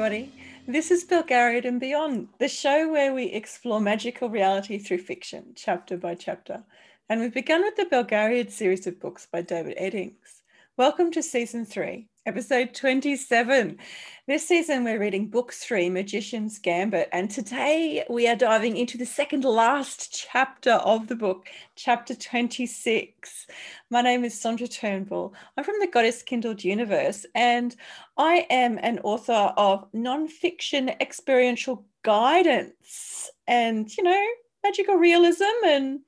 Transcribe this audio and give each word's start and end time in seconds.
everybody. 0.00 0.32
This 0.66 0.90
is 0.90 1.04
Belgariad 1.04 1.66
and 1.66 1.78
Beyond, 1.78 2.28
the 2.38 2.48
show 2.48 2.90
where 2.90 3.12
we 3.12 3.24
explore 3.24 3.82
magical 3.82 4.30
reality 4.30 4.78
through 4.78 4.96
fiction, 4.96 5.52
chapter 5.54 5.98
by 5.98 6.14
chapter. 6.14 6.64
And 7.10 7.20
we've 7.20 7.34
begun 7.34 7.60
with 7.60 7.76
the 7.76 7.84
Belgariad 7.84 8.50
series 8.50 8.86
of 8.86 8.98
books 8.98 9.28
by 9.30 9.42
David 9.42 9.76
Eddings. 9.76 10.40
Welcome 10.78 11.10
to 11.12 11.22
season 11.22 11.66
three, 11.66 12.08
episode 12.26 12.74
27. 12.74 13.78
This 14.26 14.46
season, 14.46 14.84
we're 14.84 15.00
reading 15.00 15.28
book 15.28 15.54
three, 15.54 15.88
Magician's 15.88 16.58
Gambit. 16.58 17.08
And 17.12 17.30
today 17.30 18.04
we 18.10 18.28
are 18.28 18.36
diving 18.36 18.76
into 18.76 18.98
the 18.98 19.06
second 19.06 19.44
last 19.44 20.12
chapter 20.12 20.72
of 20.72 21.08
the 21.08 21.16
book, 21.16 21.48
chapter 21.76 22.14
26. 22.14 23.46
My 23.90 24.02
name 24.02 24.24
is 24.24 24.38
Sandra 24.38 24.68
Turnbull. 24.68 25.32
I'm 25.56 25.64
from 25.64 25.76
the 25.80 25.86
Goddess 25.86 26.22
Kindled 26.22 26.62
universe, 26.62 27.24
and 27.34 27.74
I 28.18 28.46
am 28.50 28.78
an 28.82 28.98
author 28.98 29.54
of 29.56 29.88
non-fiction 29.94 30.90
experiential 31.00 31.86
guidance 32.02 33.30
and, 33.46 33.96
you 33.96 34.04
know, 34.04 34.26
magical 34.62 34.96
realism 34.96 35.44
and 35.64 36.00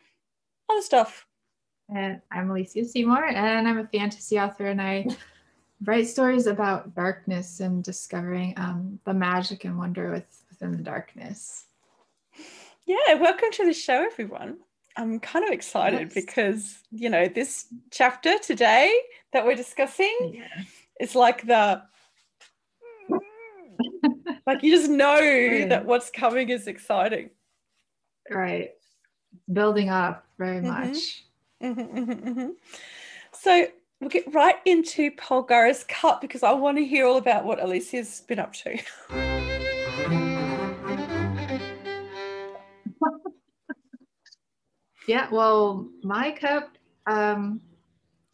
other 0.69 0.83
stuff. 0.83 1.27
And 1.95 2.21
I'm 2.31 2.51
Alicia 2.51 2.85
Seymour, 2.85 3.25
and 3.25 3.67
I'm 3.67 3.79
a 3.79 3.89
fantasy 3.89 4.39
author, 4.39 4.67
and 4.67 4.81
I 4.81 5.07
write 5.85 6.07
stories 6.07 6.47
about 6.47 6.95
darkness 6.95 7.61
and 7.61 7.83
discovering 7.83 8.55
um, 8.57 8.99
the 9.05 9.15
magic 9.15 9.65
and 9.65 9.79
wonder 9.79 10.11
with, 10.11 10.45
within 10.51 10.77
the 10.77 10.83
darkness. 10.83 11.67
Yeah, 12.87 13.15
welcome 13.15 13.51
to 13.53 13.65
the 13.65 13.73
show, 13.73 14.05
everyone. 14.05 14.59
I'm 14.97 15.21
kind 15.21 15.45
of 15.45 15.53
excited 15.53 16.13
yes. 16.13 16.15
because, 16.15 16.79
you 16.91 17.09
know, 17.09 17.27
this 17.27 17.67
chapter 17.91 18.39
today 18.39 18.95
that 19.33 19.45
we're 19.45 19.57
discussing 19.57 20.35
yeah. 20.35 20.65
is 21.01 21.15
like 21.15 21.47
the, 21.47 21.83
like 24.47 24.63
you 24.63 24.77
just 24.77 24.91
know 24.91 25.19
yeah. 25.19 25.67
that 25.69 25.87
what's 25.87 26.11
coming 26.11 26.51
is 26.51 26.67
exciting. 26.67 27.31
Right. 28.31 28.73
Building 29.51 29.89
up 29.89 30.27
very 30.39 30.59
mm-hmm. 30.59 30.67
much. 30.69 31.25
Mm-hmm, 31.63 31.81
mm-hmm, 31.81 32.29
mm-hmm. 32.29 32.49
So 33.33 33.67
we'll 34.03 34.11
get 34.11 34.35
right 34.35 34.57
into 34.67 35.11
Paul 35.13 35.45
Polgara's 35.45 35.85
Cup 35.85 36.21
because 36.21 36.43
I 36.43 36.51
want 36.53 36.77
to 36.77 36.85
hear 36.85 37.07
all 37.07 37.19
about 37.19 37.45
what 37.45 37.63
Alicia's 37.63 38.23
been 38.23 38.41
up 38.41 38.53
to. 38.55 38.77
yeah, 45.07 45.29
well, 45.31 45.87
my 46.03 46.33
cup 46.33 46.77
um, 47.07 47.61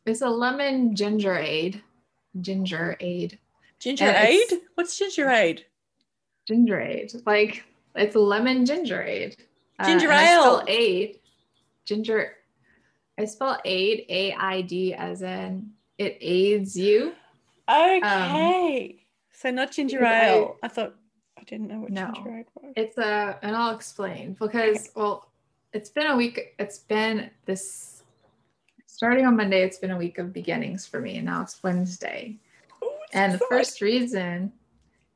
is 0.07 0.23
a 0.23 0.29
lemon 0.29 0.97
ginger 0.97 1.37
aid. 1.37 1.83
Ginger 2.41 2.97
aid. 3.01 3.39
Ginger 3.79 4.15
aid? 4.17 4.49
What's 4.75 4.99
ginger 4.99 5.29
aid? 5.29 5.67
Ginger 6.47 6.81
aid. 6.81 7.13
Like 7.27 7.65
it's 7.95 8.17
lemon 8.17 8.65
ginger 8.65 9.03
aid. 9.03 9.37
Ginger 9.85 10.11
uh, 10.11 10.21
ale. 10.21 10.65
Aid. 10.67 11.21
Ginger 11.85 12.38
I 13.19 13.25
spell 13.25 13.59
aid 13.65 14.07
A 14.09 14.33
I 14.33 14.61
D 14.63 14.95
as 14.95 15.23
in 15.23 15.71
it 15.99 16.19
aids 16.21 16.77
you. 16.77 17.13
Okay. 17.69 18.91
Um, 18.91 18.99
so 19.33 19.51
not 19.51 19.73
ginger 19.73 20.05
ale. 20.05 20.57
I, 20.63 20.67
I, 20.67 20.69
thought 20.69 20.95
I 21.39 21.43
didn't 21.45 21.69
know 21.69 21.81
what 21.81 21.91
no, 21.91 22.11
ginger 22.15 22.31
ale 22.31 22.45
was. 22.55 22.73
It's 22.77 22.99
a 22.99 23.39
and 23.43 23.57
I'll 23.57 23.75
explain 23.75 24.37
because 24.39 24.77
okay. 24.77 24.89
well, 24.95 25.31
it's 25.73 25.91
been 25.91 26.07
a 26.07 26.17
week. 26.17 26.55
It's 26.59 26.79
been 26.79 27.31
this 27.45 28.03
starting 28.87 29.27
on 29.27 29.37
Monday. 29.37 29.63
It's 29.63 29.79
been 29.79 29.91
a 29.91 29.97
week 29.97 30.19
of 30.19 30.33
beginnings 30.33 30.87
for 30.87 31.01
me, 31.01 31.17
and 31.17 31.27
now 31.27 31.43
it's 31.43 31.63
Wednesday. 31.63 32.37
Ooh, 32.83 32.91
it's 33.07 33.15
and 33.15 33.35
the 33.35 33.39
first 33.51 33.81
reason, 33.81 34.53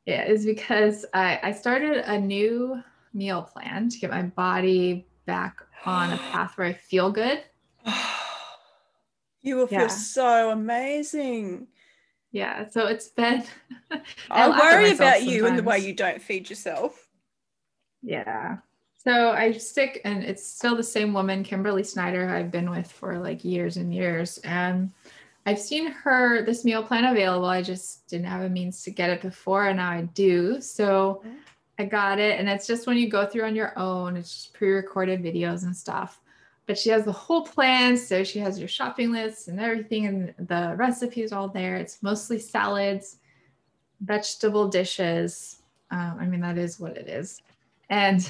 yeah, 0.07 0.25
is 0.25 0.45
because 0.45 1.07
I 1.15 1.39
I 1.43 1.53
started 1.53 1.99
a 1.99 2.19
new 2.19 2.83
meal 3.15 3.43
plan 3.43 3.89
to 3.89 3.99
get 3.99 4.11
my 4.11 4.23
body 4.23 5.07
back 5.27 5.62
on 5.85 6.12
a 6.12 6.17
path 6.33 6.59
where 6.59 6.67
I 6.67 6.73
feel 6.73 7.11
good. 7.11 7.43
you 9.43 9.56
will 9.56 9.66
feel 9.66 9.88
so 9.88 10.50
amazing. 10.50 11.69
Yeah. 12.32 12.69
So 12.70 12.87
it's 12.87 13.09
been. 13.09 13.44
I, 14.31 14.48
worry 14.48 14.93
about 14.93 15.19
sometimes. 15.19 15.26
you 15.26 15.47
and 15.47 15.59
the 15.59 15.62
way 15.62 15.78
you 15.78 15.94
don't 15.94 16.20
feed 16.20 16.48
yourself. 16.48 17.09
Yeah. 18.03 18.59
So 19.04 19.31
I 19.31 19.53
stick, 19.53 20.00
and 20.04 20.22
it's 20.22 20.47
still 20.47 20.76
the 20.76 20.82
same 20.82 21.12
woman, 21.12 21.43
Kimberly 21.43 21.82
Snyder, 21.82 22.26
who 22.26 22.34
I've 22.34 22.53
been 22.53 22.70
with 22.70 22.91
for 22.91 23.19
like 23.19 23.44
years 23.44 23.76
and 23.76 23.93
years. 23.93 24.38
And 24.38 24.93
I've 25.44 25.59
seen 25.59 25.91
her, 25.91 26.44
this 26.44 26.64
meal 26.64 26.84
plan 26.84 27.04
available. 27.04 27.47
I 27.47 27.62
just 27.62 28.06
didn't 28.09 28.26
have 28.26 28.43
a 28.43 28.49
means 28.49 28.82
to 28.84 28.91
get 28.91 29.10
it 29.10 29.20
before, 29.20 29.66
and 29.66 29.78
now 29.78 29.91
I 29.91 30.03
do. 30.03 30.60
So 30.60 31.22
mm-hmm. 31.26 31.37
I 31.78 31.84
got 31.84 32.20
it. 32.20 32.38
And 32.38 32.49
it's 32.49 32.66
just 32.66 32.87
when 32.87 32.97
you 32.97 33.09
go 33.09 33.26
through 33.26 33.44
on 33.44 33.56
your 33.56 33.76
own, 33.76 34.16
it's 34.16 34.32
just 34.32 34.54
pre 34.54 34.70
recorded 34.70 35.22
videos 35.22 35.64
and 35.64 35.76
stuff 35.76 36.20
but 36.67 36.78
she 36.78 36.91
has 36.91 37.05
the 37.05 37.12
whole 37.12 37.43
plan. 37.43 37.97
So 37.97 38.25
she 38.25 38.39
has 38.39 38.59
your 38.59 38.69
shopping 38.69 39.12
list 39.12 39.49
and 39.49 39.61
everything, 39.61 40.06
and 40.06 40.34
the 40.49 40.75
recipes 40.77 41.33
all 41.33 41.49
there. 41.49 41.77
It's 41.77 42.03
mostly 42.03 42.39
salads, 42.39 43.19
vegetable 44.00 44.69
dishes. 44.69 45.62
Um, 45.91 46.17
I 46.21 46.27
mean, 46.27 46.41
that 46.41 46.59
is 46.59 46.81
what 46.81 46.97
it 46.97 47.09
is. 47.09 47.43
And 47.91 48.27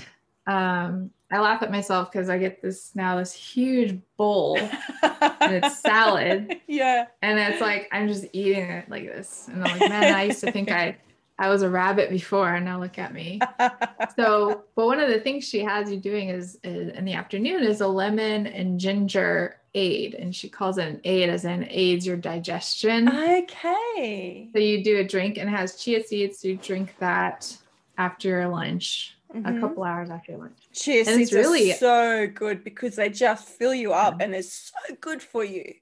um, 0.47 1.11
I 1.31 1.39
laugh 1.39 1.63
at 1.63 1.71
myself 1.71 2.11
because 2.13 2.29
I 2.29 2.39
get 2.39 2.61
this 2.61 2.91
now 2.95 3.17
this 3.17 3.33
huge 3.33 3.99
bowl 4.17 4.59
and 5.03 5.55
it's 5.55 5.81
salad. 5.81 6.61
Yeah. 6.67 7.07
And 7.23 7.39
it's 7.39 7.61
like 7.61 7.89
I'm 7.93 8.09
just 8.09 8.27
eating 8.33 8.69
it 8.69 8.91
like 8.91 9.07
this. 9.07 9.49
And 9.49 9.65
I'm 9.65 9.79
like, 9.79 9.89
man, 9.89 10.15
I 10.15 10.25
used 10.25 10.41
to 10.41 10.53
think 10.53 10.71
I 10.71 10.97
I 11.39 11.49
was 11.49 11.63
a 11.63 11.71
rabbit 11.71 12.11
before, 12.11 12.55
and 12.55 12.65
now 12.65 12.79
look 12.79 12.99
at 12.99 13.13
me. 13.13 13.41
so, 14.17 14.65
but 14.77 14.87
one 14.87 15.01
of 15.01 15.09
the 15.09 15.21
things 15.21 15.45
she 15.45 15.61
has 15.61 15.91
you 15.91 15.99
doing 15.99 16.29
is, 16.29 16.59
is, 16.63 16.97
in 16.97 17.05
the 17.05 17.15
afternoon 17.15 17.65
is 17.65 17.81
a 17.81 17.89
lemon 17.89 18.47
and 18.47 18.79
ginger 18.79 19.57
aid, 19.75 20.15
and 20.15 20.35
she 20.35 20.49
calls 20.49 20.79
it 20.79 20.87
an 20.87 21.01
aid 21.05 21.29
as 21.29 21.45
in 21.45 21.67
aids 21.71 22.07
your 22.07 22.17
digestion. 22.17 23.09
Okay. 23.09 24.51
So 24.53 24.59
you 24.59 24.85
do 24.85 24.99
a 24.99 25.05
drink 25.05 25.39
and 25.39 25.49
it 25.49 25.53
has 25.53 25.83
chia 25.83 26.05
seeds. 26.05 26.41
So 26.41 26.49
you 26.49 26.57
drink 26.57 26.95
that 26.99 27.57
after 27.99 28.29
your 28.29 28.49
lunch, 28.49 29.17
mm-hmm. 29.35 29.57
a 29.57 29.61
couple 29.61 29.85
hours 29.85 30.11
after 30.11 30.37
lunch. 30.37 30.59
Chia 30.73 31.01
and 31.01 31.09
seeds 31.09 31.21
it's 31.21 31.33
really 31.33 31.73
so 31.73 32.27
good 32.27 32.63
because 32.63 32.97
they 32.97 33.09
just 33.09 33.49
fill 33.49 33.75
you 33.75 33.93
up, 33.93 34.17
yeah. 34.19 34.27
and 34.27 34.35
it's 34.35 34.73
so 34.73 34.95
good 35.01 35.23
for 35.23 35.45
you. 35.45 35.75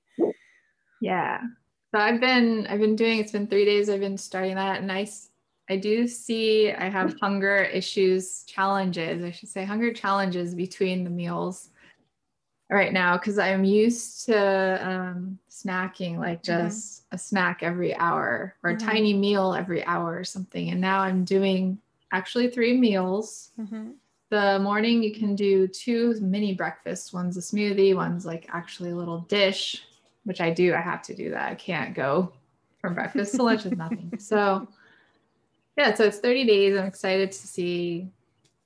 Yeah. 1.00 1.41
So 1.93 2.00
I've 2.00 2.21
been 2.21 2.67
I've 2.69 2.81
been 2.81 2.97
doing 2.97 3.19
it's 3.19 3.32
been 3.32 3.49
three 3.49 3.65
days. 3.65 3.91
I've 3.91 4.00
been 4.00 4.19
starting 4.19 4.55
that, 4.55 4.81
and 4.81 4.93
I 4.93 5.09
I 5.70 5.76
do 5.76 6.08
see 6.08 6.72
I 6.72 6.88
have 6.88 7.14
hunger 7.20 7.58
issues, 7.62 8.42
challenges, 8.42 9.22
I 9.22 9.31
should 9.31 9.48
say, 9.48 9.64
hunger 9.64 9.92
challenges 9.92 10.53
between 10.53 11.04
the 11.04 11.10
meals 11.10 11.70
right 12.69 12.92
now 12.92 13.16
because 13.16 13.38
I'm 13.38 13.62
used 13.62 14.26
to 14.26 14.88
um, 14.88 15.38
snacking, 15.48 16.19
like 16.19 16.42
just 16.42 17.04
mm-hmm. 17.04 17.14
a 17.14 17.19
snack 17.19 17.62
every 17.62 17.94
hour 17.94 18.56
or 18.64 18.72
mm-hmm. 18.72 18.84
a 18.84 18.91
tiny 18.91 19.14
meal 19.14 19.54
every 19.54 19.84
hour 19.84 20.19
or 20.19 20.25
something. 20.25 20.70
And 20.70 20.81
now 20.81 21.00
I'm 21.00 21.25
doing 21.25 21.78
actually 22.12 22.50
three 22.50 22.76
meals. 22.76 23.50
Mm-hmm. 23.58 23.91
The 24.31 24.58
morning, 24.58 25.04
you 25.04 25.14
can 25.14 25.37
do 25.37 25.69
two 25.69 26.19
mini 26.20 26.52
breakfasts 26.54 27.12
one's 27.12 27.37
a 27.37 27.41
smoothie, 27.41 27.94
one's 27.94 28.26
like 28.26 28.48
actually 28.52 28.91
a 28.91 28.97
little 28.97 29.20
dish, 29.20 29.84
which 30.25 30.41
I 30.41 30.50
do. 30.50 30.75
I 30.75 30.81
have 30.81 31.02
to 31.02 31.14
do 31.14 31.31
that. 31.31 31.50
I 31.50 31.54
can't 31.54 31.94
go 31.94 32.32
from 32.81 32.94
breakfast 32.94 33.37
to 33.37 33.42
lunch 33.44 33.64
with 33.64 33.76
nothing. 33.76 34.12
So, 34.19 34.66
yeah, 35.81 35.94
so 35.94 36.05
it's 36.05 36.19
30 36.19 36.44
days. 36.44 36.77
I'm 36.77 36.87
excited 36.87 37.32
to 37.32 37.47
see. 37.47 38.09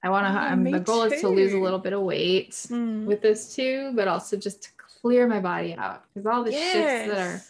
I 0.02 0.10
want 0.10 0.26
to. 0.26 0.70
Oh, 0.70 0.72
the 0.72 0.80
goal 0.80 1.08
too. 1.08 1.14
is 1.14 1.20
to 1.20 1.28
lose 1.28 1.52
a 1.52 1.58
little 1.58 1.78
bit 1.78 1.92
of 1.92 2.02
weight 2.02 2.50
mm. 2.50 3.04
with 3.04 3.22
this 3.22 3.54
too, 3.54 3.92
but 3.94 4.08
also 4.08 4.36
just 4.36 4.64
to 4.64 4.68
clear 5.00 5.26
my 5.26 5.40
body 5.40 5.74
out 5.74 6.04
because 6.12 6.26
all 6.26 6.44
the 6.44 6.50
yes. 6.50 6.76
shits 6.76 7.14
that 7.14 7.18
are 7.18 7.42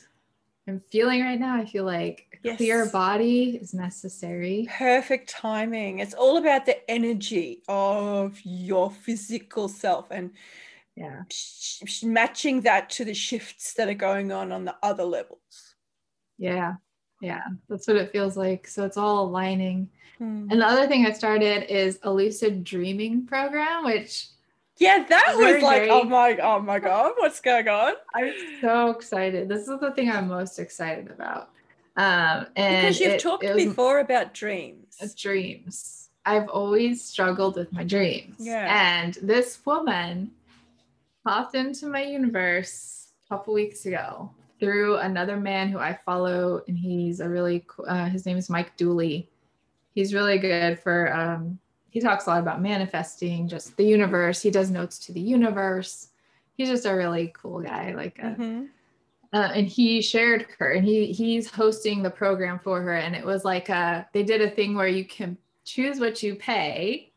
I'm 0.66 0.80
feeling 0.80 1.22
right 1.22 1.38
now, 1.38 1.56
I 1.56 1.66
feel 1.66 1.84
like 1.84 2.38
yes. 2.42 2.56
clear 2.56 2.86
body 2.86 3.58
is 3.60 3.74
necessary. 3.74 4.66
Perfect 4.70 5.28
timing. 5.28 5.98
It's 5.98 6.14
all 6.14 6.38
about 6.38 6.64
the 6.64 6.90
energy 6.90 7.62
of 7.68 8.38
your 8.44 8.90
physical 8.90 9.68
self 9.68 10.10
and 10.10 10.30
yeah, 10.96 11.22
sh- 11.30 12.02
matching 12.04 12.62
that 12.62 12.88
to 12.90 13.04
the 13.04 13.14
shifts 13.14 13.74
that 13.74 13.88
are 13.88 13.94
going 13.94 14.30
on 14.30 14.52
on 14.52 14.64
the 14.64 14.76
other 14.82 15.04
levels. 15.04 15.74
Yeah, 16.38 16.74
yeah, 17.24 17.44
that's 17.68 17.88
what 17.88 17.96
it 17.96 18.12
feels 18.12 18.36
like. 18.36 18.68
So 18.68 18.84
it's 18.84 18.96
all 18.96 19.24
aligning. 19.24 19.88
Hmm. 20.18 20.48
And 20.50 20.60
the 20.60 20.66
other 20.66 20.86
thing 20.86 21.06
I 21.06 21.12
started 21.12 21.72
is 21.72 21.98
a 22.02 22.12
lucid 22.12 22.64
dreaming 22.64 23.26
program, 23.26 23.84
which 23.84 24.28
yeah, 24.76 25.04
that 25.08 25.34
was 25.36 25.62
like, 25.62 25.88
oh 25.88 26.04
my, 26.04 26.36
oh 26.38 26.60
my 26.60 26.78
god, 26.78 27.12
what's 27.16 27.40
going 27.40 27.68
on? 27.68 27.94
I'm 28.14 28.32
so 28.60 28.90
excited. 28.90 29.48
This 29.48 29.68
is 29.68 29.80
the 29.80 29.92
thing 29.92 30.10
I'm 30.10 30.28
most 30.28 30.58
excited 30.58 31.10
about. 31.10 31.50
Um, 31.96 32.46
and 32.56 32.82
because 32.82 33.00
you've 33.00 33.12
it, 33.12 33.20
talked 33.20 33.44
it 33.44 33.56
before 33.56 34.00
about 34.00 34.34
dreams. 34.34 35.14
Dreams. 35.16 36.10
I've 36.26 36.48
always 36.48 37.04
struggled 37.04 37.56
with 37.56 37.72
my 37.72 37.84
dreams. 37.84 38.36
Yeah. 38.38 39.02
And 39.02 39.14
this 39.22 39.60
woman 39.64 40.32
popped 41.24 41.54
into 41.54 41.86
my 41.86 42.02
universe 42.02 43.08
a 43.26 43.34
couple 43.34 43.54
weeks 43.54 43.86
ago 43.86 44.30
through 44.60 44.96
another 44.98 45.36
man 45.36 45.68
who 45.68 45.78
I 45.78 45.98
follow, 46.06 46.62
and 46.68 46.76
he's 46.78 47.20
a 47.20 47.28
really 47.28 47.66
uh, 47.86 48.06
his 48.08 48.24
name 48.26 48.36
is 48.36 48.48
Mike 48.50 48.76
Dooley. 48.76 49.28
he's 49.94 50.12
really 50.14 50.38
good 50.38 50.78
for 50.80 51.12
um 51.14 51.58
he 51.90 52.00
talks 52.00 52.26
a 52.26 52.30
lot 52.30 52.40
about 52.40 52.60
manifesting 52.60 53.46
just 53.46 53.76
the 53.76 53.84
universe 53.84 54.42
he 54.42 54.50
does 54.50 54.70
notes 54.70 54.98
to 54.98 55.12
the 55.12 55.20
universe 55.20 56.08
he's 56.56 56.68
just 56.68 56.86
a 56.86 56.92
really 56.94 57.32
cool 57.40 57.60
guy 57.60 57.92
like 57.94 58.18
a, 58.18 58.34
Mhm. 58.36 58.68
uh, 59.32 59.50
and 59.54 59.66
he 59.68 60.02
shared 60.02 60.46
her 60.58 60.72
and 60.72 60.84
he 60.84 61.12
he's 61.12 61.48
hosting 61.50 62.02
the 62.02 62.10
program 62.10 62.58
for 62.58 62.82
her 62.82 62.94
and 62.94 63.14
it 63.14 63.24
was 63.24 63.44
like 63.44 63.68
a 63.68 64.08
they 64.12 64.24
did 64.24 64.40
a 64.40 64.50
thing 64.50 64.74
where 64.74 64.88
you 64.88 65.04
can 65.04 65.36
choose 65.64 66.00
what 66.00 66.20
you 66.24 66.34
pay 66.34 67.12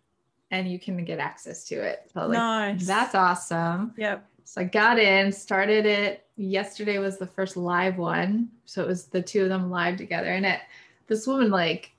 and 0.51 0.69
you 0.71 0.77
can 0.79 1.03
get 1.03 1.17
access 1.19 1.63
to 1.69 1.75
it 1.75 2.09
so 2.13 2.21
like 2.27 2.37
nice. 2.37 2.85
that's 2.85 3.15
awesome 3.15 3.93
Yep. 3.97 4.23
So 4.47 4.61
i 4.61 4.63
got 4.63 4.97
in 4.97 5.31
started 5.31 5.85
it 5.85 6.25
yesterday 6.37 6.99
was 6.99 7.17
the 7.17 7.27
first 7.27 7.57
live 7.57 7.97
one 7.97 8.49
so 8.65 8.81
it 8.81 8.87
was 8.87 9.05
the 9.05 9.21
two 9.21 9.43
of 9.43 9.49
them 9.49 9.69
live 9.69 9.97
together 9.97 10.27
and 10.29 10.45
it 10.45 10.61
this 11.07 11.27
woman 11.27 11.49
like 11.51 11.91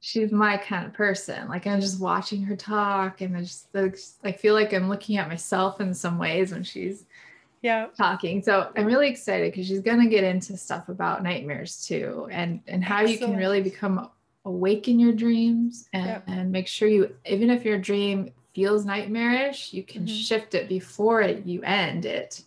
she's 0.00 0.30
my 0.30 0.56
kind 0.58 0.84
of 0.86 0.92
person 0.92 1.48
like 1.48 1.66
i'm 1.66 1.80
just 1.80 2.00
watching 2.00 2.42
her 2.42 2.54
talk 2.56 3.20
and 3.22 3.36
i 3.36 3.40
just 3.40 3.68
i 4.24 4.30
feel 4.32 4.52
like 4.54 4.74
i'm 4.74 4.88
looking 4.88 5.16
at 5.16 5.28
myself 5.28 5.80
in 5.80 5.94
some 5.94 6.18
ways 6.18 6.52
when 6.52 6.62
she's 6.62 7.06
Yeah. 7.62 7.86
talking. 7.96 8.42
So 8.42 8.70
I'm 8.76 8.84
really 8.84 9.08
excited 9.08 9.50
because 9.50 9.66
she's 9.66 9.80
going 9.80 10.00
to 10.02 10.08
get 10.10 10.22
into 10.22 10.54
stuff 10.58 10.90
about 10.90 11.22
nightmares 11.22 11.86
too, 11.86 12.28
and 12.30 12.60
and 12.68 12.84
how 12.84 13.00
you 13.00 13.16
can 13.16 13.34
really 13.38 13.62
become 13.62 14.10
awake 14.44 14.86
in 14.88 15.00
your 15.00 15.14
dreams 15.14 15.88
and, 15.94 16.06
Yep. 16.06 16.24
and 16.26 16.52
make 16.52 16.66
sure 16.68 16.86
you 16.88 17.16
even 17.24 17.48
if 17.48 17.64
your 17.64 17.78
dream 17.78 18.30
feels 18.54 18.84
nightmarish, 18.84 19.72
you 19.72 19.82
can 19.82 20.04
Mhm. 20.06 20.26
shift 20.26 20.54
it 20.54 20.68
before 20.68 21.20
it, 21.22 21.44
you 21.44 21.62
end 21.62 22.04
it 22.06 22.42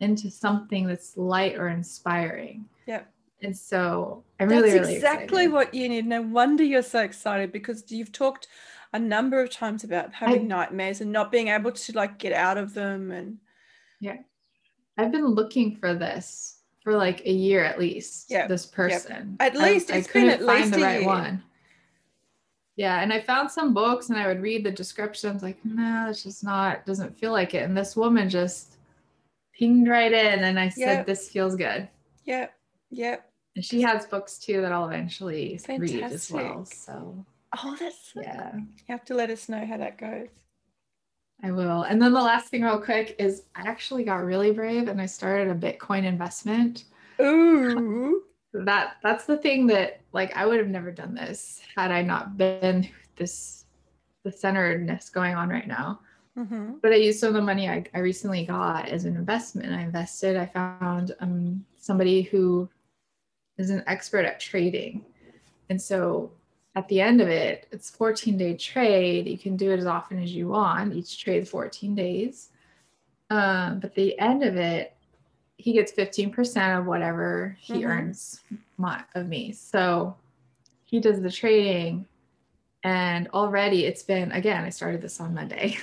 into 0.00 0.30
something 0.30 0.86
that's 0.86 1.16
light 1.16 1.56
or 1.56 1.68
inspiring. 1.68 2.68
Yep. 2.86 3.08
And 3.42 3.56
so 3.56 4.24
I'm 4.40 4.48
really 4.48 4.70
That's 4.70 4.80
really 4.82 4.94
exactly 4.96 5.44
excited. 5.44 5.52
what 5.52 5.74
you 5.74 5.88
need. 5.88 6.06
No 6.06 6.22
wonder 6.22 6.64
you're 6.64 6.82
so 6.82 7.00
excited 7.00 7.52
because 7.52 7.90
you've 7.90 8.12
talked 8.12 8.48
a 8.92 8.98
number 8.98 9.40
of 9.40 9.50
times 9.50 9.84
about 9.84 10.12
having 10.12 10.46
nightmares 10.48 11.00
and 11.00 11.12
not 11.12 11.32
being 11.32 11.48
able 11.48 11.72
to 11.72 11.92
like 11.92 12.18
get 12.18 12.32
out 12.32 12.58
of 12.58 12.74
them 12.74 13.10
and 13.10 13.38
yeah, 14.00 14.16
I've 14.98 15.12
been 15.12 15.26
looking 15.26 15.76
for 15.76 15.94
this 15.94 16.58
for 16.82 16.96
like 16.96 17.24
a 17.24 17.30
year 17.32 17.64
at 17.64 17.78
least. 17.78 18.30
Yeah, 18.30 18.48
This 18.48 18.66
person. 18.66 19.36
At 19.38 19.54
least 19.56 19.90
I 19.92 19.98
it's 19.98 20.08
been 20.08 20.24
couldn't 20.24 20.40
at 20.40 20.46
find 20.46 20.60
least 20.66 20.72
the 20.72 20.80
a 20.80 20.84
right 20.84 21.00
year. 21.00 21.08
one. 21.08 21.42
Yeah, 22.76 23.02
and 23.02 23.12
I 23.12 23.20
found 23.20 23.50
some 23.50 23.74
books 23.74 24.08
and 24.08 24.18
I 24.18 24.26
would 24.26 24.40
read 24.40 24.64
the 24.64 24.70
descriptions 24.70 25.42
like, 25.42 25.58
no, 25.64 26.06
it's 26.08 26.22
just 26.22 26.42
not 26.42 26.86
doesn't 26.86 27.18
feel 27.18 27.32
like 27.32 27.54
it. 27.54 27.64
And 27.64 27.76
this 27.76 27.96
woman 27.96 28.30
just 28.30 28.76
pinged 29.58 29.88
right 29.88 30.12
in 30.12 30.44
and 30.44 30.58
I 30.58 30.68
said, 30.68 30.98
Yep. 30.98 31.06
This 31.06 31.28
feels 31.28 31.54
good. 31.54 31.88
Yep. 32.24 32.52
Yep. 32.90 33.30
And 33.56 33.64
she 33.64 33.82
has 33.82 34.06
books 34.06 34.38
too 34.38 34.62
that 34.62 34.72
I'll 34.72 34.88
eventually 34.88 35.60
read 35.68 36.02
as 36.02 36.30
well. 36.30 36.64
So 36.64 37.26
Oh, 37.62 37.76
that's 37.78 38.12
yeah. 38.16 38.54
You 38.54 38.66
have 38.88 39.04
to 39.06 39.14
let 39.14 39.30
us 39.30 39.48
know 39.48 39.64
how 39.66 39.76
that 39.76 39.98
goes. 39.98 40.28
I 41.42 41.50
will. 41.50 41.82
And 41.82 42.00
then 42.00 42.12
the 42.12 42.20
last 42.22 42.48
thing, 42.48 42.62
real 42.62 42.80
quick, 42.80 43.16
is 43.18 43.42
I 43.54 43.62
actually 43.68 44.04
got 44.04 44.24
really 44.24 44.52
brave 44.52 44.88
and 44.88 45.00
I 45.00 45.06
started 45.06 45.48
a 45.48 45.54
Bitcoin 45.54 46.04
investment. 46.04 46.84
Ooh. 47.20 48.22
That 48.52 48.96
that's 49.02 49.24
the 49.24 49.36
thing 49.36 49.66
that 49.68 50.00
like 50.12 50.36
I 50.36 50.46
would 50.46 50.58
have 50.58 50.68
never 50.68 50.92
done 50.92 51.14
this 51.14 51.62
had 51.74 51.90
I 51.90 52.02
not 52.02 52.36
been 52.36 52.88
this 53.16 53.64
the 54.24 54.32
centeredness 54.32 55.08
going 55.08 55.34
on 55.34 55.48
right 55.48 55.66
now. 55.66 56.00
hmm 56.36 56.74
But 56.82 56.92
I 56.92 56.96
used 56.96 57.18
some 57.18 57.28
of 57.28 57.34
the 57.34 57.42
money 57.42 57.68
I, 57.68 57.84
I 57.94 58.00
recently 58.00 58.44
got 58.44 58.88
as 58.88 59.04
an 59.04 59.16
investment. 59.16 59.72
I 59.72 59.80
invested. 59.82 60.36
I 60.36 60.46
found 60.46 61.14
um, 61.20 61.64
somebody 61.78 62.22
who 62.22 62.68
is 63.58 63.70
an 63.70 63.82
expert 63.86 64.24
at 64.24 64.38
trading, 64.38 65.04
and 65.70 65.80
so 65.80 66.30
at 66.74 66.88
the 66.88 67.00
end 67.00 67.20
of 67.20 67.28
it, 67.28 67.66
it's 67.70 67.90
14 67.90 68.36
day 68.38 68.56
trade. 68.56 69.26
You 69.28 69.38
can 69.38 69.56
do 69.56 69.72
it 69.72 69.78
as 69.78 69.86
often 69.86 70.22
as 70.22 70.34
you 70.34 70.48
want. 70.48 70.94
Each 70.94 71.18
trade 71.18 71.48
14 71.48 71.94
days. 71.94 72.50
Um, 73.30 73.80
but 73.80 73.94
the 73.94 74.18
end 74.18 74.42
of 74.42 74.56
it, 74.56 74.94
he 75.58 75.72
gets 75.72 75.92
15% 75.92 76.78
of 76.78 76.86
whatever 76.86 77.56
he 77.60 77.74
Mhm. 77.82 77.88
earns 77.88 78.40
my, 78.78 79.02
of 79.14 79.28
me. 79.28 79.52
So 79.52 80.16
he 80.84 80.98
does 81.00 81.20
the 81.20 81.30
trading. 81.30 82.06
And 82.84 83.28
already 83.28 83.84
it's 83.84 84.02
been, 84.02 84.32
again, 84.32 84.64
I 84.64 84.70
started 84.70 85.00
this 85.02 85.20
on 85.20 85.34
Monday. 85.34 85.76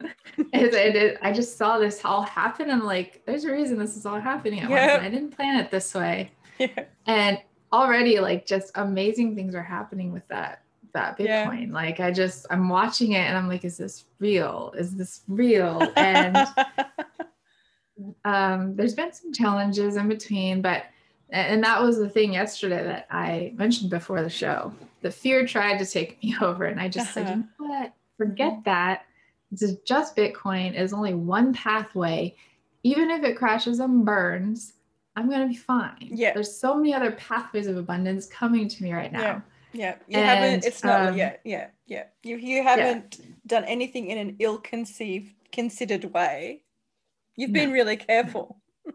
and 0.36 0.46
it, 0.52 0.74
it- 0.96 1.18
I 1.22 1.32
just 1.32 1.56
saw 1.56 1.78
this 1.78 2.04
all 2.04 2.22
happen. 2.22 2.70
I'm 2.70 2.84
like, 2.84 3.22
there's 3.24 3.44
a 3.44 3.52
reason 3.52 3.78
this 3.78 3.96
is 3.96 4.04
all 4.04 4.20
happening 4.20 4.60
at. 4.60 4.68
Yep. 4.70 4.98
And 4.98 5.06
I 5.06 5.08
didn't 5.08 5.30
plan 5.36 5.58
it 5.60 5.70
this 5.70 5.94
way 5.94 6.30
Yeah. 6.58 6.84
and 7.06 7.38
already 7.72 8.20
like 8.20 8.44
just 8.44 8.70
amazing 8.74 9.34
things 9.34 9.54
are 9.54 9.62
happening 9.62 10.12
with 10.12 10.28
that 10.28 10.62
that 10.92 11.18
Yeah. 11.18 11.46
bitcoin 11.46 11.72
like 11.72 12.00
i 12.00 12.10
just 12.10 12.44
i'm 12.50 12.68
watching 12.68 13.12
it 13.12 13.20
and 13.20 13.34
i'm 13.34 13.48
like 13.48 13.64
is 13.64 13.78
this 13.78 14.04
real 14.18 14.74
is 14.76 14.94
this 14.94 15.22
real 15.26 15.90
and 15.96 16.36
um 18.24 18.74
there's 18.76 18.94
been 18.94 19.12
some 19.12 19.32
challenges 19.32 19.96
in 19.96 20.08
between 20.08 20.60
but 20.62 20.84
and 21.30 21.62
that 21.64 21.80
was 21.80 21.96
the 21.98 22.08
thing 22.08 22.32
yesterday 22.32 22.82
that 22.84 23.06
i 23.10 23.52
mentioned 23.56 23.90
before 23.90 24.22
the 24.22 24.30
show 24.30 24.72
the 25.02 25.10
fear 25.10 25.46
tried 25.46 25.78
to 25.78 25.86
take 25.86 26.22
me 26.22 26.34
over 26.40 26.64
and 26.64 26.80
i 26.80 26.88
just 26.88 27.12
said 27.12 27.28
you 27.28 27.36
know 27.36 27.44
what 27.58 27.92
forget 28.16 28.62
that 28.64 29.04
this 29.50 29.62
is 29.62 29.76
just 29.86 30.16
bitcoin 30.16 30.74
is 30.78 30.92
only 30.92 31.14
one 31.14 31.52
pathway 31.52 32.34
even 32.82 33.10
if 33.10 33.22
it 33.24 33.36
crashes 33.36 33.78
and 33.80 34.04
burns 34.04 34.74
i'm 35.16 35.28
going 35.28 35.40
to 35.42 35.48
be 35.48 35.56
fine 35.56 36.08
Yeah. 36.10 36.32
there's 36.34 36.54
so 36.54 36.74
many 36.76 36.94
other 36.94 37.12
pathways 37.12 37.66
of 37.66 37.76
abundance 37.76 38.26
coming 38.26 38.68
to 38.68 38.82
me 38.82 38.92
right 38.92 39.12
now 39.12 39.20
Yeah. 39.20 39.40
yeah. 39.72 39.94
You 40.08 40.18
And, 40.18 40.26
haven't, 40.26 40.64
it's 40.66 40.84
not, 40.84 41.08
um, 41.08 41.16
yeah. 41.16 41.36
Yeah. 41.44 41.66
Yeah. 41.86 42.04
You, 42.22 42.36
you 42.36 42.62
haven't 42.62 43.20
done 43.46 43.64
anything 43.64 44.08
in 44.08 44.18
an 44.18 44.36
ill 44.38 44.58
conceived, 44.58 45.34
considered 45.50 46.04
way. 46.12 46.62
You've 47.36 47.52
been 47.52 47.72
really 47.72 47.96
careful. 47.96 48.58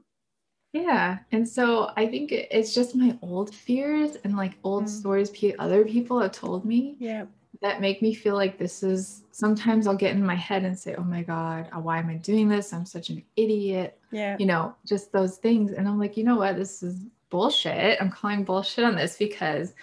Yeah. 0.74 1.20
And 1.32 1.48
so 1.48 1.92
I 1.98 2.06
think 2.06 2.32
it's 2.32 2.76
just 2.76 2.94
my 2.96 3.18
old 3.22 3.56
fears 3.56 4.18
and 4.24 4.36
like 4.36 4.54
old 4.64 4.84
Mm. 4.86 4.90
stories 4.90 5.30
pe- 5.32 5.56
other 5.58 5.84
people 5.86 6.20
have 6.20 6.34
told 6.34 6.66
me 6.66 6.96
Yeah. 7.00 7.26
that 7.62 7.82
make 7.82 8.02
me 8.02 8.14
feel 8.14 8.36
like 8.36 8.60
this 8.60 8.84
is 8.84 9.24
sometimes 9.32 9.88
I'll 9.88 9.96
get 9.96 10.14
in 10.16 10.24
my 10.24 10.36
head 10.36 10.66
and 10.66 10.78
say, 10.78 10.94
oh 10.96 11.04
my 11.04 11.24
God, 11.24 11.68
uh, 11.76 11.80
why 11.80 11.98
am 11.98 12.10
I 12.10 12.16
doing 12.16 12.48
this? 12.48 12.74
I'm 12.74 12.86
such 12.86 13.10
an 13.10 13.24
idiot. 13.38 13.98
Yeah. 14.12 14.36
You 14.38 14.46
know, 14.46 14.76
just 14.86 15.12
those 15.12 15.38
things. 15.38 15.72
And 15.72 15.88
I'm 15.88 15.98
like, 15.98 16.16
you 16.18 16.24
know 16.24 16.38
what? 16.38 16.58
This 16.58 16.84
is 16.84 17.06
bullshit. 17.30 18.00
I'm 18.00 18.12
calling 18.12 18.44
bullshit 18.44 18.84
on 18.86 18.96
this 18.96 19.18
because 19.18 19.74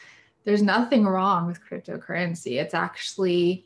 there's 0.44 0.62
nothing 0.62 1.06
wrong 1.06 1.46
with 1.46 1.60
cryptocurrency. 1.64 2.60
It's 2.60 2.74
actually 2.74 3.64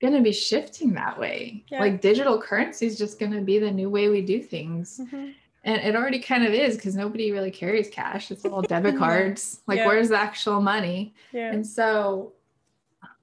going 0.00 0.14
to 0.14 0.20
be 0.20 0.32
shifting 0.32 0.92
that 0.94 1.18
way. 1.18 1.64
Yeah. 1.68 1.80
Like 1.80 2.00
digital 2.00 2.40
currency 2.40 2.86
is 2.86 2.98
just 2.98 3.18
going 3.18 3.32
to 3.32 3.40
be 3.40 3.58
the 3.58 3.70
new 3.70 3.88
way 3.90 4.08
we 4.08 4.22
do 4.22 4.40
things. 4.42 5.00
Mhm. 5.02 5.34
And 5.66 5.80
it 5.80 5.96
already 5.96 6.18
kind 6.18 6.44
of 6.44 6.52
is 6.52 6.76
because 6.76 6.94
nobody 6.94 7.32
really 7.32 7.50
carries 7.50 7.88
cash. 7.88 8.30
It's 8.30 8.44
all 8.44 8.60
debit 8.60 8.98
cards. 8.98 9.60
Like, 9.66 9.78
Yeah. 9.78 9.86
where's 9.86 10.10
the 10.10 10.18
actual 10.18 10.60
money? 10.60 11.14
Yeah. 11.32 11.52
And 11.52 11.66
so, 11.66 12.32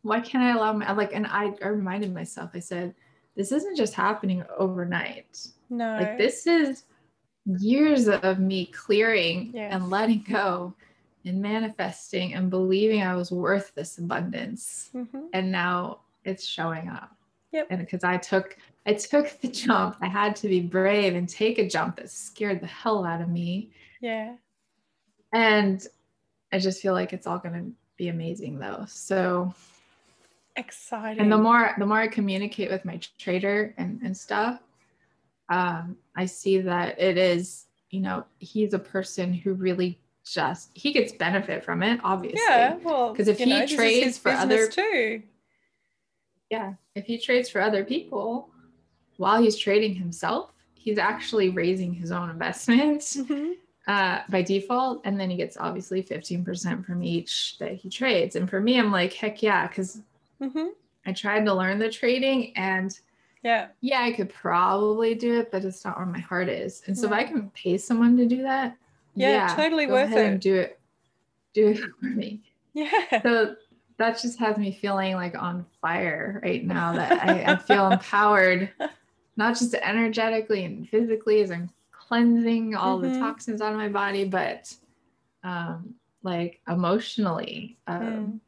why 0.01 0.19
can't 0.21 0.43
I 0.43 0.51
allow 0.57 0.73
my, 0.73 0.91
like, 0.93 1.13
and 1.13 1.27
I, 1.27 1.53
I 1.63 1.67
reminded 1.67 2.11
myself, 2.13 2.51
I 2.55 2.59
said, 2.59 2.95
this 3.35 3.51
isn't 3.51 3.77
just 3.77 3.93
happening 3.93 4.43
overnight. 4.57 5.47
No. 5.69 5.97
Like, 5.99 6.17
this 6.17 6.47
is 6.47 6.85
years 7.45 8.07
of 8.07 8.39
me 8.39 8.65
clearing 8.67 9.51
Yes. 9.53 9.71
and 9.73 9.89
letting 9.91 10.25
go 10.27 10.73
and 11.25 11.39
manifesting 11.41 12.33
and 12.33 12.49
believing 12.49 13.03
I 13.03 13.13
was 13.15 13.31
worth 13.31 13.73
this 13.75 13.99
abundance. 13.99 14.89
Mhm. 14.95 15.27
And 15.33 15.51
now 15.51 15.99
it's 16.23 16.45
showing 16.45 16.89
up. 16.89 17.15
Yep. 17.51 17.67
And 17.69 17.79
because 17.79 18.03
I 18.03 18.17
took, 18.17 18.57
I 18.85 18.93
took 18.93 19.39
the 19.41 19.47
jump, 19.49 19.97
I 20.01 20.07
had 20.07 20.35
to 20.37 20.47
be 20.47 20.61
brave 20.61 21.15
and 21.15 21.27
take 21.27 21.57
a 21.59 21.67
jump 21.67 21.97
that 21.97 22.09
scared 22.09 22.61
the 22.61 22.67
hell 22.67 23.03
out 23.05 23.21
of 23.21 23.29
me. 23.29 23.69
Yeah. 24.01 24.35
And 25.33 25.85
I 26.51 26.59
just 26.59 26.81
feel 26.81 26.93
like 26.93 27.13
it's 27.13 27.27
all 27.27 27.39
going 27.39 27.53
to 27.55 27.71
be 27.97 28.07
amazing 28.09 28.59
though. 28.59 28.85
So, 28.87 29.53
Exciting. 30.55 31.21
and 31.21 31.31
the 31.31 31.37
more, 31.37 31.73
the 31.77 31.85
more 31.85 31.99
I 31.99 32.07
communicate 32.07 32.69
with 32.71 32.83
my 32.85 32.99
trader 33.17 33.73
and, 33.77 34.01
and 34.03 34.15
stuff, 34.15 34.59
um, 35.49 35.97
I 36.15 36.25
see 36.25 36.59
that 36.61 36.99
it 36.99 37.17
is, 37.17 37.65
you 37.89 37.99
know, 38.01 38.25
he's 38.39 38.73
a 38.73 38.79
person 38.79 39.33
who 39.33 39.53
really 39.53 39.97
just, 40.25 40.69
he 40.73 40.91
gets 40.93 41.11
benefit 41.13 41.63
from 41.63 41.83
it, 41.83 41.99
obviously. 42.03 42.41
yeah. 42.47 42.75
Well, 42.75 43.13
'Cause 43.15 43.27
if 43.27 43.37
he 43.37 43.45
know, 43.45 43.65
trades 43.65 44.17
for 44.17 44.31
other- 44.31 44.67
too. 44.67 45.23
Yeah. 46.51 46.73
If 46.95 47.05
he 47.05 47.17
trades 47.17 47.49
for 47.49 47.61
other 47.61 47.83
people 47.85 48.49
while 49.17 49.41
he's 49.41 49.55
trading 49.57 49.95
himself, 49.95 50.51
he's 50.75 50.97
actually 50.97 51.49
raising 51.49 51.93
his 51.93 52.11
own 52.11 52.29
investments 52.29 53.15
Mhm. 53.17 53.53
uh, 53.87 54.21
by 54.29 54.41
default. 54.41 55.01
And 55.05 55.17
then 55.19 55.29
he 55.29 55.37
gets 55.37 55.55
obviously 55.57 56.03
15% 56.03 56.85
from 56.85 57.01
each 57.03 57.57
that 57.59 57.73
he 57.75 57.89
trades. 57.89 58.35
And 58.35 58.49
for 58.49 58.59
me, 58.59 58.77
I'm 58.77 58.91
like, 58.91 59.13
heck 59.13 59.41
yeah, 59.41 59.67
because 59.67 60.01
Mhm. 60.41 60.71
I 61.05 61.13
tried 61.13 61.45
to 61.45 61.53
learn 61.53 61.79
the 61.79 61.89
trading 61.89 62.55
and 62.57 62.99
Yeah. 63.43 63.69
yeah, 63.79 64.01
I 64.01 64.11
could 64.11 64.29
probably 64.29 65.15
do 65.15 65.39
it, 65.39 65.51
but 65.51 65.63
it's 65.63 65.85
not 65.85 65.97
where 65.97 66.05
my 66.05 66.19
heart 66.19 66.49
is. 66.49 66.83
And 66.87 66.97
so 66.97 67.07
if 67.07 67.13
I 67.13 67.23
can 67.23 67.49
pay 67.51 67.77
someone 67.77 68.17
to 68.17 68.25
do 68.27 68.41
that, 68.43 68.75
Yeah, 69.15 69.53
totally 69.55 69.85
go 69.85 69.93
worth 69.93 70.05
ahead 70.05 70.25
it. 70.25 70.31
and 70.33 70.39
do 70.41 70.55
it. 70.55 70.79
Do 71.53 71.69
it 71.69 71.77
for 71.99 72.05
me. 72.05 72.41
Yeah. 72.73 73.21
So 73.23 73.55
that 74.01 74.19
just 74.21 74.39
has 74.39 74.57
me 74.57 74.71
feeling 74.71 75.15
like 75.15 75.35
on 75.35 75.65
fire 75.79 76.41
right 76.43 76.65
now 76.65 76.93
that 76.93 77.23
I, 77.23 77.53
I 77.53 77.55
feel 77.55 77.87
empowered, 77.91 78.69
not 79.37 79.57
just 79.57 79.73
energetically 79.75 80.65
and 80.65 80.89
physically 80.89 81.41
as 81.41 81.51
I'm 81.51 81.69
cleansing 81.91 82.75
all 82.75 82.99
mm-hmm. 82.99 83.13
the 83.13 83.19
toxins 83.19 83.61
out 83.61 83.71
of 83.71 83.77
my 83.77 83.89
body, 83.89 84.25
but 84.25 84.73
um, 85.43 85.95
like 86.23 86.61
emotionally. 86.67 87.77
Um, 87.87 88.01
mm. 88.01 88.39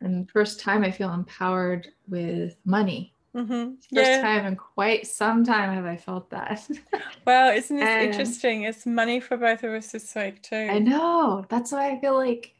And 0.00 0.30
first 0.30 0.60
time 0.60 0.84
I 0.84 0.90
feel 0.90 1.12
empowered 1.12 1.88
with 2.08 2.56
money. 2.64 3.12
Mm-hmm. 3.34 3.72
First 3.94 4.10
yeah. 4.10 4.22
time 4.22 4.46
in 4.46 4.54
quite 4.54 5.08
some 5.08 5.44
time 5.44 5.74
have 5.74 5.86
I 5.86 5.96
felt 5.96 6.30
that. 6.30 6.68
wow, 7.26 7.50
isn't 7.50 7.76
this 7.76 7.88
and 7.88 8.10
interesting? 8.10 8.62
It's 8.62 8.86
money 8.86 9.18
for 9.18 9.36
both 9.36 9.64
of 9.64 9.72
us 9.72 9.90
this 9.90 10.14
week 10.14 10.40
too. 10.42 10.68
I 10.70 10.78
know. 10.78 11.44
That's 11.48 11.72
why 11.72 11.90
I 11.90 12.00
feel 12.00 12.14
like 12.14 12.54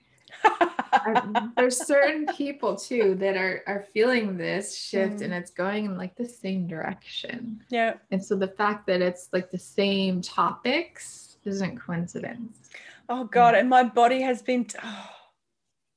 there's 1.57 1.87
certain 1.87 2.27
people 2.37 2.77
too 2.77 3.15
that 3.17 3.37
are 3.37 3.63
are 3.67 3.87
feeling 3.93 4.37
this 4.37 4.77
shift 4.77 5.17
mm. 5.17 5.23
and 5.23 5.35
it's 5.35 5.51
going 5.51 5.87
in 5.87 5.97
like 5.97 6.17
the 6.17 6.29
same 6.29 6.67
direction. 6.67 7.63
Yeah. 7.71 7.95
And 8.11 8.25
so 8.25 8.37
the 8.37 8.49
fact 8.49 8.87
that 8.87 9.03
it's 9.03 9.29
like 9.33 9.51
the 9.51 9.59
same 9.59 10.23
topics 10.23 11.37
isn't 11.45 11.79
coincidence. 11.79 12.71
Oh 13.09 13.25
god, 13.25 13.55
and 13.55 13.69
my 13.69 13.83
body 13.83 14.23
has 14.23 14.43
been 14.43 14.67
oh, 14.83 15.11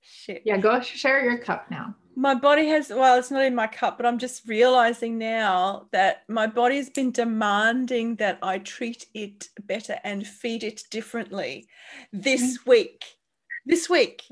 shit. 0.02 0.42
Yeah, 0.46 0.58
go 0.58 0.82
share 0.82 1.24
your 1.24 1.38
cup 1.38 1.72
now. 1.72 1.96
My 2.16 2.34
body 2.34 2.68
has 2.68 2.90
well, 2.90 3.18
it's 3.18 3.32
not 3.32 3.46
in 3.46 3.56
my 3.56 3.68
cup, 3.68 3.98
but 3.98 4.06
I'm 4.06 4.18
just 4.18 4.48
realizing 4.48 5.18
now 5.18 5.88
that 5.92 6.24
my 6.28 6.48
body's 6.48 6.90
been 6.90 7.12
demanding 7.12 8.16
that 8.16 8.40
I 8.42 8.58
treat 8.58 9.06
it 9.14 9.50
better 9.64 10.00
and 10.04 10.26
feed 10.26 10.64
it 10.64 10.84
differently 10.90 11.68
this 12.12 12.58
mm. 12.58 12.68
week 12.68 13.17
this 13.68 13.90
week, 13.90 14.24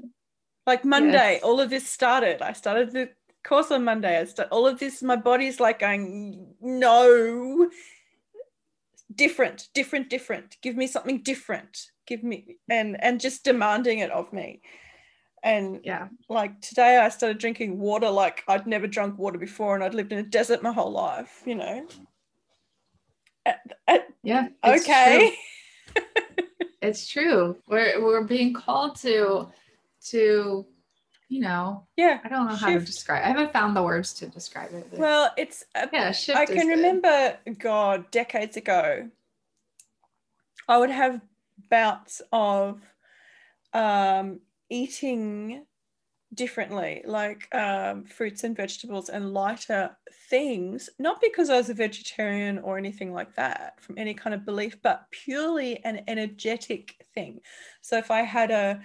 like 0.66 0.86
Monday, 0.86 1.34
yes. 1.34 1.44
all 1.44 1.60
of 1.60 1.70
this 1.70 1.88
started. 1.88 2.42
I 2.42 2.54
started 2.54 2.92
the 2.92 3.10
course 3.44 3.72
on 3.72 3.84
Monday. 3.84 4.20
I 4.20 4.26
start, 4.26 4.50
all 4.52 4.66
of 4.66 4.80
this, 4.80 5.04
my 5.04 5.16
body's 5.16 5.60
like 5.60 5.80
going, 5.80 6.56
no, 6.62 7.70
different, 9.14 9.70
different, 9.74 10.10
different. 10.10 10.58
Give 10.62 10.76
me 10.76 10.88
something 10.88 11.22
different. 11.22 11.92
Give 12.08 12.24
me 12.24 12.58
and 12.70 13.02
and 13.04 13.20
just 13.20 13.44
demanding 13.44 14.00
it 14.00 14.12
of 14.12 14.32
me. 14.32 14.62
And 15.44 15.82
yeah, 15.84 16.08
like 16.30 16.62
today 16.62 16.98
I 16.98 17.10
started 17.10 17.38
drinking 17.38 17.80
water 17.80 18.10
like 18.10 18.44
I'd 18.48 18.68
never 18.68 18.88
drunk 18.88 19.18
water 19.18 19.38
before 19.38 19.76
and 19.76 19.84
I'd 19.84 19.94
lived 19.94 20.12
in 20.12 20.20
a 20.20 20.24
desert 20.24 20.64
my 20.64 20.72
whole 20.72 20.92
life, 20.92 21.42
you 21.46 21.56
know. 21.56 21.88
yeah. 24.24 24.48
Okay. 24.64 25.36
it's 26.82 27.08
true. 27.08 27.58
We're 27.68 28.04
we're 28.04 28.24
being 28.24 28.54
called 28.54 28.96
to 28.98 29.48
to 30.08 30.66
you 31.28 31.42
know 31.42 31.84
yeah 31.98 32.20
i 32.24 32.30
don't 32.30 32.48
know 32.48 32.56
how 32.56 32.70
to 32.70 32.80
describe 32.80 33.24
i 33.24 33.28
haven't 33.28 33.52
found 33.52 33.76
the 33.76 33.82
words 33.82 34.14
to 34.14 34.28
describe 34.28 34.72
it 34.74 34.88
well 34.94 35.32
it's 35.38 35.66
a, 35.74 35.90
yeah 35.92 36.12
shift 36.12 36.38
i 36.38 36.46
can 36.46 36.68
remember 36.68 37.36
god 37.58 38.10
decades 38.12 38.58
ago 38.58 39.10
i 40.68 40.78
would 40.78 40.92
have 40.92 41.20
bouts 41.70 42.22
of 42.32 42.80
um 43.74 44.40
eating 44.70 45.66
differently, 46.36 47.02
like 47.06 47.54
um, 47.56 48.04
fruits 48.04 48.44
and 48.44 48.56
vegetables 48.56 49.10
and 49.10 49.34
lighter 49.34 49.96
things, 50.30 50.90
not 51.00 51.22
because 51.22 51.50
I 51.50 51.58
was 51.58 51.70
a 51.70 51.74
vegetarian 51.74 52.60
or 52.60 52.78
anything 52.78 53.14
like 53.14 53.36
that 53.36 53.82
from 53.82 53.98
any 53.98 54.14
kind 54.14 54.34
of 54.34 54.46
belief, 54.46 54.78
but 54.82 55.06
purely 55.12 55.84
an 55.84 56.04
energetic 56.08 57.06
thing. 57.14 57.40
So 57.82 57.98
if 57.98 58.12
I 58.12 58.22
had 58.22 58.52
a 58.52 58.82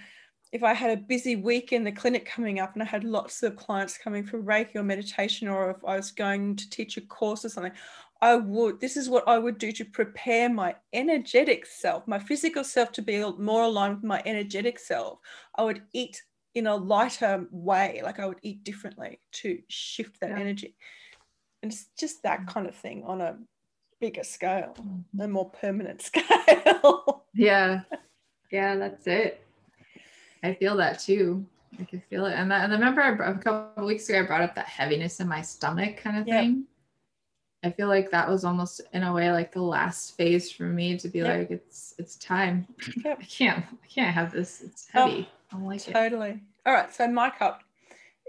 if 0.51 0.63
I 0.63 0.73
had 0.73 0.91
a 0.91 1.01
busy 1.01 1.37
week 1.37 1.71
in 1.71 1.85
the 1.85 1.93
clinic 1.93 2.25
coming 2.25 2.59
up 2.59 2.73
and 2.73 2.83
I 2.83 2.85
had 2.85 3.05
lots 3.05 3.41
of 3.41 3.55
clients 3.55 3.97
coming 3.97 4.25
for 4.25 4.41
Reiki 4.41 4.75
or 4.75 4.83
meditation, 4.83 5.47
or 5.47 5.71
if 5.71 5.77
I 5.85 5.95
was 5.95 6.11
going 6.11 6.57
to 6.57 6.69
teach 6.69 6.97
a 6.97 7.01
course 7.01 7.45
or 7.45 7.49
something, 7.49 7.71
I 8.21 8.35
would, 8.35 8.81
this 8.81 8.97
is 8.97 9.09
what 9.09 9.27
I 9.27 9.39
would 9.39 9.57
do 9.57 9.71
to 9.71 9.85
prepare 9.85 10.49
my 10.49 10.75
energetic 10.93 11.65
self, 11.65 12.05
my 12.07 12.19
physical 12.19 12.63
self 12.63 12.91
to 12.93 13.01
be 13.01 13.23
more 13.39 13.63
aligned 13.63 13.95
with 13.95 14.03
my 14.03 14.21
energetic 14.25 14.77
self. 14.77 15.19
I 15.55 15.63
would 15.63 15.83
eat 15.93 16.21
in 16.55 16.67
a 16.67 16.75
lighter 16.75 17.45
way 17.51 18.01
like 18.03 18.19
i 18.19 18.25
would 18.25 18.39
eat 18.41 18.63
differently 18.63 19.19
to 19.31 19.59
shift 19.67 20.19
that 20.19 20.31
yeah. 20.31 20.39
energy 20.39 20.75
and 21.61 21.71
it's 21.71 21.87
just 21.97 22.23
that 22.23 22.41
mm. 22.41 22.47
kind 22.47 22.67
of 22.67 22.75
thing 22.75 23.03
on 23.05 23.21
a 23.21 23.37
bigger 23.99 24.23
scale 24.23 24.75
mm-hmm. 24.79 25.21
a 25.21 25.27
more 25.27 25.49
permanent 25.49 26.01
scale 26.01 27.25
yeah 27.33 27.81
yeah 28.51 28.75
that's 28.75 29.07
it 29.07 29.45
i 30.43 30.53
feel 30.53 30.75
that 30.75 30.99
too 30.99 31.45
i 31.79 31.83
can 31.83 32.01
feel 32.09 32.25
it 32.25 32.33
and, 32.33 32.51
that, 32.51 32.63
and 32.63 32.73
I 32.73 32.75
remember 32.75 33.01
a 33.01 33.37
couple 33.37 33.85
weeks 33.85 34.09
ago 34.09 34.19
i 34.19 34.23
brought 34.23 34.41
up 34.41 34.55
that 34.55 34.65
heaviness 34.65 35.19
in 35.19 35.27
my 35.27 35.41
stomach 35.41 35.97
kind 35.97 36.17
of 36.17 36.25
thing 36.25 36.65
I 37.63 37.69
feel 37.69 37.87
like 37.87 38.09
that 38.11 38.27
was 38.27 38.43
almost 38.43 38.81
in 38.93 39.03
a 39.03 39.13
way 39.13 39.31
like 39.31 39.51
the 39.51 39.61
last 39.61 40.17
phase 40.17 40.51
for 40.51 40.63
me 40.63 40.97
to 40.97 41.07
be 41.07 41.19
yep. 41.19 41.27
like 41.27 41.51
it's 41.51 41.93
it's 41.99 42.15
time. 42.15 42.67
Yep. 43.05 43.19
I 43.21 43.23
can't 43.23 43.65
I 43.71 43.87
can't 43.87 44.13
have 44.13 44.31
this. 44.31 44.61
It's 44.61 44.87
heavy. 44.87 45.29
I 45.53 45.57
like 45.57 45.83
totally. 45.83 46.29
It. 46.29 46.39
All 46.65 46.73
right. 46.73 46.93
So 46.93 47.07
my 47.07 47.29
cup 47.29 47.63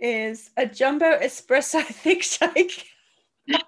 is 0.00 0.50
a 0.57 0.67
jumbo 0.67 1.19
espresso 1.19 1.83
thick 1.87 2.23
shake. 2.23 2.87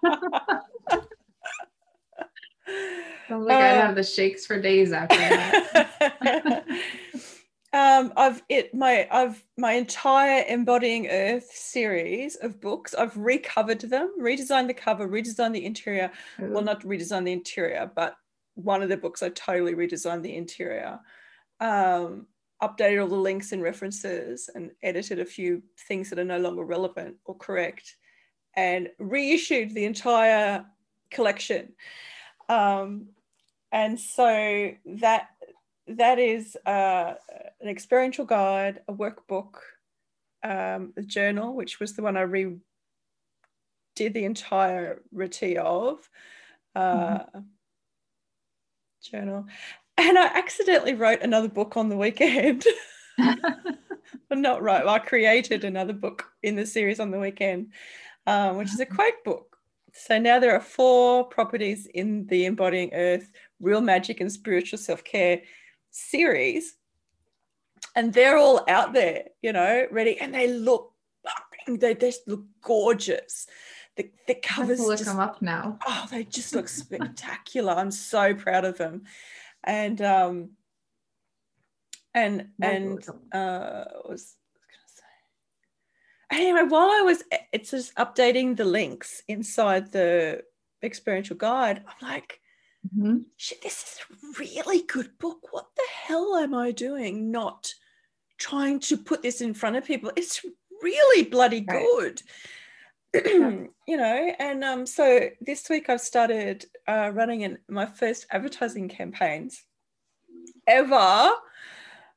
Sounds 3.29 3.47
like 3.47 3.57
uh, 3.57 3.61
I'd 3.61 3.77
have 3.77 3.95
the 3.95 4.03
shakes 4.03 4.47
for 4.47 4.61
days 4.61 4.93
after 4.93 5.17
that. 5.17 6.65
um, 7.73 8.13
I've 8.17 8.43
it 8.49 8.75
my 8.75 9.07
I've 9.11 9.43
my 9.57 9.73
entire 9.73 10.45
embodying 10.49 11.09
Earth 11.09 11.51
series 11.53 12.37
of 12.37 12.61
books. 12.61 12.95
I've 12.95 13.17
recovered 13.17 13.81
them, 13.81 14.15
redesigned 14.21 14.67
the 14.67 14.75
cover, 14.75 15.09
redesigned 15.09 15.53
the 15.53 15.65
interior. 15.65 16.11
Ooh. 16.43 16.53
Well, 16.53 16.63
not 16.63 16.83
redesigned 16.83 17.25
the 17.27 17.33
interior, 17.33 17.91
but 17.95 18.17
one 18.55 18.83
of 18.83 18.89
the 18.89 18.97
books 18.97 19.23
I 19.23 19.31
totally 19.31 19.75
redesigned 19.75 20.23
the 20.23 20.37
interior. 20.37 21.01
Um, 21.61 22.27
updated 22.69 23.03
all 23.03 23.09
the 23.09 23.15
links 23.15 23.53
and 23.53 23.63
references 23.63 24.51
and 24.55 24.71
edited 24.83 25.21
a 25.21 25.25
few 25.25 25.63
things 25.89 26.11
that 26.11 26.19
are 26.19 26.25
no 26.25 26.39
longer 26.39 26.65
relevant 26.65 27.17
or 27.25 27.37
correct 27.37 27.97
and 28.57 28.89
reissued 28.99 29.75
the 29.75 29.85
entire 29.85 30.65
collection 31.11 31.73
um, 32.49 33.07
and 33.73 33.99
so 33.99 34.71
that 34.87 35.29
that 35.87 36.19
is 36.19 36.57
uh, 36.67 37.15
an 37.61 37.69
experiential 37.69 38.25
guide 38.25 38.81
a 38.89 38.93
workbook 38.93 39.57
um, 40.43 40.93
a 40.97 41.03
journal 41.03 41.55
which 41.55 41.81
was 41.81 41.95
the 41.95 42.03
one 42.03 42.17
i 42.17 42.23
redid 42.23 42.61
the 43.97 44.25
entirety 44.25 45.59
of 45.59 46.09
uh, 46.75 46.81
mm-hmm. 46.81 47.41
journal 49.03 49.47
and 49.97 50.19
I 50.19 50.27
accidentally 50.27 50.95
wrote 50.95 51.23
another 51.23 51.49
book 51.49 51.77
on 51.77 51.89
the 51.89 51.97
weekend. 51.97 52.65
well, 53.19 53.37
not 54.31 54.63
right. 54.63 54.85
Well, 54.85 54.95
I 54.95 54.99
created 54.99 55.65
another 55.65 55.93
book 55.93 56.27
in 56.43 56.57
the 56.57 56.67
series 56.67 57.01
on 57.01 57.11
the 57.11 57.19
weekend, 57.19 57.73
um, 58.27 58.57
which 58.57 58.73
is 58.73 58.81
a 58.81 58.87
quote 58.87 59.23
book. 59.25 59.57
So 59.93 60.19
now 60.19 60.41
there 60.41 60.55
are 60.55 60.61
four 60.61 61.25
properties 61.25 61.87
in 61.87 62.27
the 62.27 62.47
Embodying 62.47 62.93
Earth 62.95 63.31
Real 63.61 63.81
Magic 63.81 64.21
and 64.21 64.31
Spiritual 64.31 64.79
Self 64.79 65.05
Care 65.05 65.43
series. 65.91 66.77
And 67.95 68.13
they're 68.13 68.37
all 68.37 68.65
out 68.67 68.93
there, 68.93 69.27
you 69.41 69.53
know, 69.53 69.87
ready. 69.93 70.19
And 70.21 70.35
they 70.35 70.49
look, 70.49 70.93
they 71.69 71.95
just 71.95 72.27
look 72.27 72.45
gorgeous. 72.61 73.47
The, 73.97 74.11
the 74.27 74.35
covers 74.35 74.81
look 74.81 74.99
just, 74.99 75.09
them 75.09 75.21
up 75.21 75.41
now. 75.41 75.79
Oh, 75.87 76.09
they 76.11 76.25
just 76.25 76.53
look 76.53 76.67
spectacular. 76.67 77.75
I'm 77.75 77.93
so 77.93 78.35
proud 78.35 78.65
of 78.65 78.77
them 78.77 79.05
and 79.65 80.01
um 80.01 80.51
and 82.15 82.49
and 82.61 83.05
uh 83.33 83.85
was 84.09 84.37
gonna 84.71 84.87
say? 84.87 86.39
Anyway 86.39 86.63
while 86.69 86.91
i 86.91 87.03
was 87.03 87.23
it's 87.53 87.71
just 87.71 87.95
updating 87.97 88.57
the 88.57 88.65
links 88.65 89.23
inside 89.29 89.91
the 89.93 90.43
experiential 90.83 91.37
guide 91.37 91.83
i'm 91.89 92.09
like 92.09 92.41
mm-hmm. 92.87 93.19
shit 93.37 93.63
this 93.63 93.83
is 93.83 94.01
a 94.01 94.39
really 94.39 94.83
good 94.83 95.17
book. 95.19 95.49
What 95.51 95.67
the 95.77 95.87
hell 96.07 96.37
am 96.37 96.55
i 96.55 96.71
doing? 96.71 97.31
Not 97.31 97.73
trying 98.39 98.81
to 98.81 98.97
put 98.97 99.23
this 99.23 99.41
in 99.41 99.55
front 99.55 99.77
of 99.77 99.85
people. 99.85 100.11
It's 100.17 100.45
really 100.83 101.25
bloody 101.25 101.61
good 101.61 102.21
you 103.87 103.97
know 103.97 104.33
and 104.39 104.65
um, 104.65 104.87
so 104.87 105.29
this 105.41 105.69
week 105.69 105.89
i've 105.89 106.01
started 106.01 106.65
uh, 106.89 107.11
running 107.15 107.43
in 107.43 107.59
my 107.69 107.87
first 107.87 108.27
advertising 108.31 108.89
campaigns 108.89 109.63
ever 110.67 111.31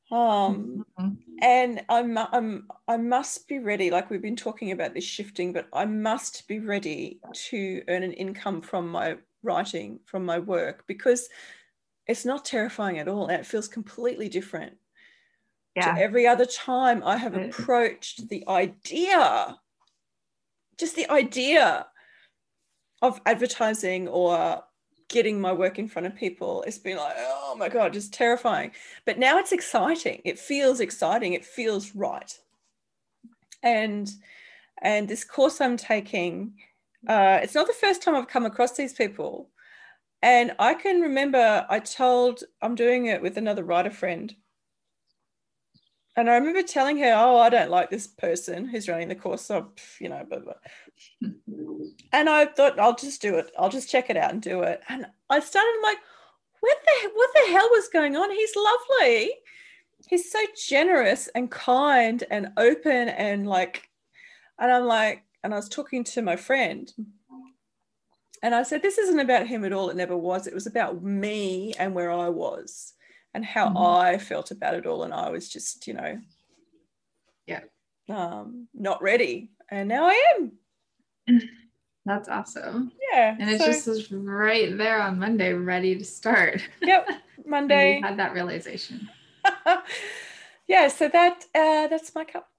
um 0.10 0.86
mm-hmm. 1.00 1.10
and 1.42 1.84
I'm, 1.90 2.18
I'm 2.18 2.68
i 2.88 2.98
must 2.98 3.48
be 3.48 3.60
ready 3.60 3.92
like 3.92 4.10
we've 4.10 4.22
been 4.22 4.38
talking 4.38 4.72
about 4.72 4.94
this 4.94 5.04
shifting 5.04 5.52
but 5.54 5.68
i 5.74 5.86
must 5.86 6.48
be 6.48 6.60
ready 6.60 7.20
to 7.50 7.84
earn 7.90 8.04
an 8.04 8.14
income 8.14 8.62
from 8.62 8.90
my 8.90 9.18
writing 9.44 10.00
from 10.06 10.26
my 10.26 10.40
work 10.40 10.86
because 10.88 11.30
it's 12.08 12.26
not 12.26 12.46
terrifying 12.46 13.00
at 13.00 13.08
all 13.08 13.28
and 13.28 13.40
it 13.40 13.46
feels 13.46 13.68
completely 13.68 14.30
different 14.30 14.78
Yeah. 15.76 15.94
to 15.94 16.02
every 16.02 16.26
other 16.26 16.46
time 16.46 17.04
I 17.04 17.18
have 17.18 17.36
approached 17.36 18.30
the 18.30 18.44
idea, 18.48 19.58
just 20.78 20.96
the 20.96 21.10
idea 21.12 21.88
of 23.02 23.22
advertising 23.26 24.08
or 24.08 24.64
getting 25.10 25.40
my 25.40 25.54
work 25.54 25.80
in 25.80 25.88
front 25.88 26.06
of 26.06 26.16
people, 26.16 26.64
it's 26.64 26.78
been 26.78 26.98
like, 26.98 27.16
oh 27.18 27.56
my 27.58 27.70
God, 27.70 27.94
just 27.94 28.14
terrifying. 28.14 28.72
But 29.06 29.18
now 29.18 29.38
it's 29.38 29.52
exciting. 29.52 30.22
It 30.26 30.40
feels 30.40 30.80
exciting. 30.80 31.34
It 31.34 31.46
feels 31.46 31.96
right. 31.96 32.38
And 33.64 34.10
and 34.82 35.08
this 35.08 35.24
course 35.24 35.60
I'm 35.60 35.76
taking, 35.76 36.54
uh, 37.08 37.40
it's 37.42 37.56
not 37.56 37.66
the 37.66 37.74
first 37.74 38.04
time 38.04 38.16
I've 38.16 38.28
come 38.28 38.46
across 38.46 38.74
these 38.74 38.94
people. 38.94 39.50
And 40.22 40.52
I 40.60 40.76
can 40.76 41.02
remember 41.02 41.66
I 41.70 41.80
told, 41.80 42.44
I'm 42.62 42.76
doing 42.76 43.08
it 43.08 43.22
with 43.22 43.38
another 43.38 43.64
writer 43.64 43.90
friend. 43.90 44.36
And 46.18 46.30
I 46.30 46.36
remember 46.36 46.64
telling 46.64 46.98
her, 46.98 47.14
Oh, 47.16 47.38
I 47.38 47.50
don't 47.50 47.70
like 47.70 47.90
this 47.90 48.08
person 48.08 48.68
who's 48.68 48.90
running 48.90 49.08
the 49.08 49.16
course. 49.16 49.44
So, 49.44 49.72
you 50.00 50.10
know, 50.10 50.26
blah, 50.28 50.40
blah. 50.40 50.54
And 52.12 52.28
I 52.28 52.46
thought, 52.46 52.80
I'll 52.80 52.96
just 52.96 53.22
do 53.22 53.36
it. 53.36 53.52
I'll 53.58 53.70
just 53.70 53.90
check 53.90 54.10
it 54.10 54.18
out 54.18 54.32
and 54.32 54.42
do 54.42 54.62
it. 54.64 54.82
And 54.90 55.06
I 55.30 55.40
started 55.40 55.80
like, 55.84 56.00
what 56.60 56.78
the, 56.84 57.10
what 57.14 57.30
the 57.34 57.52
hell 57.52 57.70
was 57.72 57.88
going 57.90 58.16
on? 58.16 58.32
He's 58.32 58.56
lovely. 58.56 59.32
He's 60.08 60.32
so 60.32 60.40
generous 60.68 61.30
and 61.36 61.52
kind 61.52 62.24
and 62.32 62.50
open 62.58 63.10
and 63.10 63.48
like, 63.48 63.90
and 64.60 64.72
I'm 64.72 64.86
like, 64.86 65.24
and 65.44 65.54
I 65.54 65.58
was 65.58 65.70
talking 65.70 66.04
to 66.04 66.22
my 66.22 66.36
friend 66.36 66.92
and 68.42 68.56
I 68.56 68.64
said, 68.64 68.82
This 68.82 68.98
isn't 68.98 69.20
about 69.20 69.48
him 69.48 69.64
at 69.66 69.74
all. 69.74 69.90
It 69.90 69.96
never 69.96 70.18
was. 70.18 70.48
It 70.48 70.54
was 70.54 70.68
about 70.68 71.04
me 71.04 71.74
and 71.78 71.94
where 71.94 72.12
I 72.12 72.30
was 72.30 72.94
and 73.38 73.46
how 73.46 73.70
Mhm. 73.70 73.78
I 74.04 74.18
felt 74.18 74.50
about 74.50 74.74
it 74.74 74.88
all. 74.88 75.04
And 75.04 75.14
I 75.14 75.30
was 75.30 75.48
just, 75.48 75.86
you 75.88 75.94
know, 75.94 76.20
Yeah. 77.46 77.62
um, 78.10 78.68
not 78.74 79.00
ready. 79.04 79.52
And 79.70 79.88
now 79.88 80.08
I 80.08 80.16
am. 80.36 80.58
That's 82.06 82.28
awesome. 82.30 82.92
Yeah. 83.14 83.36
And 83.40 83.50
it 83.52 83.60
so, 83.60 83.66
just 83.68 83.86
was 83.88 84.12
right 84.12 84.76
there 84.76 85.00
on 85.00 85.20
Monday, 85.20 85.54
ready 85.54 85.96
to 85.98 86.04
start. 86.04 86.68
yep, 86.82 87.08
Monday. 87.46 88.02
had 88.02 88.18
that 88.18 88.34
realization. 88.34 89.08
yeah, 90.68 90.88
so 90.88 91.08
that 91.10 91.46
uh, 91.54 91.88
that's 91.88 92.16
my 92.16 92.26
cup. 92.26 92.50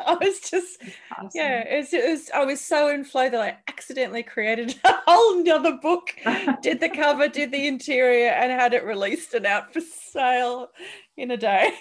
I 0.06 0.14
was 0.14 0.40
just 0.40 0.82
Awesome. 1.12 1.30
yeah, 1.34 1.60
it 1.60 1.76
was, 1.78 1.92
it 1.92 2.08
was 2.08 2.30
I 2.32 2.44
was 2.44 2.60
so 2.60 2.88
in 2.88 3.04
flow 3.04 3.28
that 3.28 3.40
I 3.40 3.56
accidentally 3.68 4.22
created 4.22 4.78
a 4.84 4.92
whole 5.06 5.42
nother 5.42 5.72
book 5.82 6.10
did 6.62 6.80
the 6.80 6.88
cover, 6.88 7.28
did 7.28 7.50
the 7.52 7.66
interior, 7.66 8.28
and 8.28 8.52
had 8.52 8.74
it 8.74 8.84
released 8.84 9.34
and 9.34 9.44
out 9.46 9.72
for 9.72 9.80
sale 9.80 10.68
in 11.16 11.30
a 11.32 11.36
day. 11.36 11.72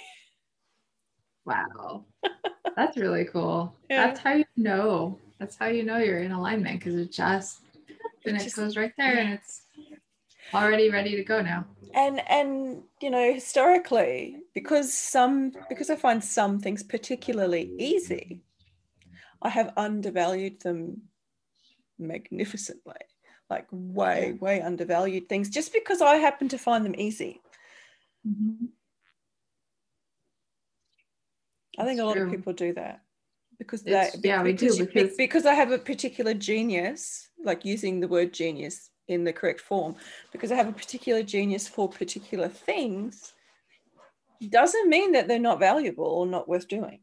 Wow. 1.45 2.05
That's 2.75 2.97
really 2.97 3.25
cool. 3.25 3.73
Yeah. 3.89 4.07
That's 4.07 4.19
how 4.19 4.33
you 4.33 4.45
know. 4.57 5.17
That's 5.39 5.55
how 5.55 5.67
you 5.67 5.83
know 5.83 5.97
you're 5.97 6.19
in 6.19 6.31
alignment 6.31 6.79
because 6.79 6.95
it 6.95 7.11
just 7.11 7.61
and 8.25 8.35
it 8.35 8.43
just- 8.43 8.55
goes 8.55 8.75
right 8.75 8.91
there 8.97 9.17
and 9.17 9.33
it's 9.33 9.61
already 10.53 10.89
ready 10.89 11.15
to 11.15 11.23
go 11.23 11.41
now. 11.41 11.65
And 11.93 12.21
and 12.29 12.83
you 13.01 13.09
know, 13.09 13.33
historically, 13.33 14.37
because 14.53 14.93
some 14.93 15.53
because 15.69 15.89
I 15.89 15.95
find 15.95 16.23
some 16.23 16.59
things 16.59 16.83
particularly 16.83 17.71
easy, 17.79 18.41
I 19.41 19.49
have 19.49 19.73
undervalued 19.77 20.61
them 20.61 21.03
magnificently. 21.99 22.93
Like 23.49 23.67
way, 23.71 24.33
way 24.41 24.61
undervalued 24.61 25.29
things 25.29 25.49
just 25.49 25.71
because 25.71 26.01
I 26.01 26.15
happen 26.17 26.49
to 26.49 26.57
find 26.57 26.85
them 26.85 26.95
easy. 26.97 27.39
I 31.79 31.85
think 31.85 31.97
That's 31.97 31.99
a 31.99 32.05
lot 32.05 32.17
of 32.17 32.29
people 32.31 32.53
do 32.53 32.73
that 32.73 33.01
because 33.57 33.83
they 33.83 33.91
It's- 33.91 34.19
yeah, 34.23 34.43
we 34.43 34.53
do, 34.53 34.65
because, 34.65 34.77
because- 34.79 35.15
because 35.17 35.45
I 35.45 35.53
have 35.53 35.71
a 35.71 35.77
particular 35.77 36.33
genius, 36.33 37.29
like 37.43 37.63
using 37.63 37.99
the 37.99 38.07
word 38.07 38.33
genius 38.33 38.89
in 39.07 39.23
the 39.23 39.33
correct 39.33 39.61
form, 39.61 39.95
because 40.31 40.51
I 40.51 40.55
have 40.55 40.67
a 40.67 40.73
particular 40.73 41.23
genius 41.23 41.67
for 41.67 41.87
particular 41.87 42.47
things, 42.47 43.33
doesn't 44.49 44.89
mean 44.89 45.13
that 45.13 45.27
they're 45.27 45.39
not 45.39 45.59
valuable 45.59 46.05
or 46.05 46.25
not 46.25 46.47
worth 46.47 46.67
doing. 46.67 46.99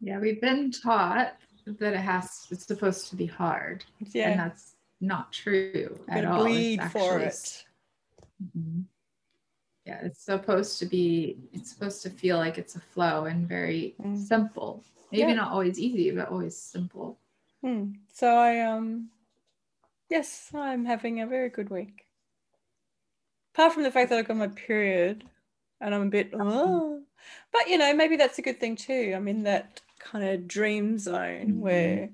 Yeah, 0.00 0.18
we've 0.18 0.40
been 0.40 0.70
taught 0.70 1.34
that 1.66 1.94
it 1.94 1.96
has 1.96 2.46
it's 2.50 2.66
supposed 2.66 3.08
to 3.08 3.16
be 3.16 3.26
hard. 3.26 3.84
And 4.14 4.38
that's 4.38 4.76
not 5.00 5.32
true 5.32 5.98
at 6.08 6.24
all. 6.26 6.44
It's 6.44 6.76
bleed 6.76 6.82
for 6.92 7.18
it. 7.20 7.64
Mhm. 8.56 8.84
Yeah, 9.86 10.00
it's 10.02 10.22
supposed 10.22 10.78
to 10.78 10.86
be, 10.86 11.38
it's 11.52 11.70
supposed 11.70 12.02
to 12.02 12.10
feel 12.10 12.36
like 12.36 12.58
it's 12.58 12.74
a 12.74 12.80
flow 12.80 13.24
and 13.24 13.48
very 13.48 13.94
Mm. 14.00 14.16
simple. 14.16 14.82
Maybe 15.12 15.28
Yeah. 15.32 15.34
not 15.34 15.52
always 15.52 15.78
easy, 15.78 16.10
but 16.10 16.28
always 16.28 16.56
simple. 16.56 17.18
Hmm. 17.60 17.92
So 18.12 18.34
I 18.34 18.60
um, 18.60 19.10
yes, 20.14 20.50
I'm 20.54 20.84
having 20.84 21.20
a 21.20 21.26
very 21.26 21.48
good 21.48 21.70
week. 21.70 22.06
Apart 23.52 23.72
from 23.72 23.82
the 23.82 23.90
fact 23.90 24.10
that 24.10 24.18
I've 24.18 24.28
got 24.28 24.36
my 24.36 24.46
period, 24.48 25.24
and 25.80 25.92
I'm 25.94 26.02
a 26.06 26.10
bit, 26.10 26.30
oh, 26.32 27.02
but 27.52 27.68
you 27.68 27.78
know, 27.78 27.92
maybe 27.94 28.16
that's 28.16 28.38
a 28.38 28.42
good 28.42 28.60
thing 28.60 28.76
too. 28.76 29.12
I'm 29.14 29.26
in 29.26 29.42
that 29.42 29.80
kind 29.98 30.24
of 30.24 30.46
dream 30.46 30.98
zone 30.98 31.54
Mhm. 31.54 31.60
where 31.60 32.10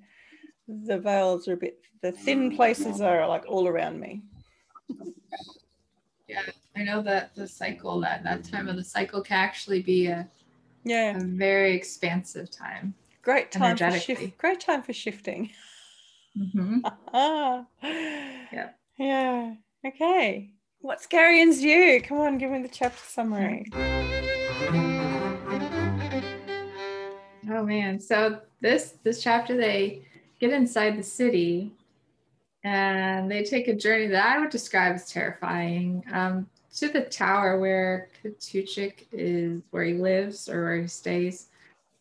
the 0.67 0.99
veils 0.99 1.47
are 1.47 1.55
a 1.55 1.57
bit, 1.59 1.83
the 2.01 2.13
thin 2.13 2.57
places 2.57 3.01
are 3.03 3.27
like 3.29 3.45
all 3.47 3.69
around 3.69 4.01
me. 4.01 4.23
Yeah, 6.29 6.43
I 6.77 6.85
know 6.85 7.03
that 7.03 7.35
the 7.35 7.49
cycle, 7.49 7.99
that 8.03 8.23
that 8.23 8.45
time 8.45 8.69
of 8.69 8.77
the 8.77 8.85
cycle 8.85 9.21
can 9.21 9.37
actually 9.39 9.83
be 9.83 10.07
a, 10.07 10.29
Yeah, 10.85 11.17
a 11.17 11.25
very 11.25 11.75
expansive 11.75 12.53
time. 12.53 12.95
great 13.23 13.51
time 13.51 13.77
for 13.77 13.87
Energetically. 13.87 14.27
shift. 14.27 14.39
Great 14.39 14.61
time 14.61 14.83
for 14.83 14.93
shifting. 14.93 15.51
Mhm. 16.39 16.81
Ah, 17.13 17.67
Yeah. 18.53 18.71
Yeah. 18.99 19.55
Okay. 19.87 20.51
What's 20.81 21.07
Garion's 21.07 21.63
you? 21.63 22.01
Come 22.03 22.21
on, 22.21 22.39
give 22.39 22.51
me 22.51 22.63
the 22.63 22.69
chapter 22.69 23.03
summary. 23.05 23.67
Oh 27.51 27.65
man. 27.65 27.99
So 28.01 28.41
this 28.61 28.95
this 29.03 29.23
chapter 29.23 29.57
they 29.57 30.03
get 30.39 30.53
inside 30.53 30.99
the 30.99 31.03
city 31.03 31.73
and 32.65 33.31
they 33.31 33.43
take 33.43 33.69
a 33.69 33.75
journey 33.75 34.07
that 34.09 34.37
I 34.37 34.39
would 34.39 34.51
describe 34.51 34.95
as 34.95 35.11
terrifying 35.11 36.05
um, 36.13 36.47
to 36.77 36.89
the 36.89 37.03
tower 37.03 37.59
where 37.59 38.09
Ctuchik 38.23 39.07
is 39.13 39.63
where 39.71 39.85
he 39.85 39.95
lives 39.95 40.49
or 40.49 40.65
where 40.65 40.81
he 40.81 40.87
stays. 40.87 41.49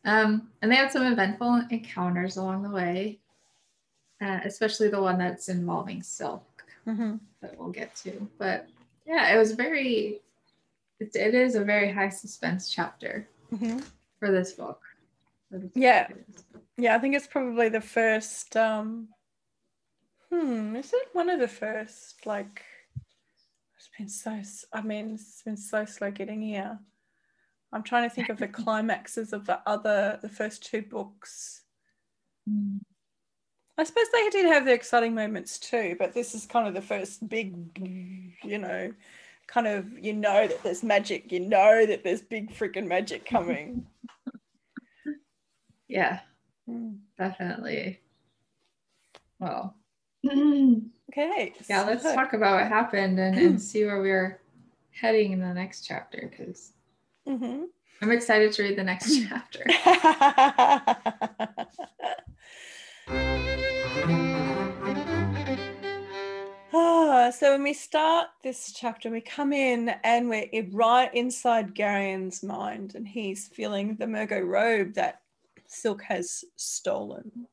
Um, 0.06 0.50
and 0.62 0.72
they 0.72 0.76
have 0.76 0.92
some 0.92 1.04
eventful 1.04 1.64
encounters 1.70 2.38
along 2.38 2.64
the 2.64 2.70
way, 2.70 3.20
uh, 4.22 4.40
especially 4.44 4.90
the 4.90 5.02
one 5.02 5.18
that's 5.18 5.50
involving 5.50 6.04
Silk 6.04 6.44
Mhm. 6.86 7.20
that 7.42 7.58
we'll 7.58 7.72
get 7.72 7.96
to. 7.98 8.30
But 8.38 8.68
yeah, 9.06 9.34
it 9.34 9.38
was 9.38 9.54
very, 9.54 10.22
it, 11.00 11.16
it 11.16 11.34
is 11.34 11.56
a 11.56 11.64
very 11.64 11.92
high 11.92 12.10
suspense 12.10 12.70
chapter 12.70 13.28
Mhm. 13.52 13.84
for 14.20 14.32
this 14.32 14.54
book. 14.54 14.82
Yeah. 15.74 16.08
Yeah, 16.78 16.96
I 16.96 17.00
think 17.00 17.16
it's 17.16 17.28
probably 17.28 17.70
the 17.70 17.82
first. 17.82 18.56
Um, 18.56 19.10
hmm, 20.30 20.76
is 20.76 20.94
it 20.94 21.10
one 21.14 21.30
of 21.30 21.40
the 21.40 21.48
first? 21.48 22.26
Like, 22.26 22.64
it's 23.76 23.90
been 23.98 24.08
so. 24.10 24.42
I 24.74 24.82
mean, 24.82 25.16
it's 25.16 25.42
been 25.44 25.58
so 25.58 25.86
slow 25.86 26.12
getting 26.12 26.42
here. 26.42 26.80
I'm 27.72 27.84
trying 27.84 28.08
to 28.10 28.14
think 28.16 28.30
of 28.30 28.38
the 28.38 28.48
climaxes 28.62 29.34
of 29.34 29.46
the 29.46 29.60
other, 29.68 30.20
the 30.22 30.30
first 30.30 30.64
two 30.66 30.82
books. 30.84 31.64
I 33.80 33.84
suppose 33.86 34.08
they 34.12 34.30
did 34.30 34.46
have 34.46 34.66
their 34.66 34.76
exciting 34.76 35.16
moments 35.16 35.58
too, 35.58 35.96
but 35.98 36.14
this 36.14 36.36
is 36.36 36.46
kind 36.46 36.68
of 36.68 36.74
the 36.74 36.82
first 36.82 37.28
big, 37.30 37.54
you 38.44 38.58
know, 38.58 38.92
kind 39.48 39.68
of 39.68 39.98
you 39.98 40.12
know 40.14 40.48
that 40.48 40.62
there's 40.64 40.84
magic, 40.84 41.32
you 41.32 41.40
know 41.40 41.86
that 41.86 42.04
there's 42.04 42.22
big 42.22 42.54
freaking 42.54 42.88
magic 42.88 43.26
coming. 43.26 43.86
Yeah, 45.88 46.20
Hmm. 46.68 46.98
definitely. 47.18 48.00
Well, 49.40 49.76
Okay. 50.24 51.54
yeah, 51.68 51.82
let's 51.84 52.04
so- 52.04 52.14
talk 52.14 52.34
about 52.34 52.62
what 52.62 52.68
happened 52.68 53.18
and, 53.20 53.36
and 53.40 53.60
see 53.70 53.86
where 53.86 54.00
we're 54.00 54.40
heading 54.92 55.32
in 55.32 55.40
the 55.40 55.52
next 55.54 55.88
chapter 55.88 56.30
because 56.30 56.74
Mhm. 57.28 57.70
I'm 58.04 58.12
excited 58.12 58.52
to 58.54 58.62
read 58.64 58.78
the 58.78 58.84
next 58.84 59.20
chapter. 59.30 59.64
Ah, 66.72 67.32
so 67.32 67.52
when 67.52 67.64
we 67.64 67.74
start 67.74 68.30
this 68.44 68.72
chapter, 68.74 69.10
we 69.10 69.22
come 69.22 69.52
in 69.54 69.90
and 70.04 70.30
we're 70.30 70.50
right 70.72 71.14
inside 71.14 71.74
Garion's 71.76 72.44
mind, 72.44 72.96
and 72.96 73.08
he's 73.08 73.48
feeling 73.48 73.96
the 73.96 74.06
Murgo 74.06 74.40
robe 74.46 74.94
that 74.94 75.24
Silk 75.68 76.04
has 76.04 76.44
stolen 76.56 77.48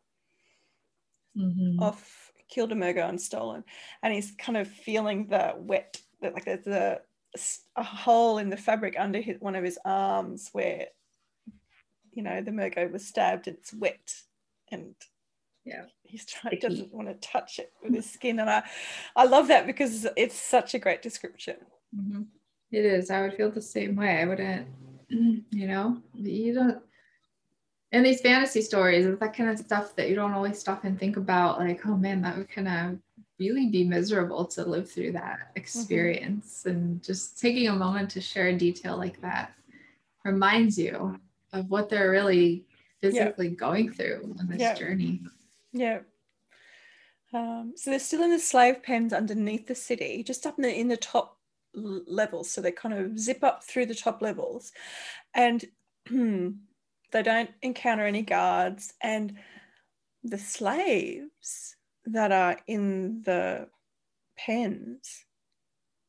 Mhm. 1.35 1.77
off, 1.79 2.33
killed 2.49 2.73
a 2.73 2.75
Murgo 2.75 3.09
and 3.09 3.21
stolen, 3.21 3.65
and 4.03 4.15
he's 4.15 4.33
kind 4.33 4.57
of 4.57 4.69
feeling 4.69 5.27
the 5.29 5.55
wet, 5.59 6.01
the, 6.21 6.31
like 6.31 6.45
there's 6.45 6.65
the 6.65 7.03
a 7.77 7.83
hole 7.83 8.39
in 8.39 8.49
the 8.49 8.57
fabric 8.57 8.99
under 8.99 9.21
his, 9.21 9.39
one 9.41 9.55
of 9.55 9.63
his 9.65 9.79
arms 9.85 10.49
where 10.53 10.87
you 12.13 12.23
know 12.23 12.41
the 12.41 12.51
Murgo 12.51 12.91
was 12.91 13.07
stabbed 13.07 13.47
and 13.49 13.57
it's 13.59 13.73
wet 13.75 14.23
and 14.71 14.95
yeah 15.67 15.83
he's 16.05 16.25
trying 16.25 16.59
doesn't 16.61 16.95
want 16.95 17.09
to 17.09 17.29
touch 17.29 17.59
it 17.59 17.73
with 17.83 17.95
his 17.95 18.11
skin 18.11 18.39
and 18.39 18.49
I 18.49 18.63
I 19.15 19.25
love 19.25 19.49
that 19.49 19.67
because 19.67 20.07
it's 20.17 20.37
such 20.37 20.75
a 20.75 20.79
great 20.79 21.03
description 21.03 21.57
mm-hmm. 21.95 22.23
it 22.71 22.85
is 22.85 23.11
I 23.11 23.23
would 23.23 23.35
feel 23.35 23.51
the 23.51 23.61
same 23.61 23.97
way 23.97 24.21
I 24.23 24.25
wouldn't 24.25 24.69
you 25.09 25.67
know 25.67 25.99
you 26.15 26.55
don't 26.55 26.79
in 27.93 28.03
these 28.03 28.21
fantasy 28.21 28.63
stories 28.63 29.07
and 29.07 29.19
that 29.21 29.37
kind 29.37 29.51
of 29.51 29.59
stuff 29.59 29.95
that 29.97 30.09
you 30.09 30.15
don't 30.15 30.33
always 30.33 30.59
stop 30.59 30.85
and 30.85 30.99
think 30.99 31.17
about 31.17 31.59
like 31.59 31.85
oh 31.87 31.97
man 31.97 32.23
that 32.23 32.37
would 32.37 32.49
kind 32.49 32.69
of 32.69 32.99
really 33.39 33.69
be 33.69 33.85
miserable 33.85 34.47
to 34.47 34.65
live 34.65 34.91
through 34.91 35.13
that 35.13 35.39
mm-hmm. 35.39 35.57
experience 35.57 36.63
mm-hmm. 36.67 36.71
and 36.71 37.03
just 37.03 37.39
taking 37.39 37.69
a 37.69 37.73
moment 37.73 38.11
to 38.11 38.21
share 38.21 38.49
a 38.49 38.57
detail 38.57 38.97
like 38.97 39.21
that 39.21 39.53
reminds 40.25 40.79
you 40.79 41.19
of 41.53 41.71
what 41.71 41.89
they're 41.89 42.11
really 42.11 42.65
physically 43.01 43.49
yeah. 43.49 43.55
going 43.55 43.93
through 43.93 44.35
on 44.39 44.49
this 44.49 44.61
yeah. 44.61 44.75
journey 44.75 45.21
yeah 45.77 45.99
um, 47.33 47.73
so 47.77 47.91
they're 47.91 47.99
still 47.99 48.23
in 48.23 48.31
the 48.31 48.39
slave 48.39 48.83
pens 48.83 49.13
underneath 49.13 49.67
the 49.67 49.75
city 49.75 50.23
just 50.23 50.47
up 50.47 50.59
in 50.59 50.63
the, 50.63 50.73
in 50.73 50.89
the 50.89 50.97
top 50.97 51.39
levels 51.75 52.51
so 52.51 52.61
they 52.61 52.73
kind 52.73 52.95
of 52.95 53.19
zip 53.19 53.45
up 53.45 53.63
through 53.63 53.87
the 53.87 53.95
top 53.95 54.23
levels 54.23 54.73
and 55.35 55.65
they 56.11 57.23
don't 57.23 57.51
encounter 57.63 58.07
any 58.07 58.23
guards 58.23 58.95
and 59.03 59.37
the 60.25 60.39
slaves 60.39 61.77
that 62.07 62.33
are 62.33 62.57
in 62.67 63.23
the 63.23 63.69
pens 64.37 65.25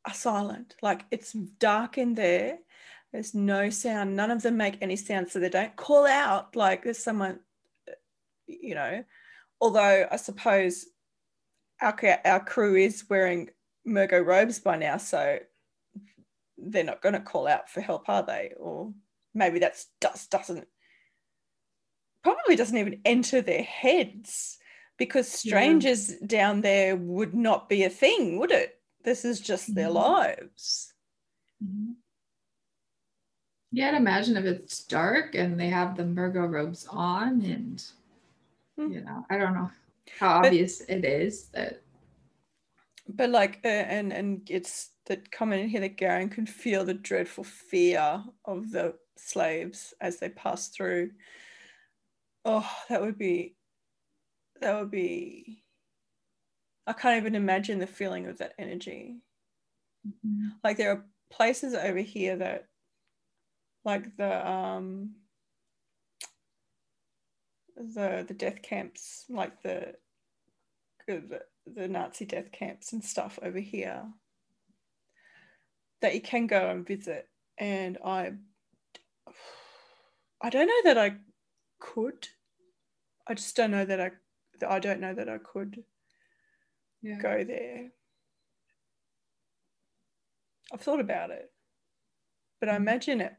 are 0.06 0.14
silent. 0.14 0.76
Like 0.82 1.06
it's 1.12 1.34
dark 1.34 1.98
in 1.98 2.16
there. 2.16 2.60
There's 3.12 3.34
no 3.34 3.70
sound. 3.70 4.16
None 4.16 4.32
of 4.32 4.42
them 4.42 4.58
make 4.58 4.78
any 4.82 4.96
sound. 4.96 5.30
So 5.30 5.40
they 5.40 5.50
don't 5.50 5.76
call 5.76 6.06
out 6.06 6.56
like 6.56 6.84
there's 6.84 7.04
someone, 7.04 7.40
you 8.48 8.76
know. 8.76 9.04
Although 9.60 10.08
I 10.12 10.16
suppose 10.18 10.86
our, 11.82 11.96
our 12.26 12.44
crew 12.44 12.76
is 12.76 13.06
wearing 13.10 13.50
Murgo 13.88 14.24
robes 14.24 14.60
by 14.60 14.78
now. 14.78 14.98
So 14.98 15.40
they're 16.58 16.84
not 16.84 17.02
going 17.02 17.14
to 17.14 17.20
call 17.20 17.48
out 17.48 17.70
for 17.70 17.82
help, 17.82 18.10
are 18.10 18.24
they? 18.24 18.54
Or 18.60 18.94
maybe 19.34 19.60
that's 19.60 19.88
just 20.02 20.32
doesn't 20.32 20.68
probably 22.24 22.56
doesn't 22.56 22.78
even 22.78 23.00
enter 23.06 23.42
their 23.42 23.64
heads 23.64 24.58
because 24.98 25.30
strangers 25.30 26.10
yeah. 26.10 26.18
down 26.26 26.62
there 26.62 26.96
would 26.96 27.34
not 27.34 27.70
be 27.70 27.84
a 27.84 27.90
thing, 27.90 28.40
would 28.40 28.52
it? 28.52 28.80
This 29.04 29.24
is 29.24 29.40
just 29.40 29.70
mm-hmm. 29.70 29.76
their 29.76 29.90
lives. 29.90 30.94
Mm-hmm. 31.64 31.92
Yeah, 33.72 33.90
I'd 33.90 33.96
imagine 33.96 34.38
if 34.38 34.46
it's 34.46 34.84
dark 34.84 35.36
and 35.36 35.60
they 35.60 35.70
have 35.70 35.96
the 35.96 36.04
Murgo 36.04 36.50
robes 36.50 36.88
on, 36.90 37.42
and 37.42 37.84
mm. 38.80 38.94
you 38.94 39.02
know, 39.02 39.26
I 39.30 39.38
don't 39.38 39.54
know 39.54 39.72
how 40.20 40.42
but, 40.42 40.48
obvious 40.48 40.82
it 40.82 41.06
is 41.06 41.48
that. 41.54 41.82
But 43.10 43.30
like, 43.30 43.60
uh, 43.64 43.68
and 43.68 44.12
and 44.12 44.42
it's 44.50 44.92
that 45.06 45.32
comment 45.32 45.64
in 45.64 45.70
here 45.70 45.82
that 45.82 45.98
Garion 45.98 46.32
can 46.32 46.46
feel 46.46 46.84
the 46.84 46.94
dreadful 46.94 47.44
fear 47.44 48.24
of 48.46 48.72
the 48.72 48.96
slaves 49.16 49.94
as 50.02 50.18
they 50.18 50.30
pass 50.30 50.70
through. 50.70 51.12
Oh, 52.46 52.70
that 52.90 53.02
would 53.02 53.18
be 53.18 53.56
that 54.62 54.80
would 54.80 54.92
be 54.92 55.64
I 56.86 56.94
can't 56.94 57.18
even 57.18 57.36
imagine 57.36 57.80
the 57.80 57.88
feeling 57.88 58.28
of 58.28 58.38
that 58.38 58.54
energy. 58.58 59.18
Mm-hmm. 60.08 60.50
Like 60.64 60.78
there 60.78 60.92
are 60.92 61.06
places 61.30 61.74
over 61.74 62.00
here 62.00 62.38
that 62.38 62.68
like 63.84 64.16
the 64.18 64.50
um 64.50 65.12
the 67.78 68.26
the 68.28 68.34
death 68.34 68.62
camps, 68.62 69.26
like 69.30 69.62
the 69.62 69.96
the, 71.08 71.42
the 71.66 71.88
Nazi 71.88 72.26
death 72.26 72.52
camps 72.52 72.92
and 72.92 73.04
stuff 73.04 73.40
over 73.42 73.60
here 73.60 74.04
that 76.02 76.14
you 76.14 76.22
can 76.22 76.48
go 76.48 76.70
and 76.70 76.86
visit 76.86 77.30
and 77.58 77.98
I 78.04 78.34
I 80.42 80.50
don't 80.50 80.68
know 80.68 80.82
that 80.84 80.98
I 80.98 81.16
could. 81.80 82.28
I 83.28 83.34
just 83.34 83.56
don't 83.56 83.72
know 83.72 83.86
that 83.86 84.00
I 84.00 84.12
I 84.68 84.80
don't 84.80 85.00
know 85.00 85.14
that 85.14 85.30
I 85.30 85.38
could 85.40 85.84
yeah. 87.02 87.18
go 87.20 87.44
there. 87.44 87.90
I've 90.72 90.82
thought 90.82 91.00
about 91.00 91.32
it, 91.32 91.52
but 92.60 92.70
I 92.70 92.74
mm-hmm. 92.74 92.84
imagine 92.84 93.22
it. 93.22 93.34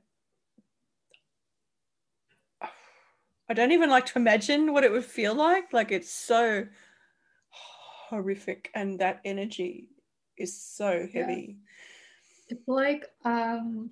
I 3.48 3.54
don't 3.54 3.72
even 3.72 3.90
like 3.90 4.06
to 4.06 4.18
imagine 4.18 4.72
what 4.72 4.84
it 4.84 4.92
would 4.92 5.04
feel 5.04 5.34
like. 5.34 5.72
Like 5.72 5.90
it's 5.90 6.10
so 6.10 6.66
horrific, 7.50 8.70
and 8.74 8.98
that 9.00 9.20
energy 9.24 9.88
is 10.36 10.56
so 10.56 11.06
heavy. 11.12 11.58
Yeah. 11.58 12.56
It's 12.56 12.68
like 12.68 13.10
um, 13.24 13.90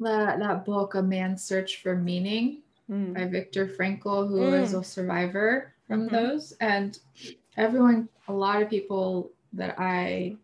that 0.00 0.38
that 0.38 0.64
book, 0.64 0.94
A 0.94 1.02
Man's 1.02 1.42
Search 1.42 1.82
for 1.82 1.96
Meaning, 1.96 2.62
mm. 2.90 3.14
by 3.14 3.26
Viktor 3.26 3.66
Frankl, 3.66 4.28
who 4.28 4.40
mm. 4.40 4.62
is 4.62 4.74
a 4.74 4.82
survivor 4.82 5.72
from 5.86 6.06
mm-hmm. 6.06 6.14
those. 6.14 6.52
And 6.60 6.98
everyone, 7.56 8.08
a 8.28 8.32
lot 8.32 8.62
of 8.62 8.70
people 8.70 9.30
that 9.52 9.76
I 9.78 10.36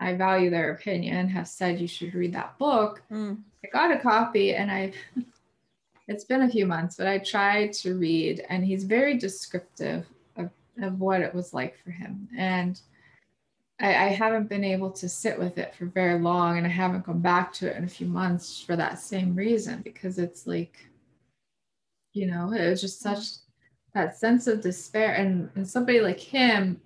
I 0.00 0.14
value 0.14 0.50
their 0.50 0.72
opinion 0.72 1.28
have 1.28 1.48
said 1.48 1.80
you 1.80 1.88
should 1.88 2.14
read 2.14 2.32
that 2.34 2.56
book. 2.58 3.02
Mm. 3.10 3.38
I 3.64 3.68
got 3.72 3.90
a 3.90 3.98
copy 3.98 4.54
and 4.54 4.70
I 4.70 4.92
it's 6.08 6.24
been 6.24 6.42
a 6.42 6.48
few 6.48 6.66
months, 6.66 6.96
but 6.96 7.06
I 7.06 7.18
tried 7.18 7.74
to 7.74 7.94
read 7.94 8.44
and 8.48 8.64
he's 8.64 8.84
very 8.84 9.18
descriptive 9.18 10.06
of, 10.36 10.50
of 10.82 10.98
what 10.98 11.20
it 11.20 11.34
was 11.34 11.52
like 11.52 11.76
for 11.76 11.90
him. 11.90 12.28
And 12.36 12.80
I, 13.78 13.88
I 13.88 14.08
haven't 14.08 14.48
been 14.48 14.64
able 14.64 14.90
to 14.92 15.08
sit 15.08 15.38
with 15.38 15.58
it 15.58 15.74
for 15.74 15.84
very 15.84 16.18
long 16.18 16.56
and 16.56 16.66
I 16.66 16.70
haven't 16.70 17.04
gone 17.04 17.20
back 17.20 17.52
to 17.54 17.70
it 17.70 17.76
in 17.76 17.84
a 17.84 17.88
few 17.88 18.06
months 18.06 18.60
for 18.60 18.74
that 18.74 18.98
same 18.98 19.36
reason 19.36 19.82
because 19.82 20.18
it's 20.18 20.46
like, 20.46 20.88
you 22.14 22.26
know, 22.26 22.52
it 22.52 22.68
was 22.68 22.80
just 22.80 23.00
such 23.00 23.26
that 23.92 24.16
sense 24.16 24.46
of 24.46 24.62
despair 24.62 25.12
and, 25.12 25.50
and 25.56 25.68
somebody 25.68 26.00
like 26.00 26.18
him 26.18 26.80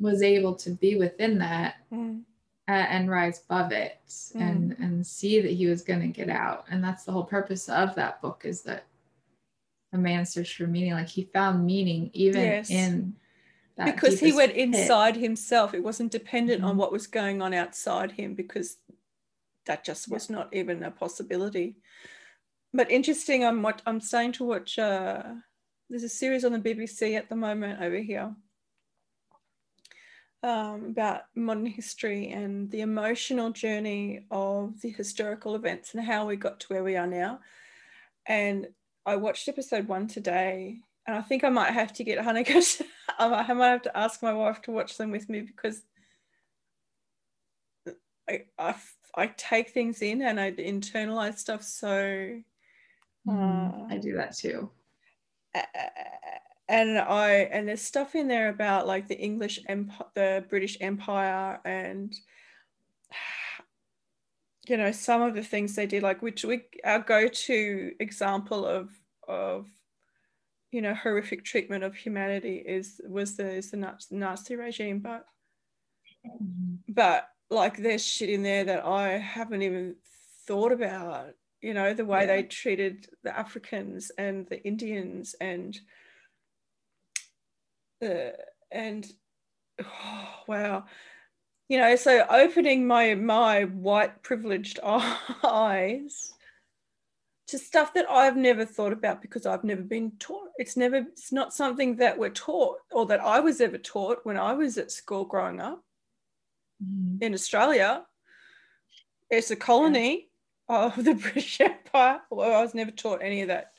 was 0.00 0.22
able 0.22 0.54
to 0.54 0.70
be 0.70 0.96
within 0.96 1.38
that 1.38 1.76
mm. 1.92 2.22
Uh, 2.68 2.72
and 2.72 3.10
rise 3.10 3.42
above 3.48 3.72
it 3.72 3.98
mm. 4.08 4.40
and 4.40 4.76
and 4.78 5.06
see 5.06 5.40
that 5.40 5.52
he 5.52 5.66
was 5.66 5.82
going 5.82 6.00
to 6.00 6.08
get 6.08 6.30
out 6.30 6.64
and 6.70 6.82
that's 6.82 7.04
the 7.04 7.12
whole 7.12 7.24
purpose 7.24 7.68
of 7.68 7.94
that 7.94 8.20
book 8.22 8.42
is 8.44 8.62
that 8.62 8.86
a 9.92 9.98
man 9.98 10.24
searched 10.24 10.56
for 10.56 10.66
meaning 10.66 10.92
like 10.92 11.08
he 11.08 11.24
found 11.32 11.64
meaning 11.64 12.10
even 12.14 12.42
yes. 12.42 12.70
in 12.70 13.14
because 13.84 14.20
he 14.20 14.32
went 14.32 14.52
inside 14.52 15.14
pit. 15.14 15.22
himself 15.22 15.74
it 15.74 15.82
wasn't 15.82 16.10
dependent 16.10 16.60
mm-hmm. 16.60 16.70
on 16.70 16.76
what 16.76 16.92
was 16.92 17.06
going 17.06 17.42
on 17.42 17.52
outside 17.52 18.12
him 18.12 18.34
because 18.34 18.78
that 19.66 19.84
just 19.84 20.10
was 20.10 20.30
yeah. 20.30 20.36
not 20.36 20.54
even 20.54 20.82
a 20.82 20.90
possibility 20.90 21.76
but 22.72 22.90
interesting 22.90 23.44
i'm 23.44 23.62
what 23.62 23.82
i'm 23.86 24.00
starting 24.00 24.32
to 24.32 24.44
watch 24.44 24.78
uh 24.78 25.22
there's 25.90 26.02
a 26.02 26.08
series 26.08 26.44
on 26.44 26.52
the 26.52 26.58
BBC 26.58 27.16
at 27.16 27.28
the 27.28 27.36
moment 27.36 27.80
over 27.80 27.98
here 27.98 28.34
um, 30.44 30.84
about 30.90 31.22
modern 31.34 31.64
history 31.64 32.28
and 32.28 32.70
the 32.70 32.82
emotional 32.82 33.50
journey 33.50 34.26
of 34.30 34.78
the 34.82 34.90
historical 34.90 35.54
events 35.54 35.94
and 35.94 36.04
how 36.04 36.26
we 36.26 36.36
got 36.36 36.60
to 36.60 36.66
where 36.66 36.84
we 36.84 36.96
are 36.96 37.06
now. 37.06 37.40
And 38.26 38.68
I 39.06 39.16
watched 39.16 39.48
episode 39.48 39.88
one 39.88 40.06
today, 40.06 40.80
and 41.06 41.16
I 41.16 41.22
think 41.22 41.44
I 41.44 41.48
might 41.48 41.72
have 41.72 41.94
to 41.94 42.04
get 42.04 42.18
Hanukkah. 42.18 42.82
I 43.18 43.52
might 43.54 43.70
have 43.70 43.82
to 43.82 43.96
ask 43.96 44.22
my 44.22 44.34
wife 44.34 44.60
to 44.62 44.70
watch 44.70 44.98
them 44.98 45.10
with 45.10 45.30
me 45.30 45.40
because 45.40 45.80
I, 48.28 48.42
I, 48.58 48.74
I 49.14 49.26
take 49.28 49.70
things 49.70 50.02
in 50.02 50.20
and 50.20 50.38
I 50.38 50.52
internalize 50.52 51.38
stuff 51.38 51.62
so. 51.62 52.38
Mm, 53.26 53.90
I 53.90 53.96
do 53.96 54.16
that 54.16 54.36
too 54.36 54.70
and 56.68 56.98
I 56.98 57.30
and 57.52 57.68
there's 57.68 57.82
stuff 57.82 58.14
in 58.14 58.28
there 58.28 58.48
about 58.48 58.86
like 58.86 59.08
the 59.08 59.18
English 59.18 59.60
empire, 59.68 60.06
the 60.14 60.44
British 60.48 60.76
Empire, 60.80 61.60
and 61.64 62.14
you 64.68 64.76
know 64.76 64.92
some 64.92 65.22
of 65.22 65.34
the 65.34 65.42
things 65.42 65.74
they 65.74 65.86
did, 65.86 66.02
like 66.02 66.22
which 66.22 66.44
we 66.44 66.62
our 66.84 67.00
go-to 67.00 67.92
example 68.00 68.66
of 68.66 68.90
of 69.28 69.66
you 70.72 70.80
know 70.80 70.94
horrific 70.94 71.44
treatment 71.44 71.84
of 71.84 71.94
humanity 71.94 72.56
is 72.56 73.00
was 73.06 73.36
the 73.36 73.50
is 73.50 73.70
the 73.70 73.94
Nazi 74.10 74.56
regime, 74.56 75.00
but 75.00 75.26
but 76.88 77.28
like 77.50 77.76
there's 77.76 78.06
shit 78.06 78.30
in 78.30 78.42
there 78.42 78.64
that 78.64 78.86
I 78.86 79.18
haven't 79.18 79.62
even 79.62 79.96
thought 80.46 80.72
about 80.72 81.34
you 81.60 81.72
know 81.74 81.94
the 81.94 82.04
way 82.04 82.20
yeah. 82.20 82.26
they 82.26 82.42
treated 82.42 83.06
the 83.22 83.36
africans 83.36 84.10
and 84.18 84.46
the 84.48 84.62
indians 84.64 85.34
and 85.40 85.80
uh, 88.04 88.32
and 88.70 89.10
oh, 89.82 90.28
wow 90.46 90.84
you 91.68 91.78
know, 91.78 91.96
so 91.96 92.24
opening 92.28 92.86
my 92.86 93.14
my 93.14 93.64
white 93.64 94.22
privileged 94.22 94.78
eyes 94.84 96.32
to 97.46 97.58
stuff 97.58 97.92
that 97.94 98.10
I've 98.10 98.36
never 98.36 98.64
thought 98.64 98.92
about 98.92 99.20
because 99.20 99.46
I've 99.46 99.64
never 99.64 99.82
been 99.82 100.12
taught. 100.18 100.48
It's 100.56 100.76
never, 100.76 100.96
it's 100.96 101.30
not 101.30 101.52
something 101.52 101.96
that 101.96 102.18
we're 102.18 102.30
taught 102.30 102.78
or 102.90 103.04
that 103.06 103.20
I 103.20 103.40
was 103.40 103.60
ever 103.60 103.76
taught 103.76 104.20
when 104.24 104.38
I 104.38 104.54
was 104.54 104.78
at 104.78 104.90
school 104.90 105.26
growing 105.26 105.60
up 105.60 105.84
mm. 106.82 107.20
in 107.20 107.34
Australia. 107.34 108.04
It's 109.30 109.50
a 109.50 109.56
colony 109.56 110.28
yeah. 110.70 110.86
of 110.86 111.04
the 111.04 111.14
British 111.32 111.60
Empire. 111.60 112.20
Well, 112.30 112.54
I 112.54 112.62
was 112.62 112.74
never 112.74 112.90
taught 112.90 113.20
any 113.22 113.42
of 113.42 113.48
that. 113.48 113.72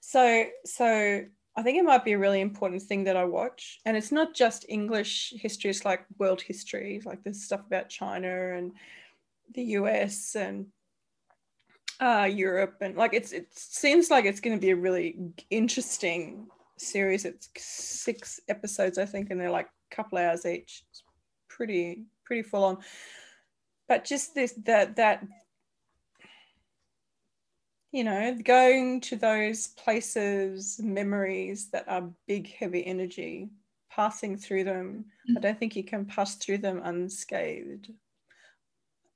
So, 0.00 0.46
so 0.64 1.24
I 1.56 1.62
think 1.62 1.78
it 1.78 1.84
might 1.84 2.04
be 2.04 2.12
a 2.12 2.18
really 2.18 2.40
important 2.40 2.82
thing 2.82 3.04
that 3.04 3.16
I 3.16 3.24
watch. 3.24 3.80
And 3.84 3.96
it's 3.96 4.12
not 4.12 4.34
just 4.34 4.66
English 4.68 5.34
history, 5.36 5.70
it's 5.70 5.84
like 5.84 6.04
world 6.18 6.40
history, 6.40 7.00
like 7.04 7.22
there's 7.22 7.42
stuff 7.42 7.66
about 7.66 7.88
China 7.88 8.54
and 8.54 8.72
the 9.54 9.62
US 9.62 10.36
and 10.36 10.66
uh, 12.00 12.28
Europe, 12.32 12.76
and 12.80 12.96
like 12.96 13.12
it's 13.12 13.32
it 13.32 13.48
seems 13.52 14.10
like 14.10 14.24
it's 14.24 14.40
going 14.40 14.56
to 14.56 14.60
be 14.60 14.70
a 14.70 14.76
really 14.76 15.18
interesting 15.50 16.46
series. 16.78 17.24
It's 17.24 17.50
six 17.58 18.40
episodes, 18.48 18.96
I 18.96 19.04
think, 19.04 19.30
and 19.30 19.38
they're 19.38 19.50
like 19.50 19.68
a 19.92 19.94
couple 19.94 20.18
hours 20.18 20.46
each. 20.46 20.82
It's 20.90 21.02
pretty 21.48 22.04
pretty 22.24 22.42
full 22.42 22.64
on. 22.64 22.78
But 23.86 24.04
just 24.04 24.34
this 24.34 24.52
that 24.64 24.96
that 24.96 25.26
you 27.92 28.04
know 28.04 28.36
going 28.44 29.00
to 29.00 29.16
those 29.16 29.68
places 29.68 30.80
memories 30.82 31.70
that 31.70 31.84
are 31.88 32.10
big 32.26 32.52
heavy 32.54 32.86
energy 32.86 33.50
passing 33.90 34.36
through 34.36 34.64
them 34.64 35.04
mm-hmm. 35.28 35.36
i 35.36 35.40
don't 35.40 35.58
think 35.58 35.74
you 35.74 35.84
can 35.84 36.04
pass 36.04 36.36
through 36.36 36.58
them 36.58 36.80
unscathed 36.84 37.90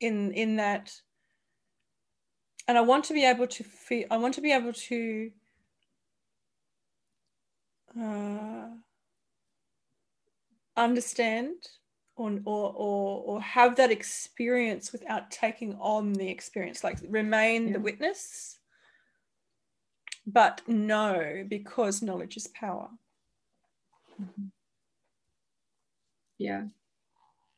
in 0.00 0.32
in 0.32 0.56
that 0.56 0.92
and 2.66 2.78
I 2.78 2.80
want 2.80 3.04
to 3.06 3.14
be 3.14 3.24
able 3.24 3.46
to 3.46 3.64
feel, 3.64 4.06
I 4.10 4.16
want 4.16 4.34
to 4.34 4.40
be 4.40 4.52
able 4.52 4.72
to 4.72 5.30
uh, 8.00 8.68
understand 10.76 11.56
or, 12.16 12.40
or, 12.44 12.72
or, 12.74 13.22
or 13.24 13.40
have 13.42 13.76
that 13.76 13.90
experience 13.90 14.92
without 14.92 15.30
taking 15.30 15.74
on 15.74 16.12
the 16.14 16.28
experience, 16.28 16.82
like 16.82 16.98
remain 17.08 17.66
yeah. 17.66 17.72
the 17.74 17.80
witness, 17.80 18.58
but 20.26 20.62
know 20.66 21.44
because 21.48 22.02
knowledge 22.02 22.37
is 22.37 22.46
power. 22.48 22.88
Mm-hmm. 24.20 24.46
Yeah. 26.38 26.64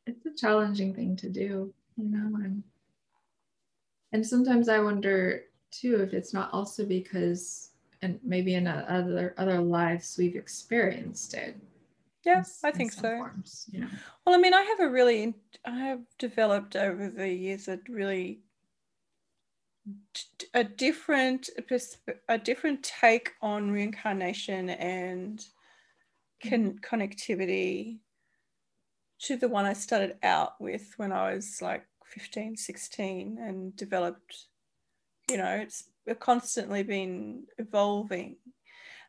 It's 0.05 0.25
a 0.25 0.33
challenging 0.33 0.93
thing 0.93 1.15
to 1.17 1.29
do, 1.29 1.73
you 1.97 2.09
know, 2.09 2.37
and 2.37 2.63
and 4.13 4.25
sometimes 4.25 4.69
I 4.69 4.79
wonder 4.79 5.43
too 5.71 6.01
if 6.01 6.13
it's 6.13 6.33
not 6.33 6.53
also 6.53 6.85
because, 6.85 7.71
and 8.01 8.19
maybe 8.23 8.55
in 8.55 8.67
other 8.67 9.33
other 9.37 9.59
lives 9.59 10.15
we've 10.17 10.35
experienced 10.35 11.33
it. 11.33 11.57
Yeah, 12.23 12.39
in, 12.39 12.45
I 12.63 12.71
think 12.71 12.93
so. 12.93 13.17
Forms, 13.17 13.69
you 13.71 13.81
know? 13.81 13.87
Well, 14.25 14.35
I 14.35 14.37
mean, 14.37 14.53
I 14.53 14.61
have 14.61 14.79
a 14.79 14.89
really, 14.89 15.33
I 15.65 15.77
have 15.79 16.01
developed 16.17 16.75
over 16.75 17.09
the 17.09 17.29
years 17.29 17.67
a 17.67 17.79
really 17.89 18.39
a 20.53 20.63
different 20.63 21.49
a 22.27 22.37
different 22.37 22.83
take 22.83 23.31
on 23.41 23.71
reincarnation 23.71 24.69
and 24.69 25.45
con- 26.41 26.79
mm-hmm. 26.81 26.95
connectivity 26.95 27.99
to 29.19 29.37
the 29.37 29.47
one 29.47 29.65
I 29.65 29.73
started 29.73 30.17
out 30.23 30.59
with 30.59 30.93
when 30.97 31.11
I 31.11 31.33
was 31.33 31.61
like 31.61 31.85
15, 32.05 32.55
16 32.55 33.37
and 33.39 33.75
developed, 33.75 34.45
you 35.29 35.37
know, 35.37 35.49
it's 35.49 35.85
constantly 36.19 36.83
been 36.83 37.43
evolving. 37.57 38.37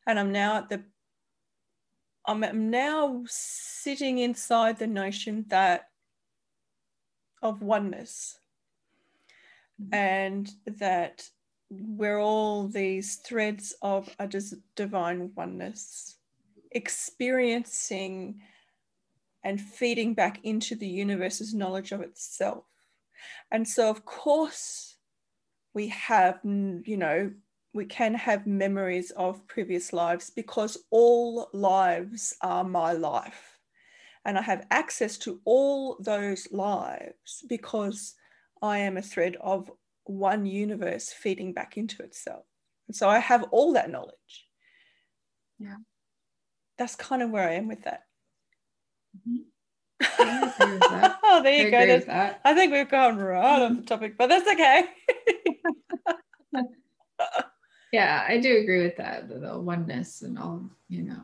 And 0.07 0.19
I'm 0.19 0.33
now 0.33 0.57
at 0.57 0.69
the, 0.71 0.83
I'm 2.27 2.71
now 2.71 3.23
sitting 3.27 4.19
inside 4.19 4.79
the 4.79 4.87
notion 4.87 5.45
that 5.49 5.88
of 7.43 7.62
oneness. 7.62 8.38
Mm-hmm. 9.81 9.95
and 9.95 10.51
that 10.79 11.29
we're 11.71 12.19
all 12.19 12.67
these 12.67 13.17
threads 13.17 13.77
of 13.81 14.09
a 14.19 14.29
divine 14.75 15.31
oneness 15.37 16.17
experiencing 16.73 18.41
and 19.45 19.61
feeding 19.61 20.14
back 20.14 20.41
into 20.43 20.75
the 20.75 20.88
universe's 20.88 21.55
knowledge 21.55 21.93
of 21.93 22.01
itself 22.01 22.64
and 23.51 23.67
so, 23.67 23.88
of 23.88 24.05
course, 24.05 24.97
we 25.75 25.88
have, 25.88 26.41
you 26.45 26.97
know, 26.97 27.33
we 27.73 27.85
can 27.85 28.14
have 28.14 28.47
memories 28.47 29.11
of 29.12 29.47
previous 29.47 29.93
lives 29.93 30.31
because 30.31 30.79
all 30.91 31.49
lives 31.53 32.35
are 32.43 32.64
my 32.64 32.93
life. 32.93 33.59
And 34.25 34.37
I 34.37 34.43
have 34.43 34.67
access 34.71 35.17
to 35.19 35.41
all 35.45 35.97
those 36.01 36.49
lives 36.51 37.45
because 37.49 38.14
I 38.62 38.79
am 38.79 38.97
a 38.97 39.03
thread 39.03 39.37
of 39.40 39.71
one 40.05 40.47
universe 40.47 41.12
feeding 41.12 41.53
back 41.53 41.77
into 41.77 42.03
itself. 42.03 42.44
And 42.87 42.97
so 42.97 43.09
I 43.09 43.18
have 43.18 43.44
all 43.51 43.75
that 43.75 43.90
knowledge. 43.90 44.47
Yeah. 45.59 45.77
That's 46.79 46.97
kind 46.97 47.23
of 47.23 47.31
where 47.31 47.49
I 47.49 47.55
am 47.55 47.68
with 47.68 47.83
that. 47.85 48.03
Mm-hmm. 49.29 49.42
oh, 51.25 51.42
there 51.42 51.68
you 51.68 51.77
I 51.77 51.99
go. 51.99 52.35
I 52.44 52.55
think 52.55 52.73
we've 52.73 52.88
gone 52.88 53.18
right 53.18 53.62
off 53.62 53.77
the 53.77 53.83
topic, 53.83 54.16
but 54.16 54.29
that's 54.29 54.49
okay. 54.49 54.85
yeah, 57.92 58.25
I 58.29 58.38
do 58.38 58.59
agree 58.59 58.83
with 58.83 58.97
that. 58.97 59.29
The, 59.29 59.38
the 59.40 59.59
oneness 59.59 60.23
and 60.23 60.38
all, 60.38 60.71
you 60.88 61.03
know. 61.03 61.23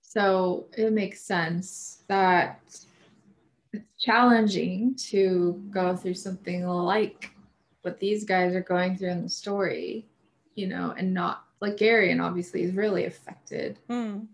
So 0.00 0.66
it 0.76 0.92
makes 0.92 1.20
sense 1.22 2.04
that 2.08 2.60
challenging 4.02 4.94
to 4.96 5.62
go 5.70 5.96
through 5.96 6.14
something 6.14 6.66
like 6.66 7.30
what 7.82 8.00
these 8.00 8.24
guys 8.24 8.54
are 8.54 8.60
going 8.60 8.96
through 8.96 9.10
in 9.10 9.22
the 9.22 9.28
story, 9.28 10.06
you 10.54 10.66
know, 10.66 10.94
and 10.96 11.14
not 11.14 11.44
like 11.60 11.76
Gary, 11.76 12.10
and 12.10 12.20
obviously 12.20 12.62
is 12.62 12.74
really 12.74 13.04
affected. 13.04 13.78
Mm 13.88 14.26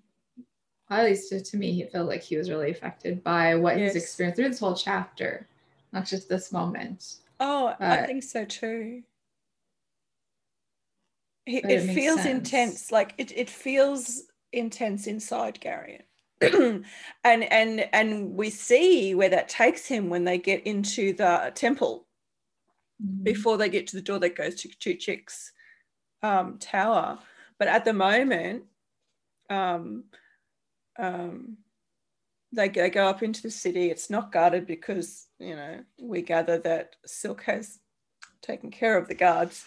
at 0.91 1.05
least 1.05 1.29
to, 1.31 1.41
to 1.41 1.57
me, 1.57 1.73
he 1.73 1.85
felt 1.85 2.09
like 2.09 2.23
he 2.23 2.37
was 2.37 2.51
really 2.51 2.71
affected 2.71 3.23
by 3.23 3.55
what 3.55 3.79
yes. 3.79 3.95
he's 3.95 4.03
experienced 4.03 4.37
through 4.37 4.49
this 4.49 4.61
whole 4.61 4.75
chapter, 4.75 5.47
not 5.93 6.07
just 6.07 6.29
this 6.29 6.53
moment. 6.53 7.17
Oh, 7.41 7.75
but, 7.79 8.01
I 8.01 8.07
think 8.07 8.23
so 8.23 8.45
too. 8.45 9.03
It, 11.47 11.65
it, 11.65 11.95
feels 11.95 12.23
sense. 12.23 12.29
intense, 12.29 12.93
like 12.93 13.15
it, 13.17 13.33
it 13.35 13.49
feels 13.49 14.25
intense 14.53 15.07
inside 15.07 15.61
Gary. 15.61 16.01
and 16.43 16.85
and 17.25 17.89
and 17.93 18.35
we 18.35 18.51
see 18.51 19.15
where 19.15 19.29
that 19.29 19.49
takes 19.49 19.87
him 19.87 20.09
when 20.09 20.25
they 20.25 20.39
get 20.39 20.67
into 20.67 21.13
the 21.13 21.53
temple 21.55 22.07
mm-hmm. 23.05 23.25
before 23.25 23.57
they 23.57 23.69
get 23.69 23.87
to 23.89 23.97
the 23.97 24.03
door 24.03 24.19
that 24.19 24.37
goes 24.37 24.55
to 24.57 24.69
Ctuchik's 24.69 25.53
um, 26.23 26.59
tower. 26.59 27.19
But 27.59 27.69
at 27.69 27.85
the 27.85 27.93
moment, 27.93 28.65
um, 29.51 30.05
um, 30.99 31.57
they, 32.53 32.69
they 32.69 32.91
go 32.91 33.07
up 33.07 33.23
into 33.23 33.43
the 33.43 33.51
city. 33.51 33.91
It's 33.91 34.11
not 34.11 34.33
guarded 34.33 34.67
because, 34.67 35.27
you 35.39 35.57
know, 35.57 35.81
we 36.01 36.23
gather 36.23 36.59
that 36.59 36.97
Silk 37.05 37.43
has 37.43 37.79
taken 38.43 38.71
care 38.71 38.97
of 38.97 39.09
the 39.09 39.15
guards. 39.15 39.65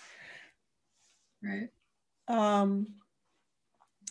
Right. 1.43 1.69
Um, 2.27 2.87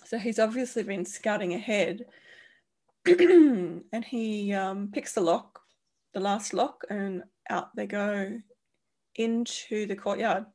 so 0.05 0.19
he's 0.19 0.39
obviously 0.39 0.83
been 0.83 1.05
scouting 1.05 1.55
ahead. 1.55 2.07
and 3.07 4.05
he 4.05 4.53
um, 4.53 4.91
picks 4.93 5.15
the 5.15 5.21
lock, 5.21 5.61
the 6.15 6.21
last 6.21 6.53
lock, 6.53 6.83
and 6.91 7.23
out 7.49 7.75
they 7.75 7.87
go 7.87 8.39
into 9.17 9.87
the 9.87 9.97
courtyard. 9.97 10.47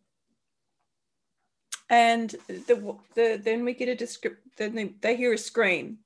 And 1.90 2.30
the, 2.48 2.98
the 3.16 3.42
then 3.44 3.64
we 3.64 3.74
get 3.74 3.90
a 3.90 3.96
description. 3.96 4.42
Then 4.58 4.76
they, 4.76 4.96
they 5.02 5.16
hear 5.16 5.34
a 5.34 5.38
scream 5.38 6.00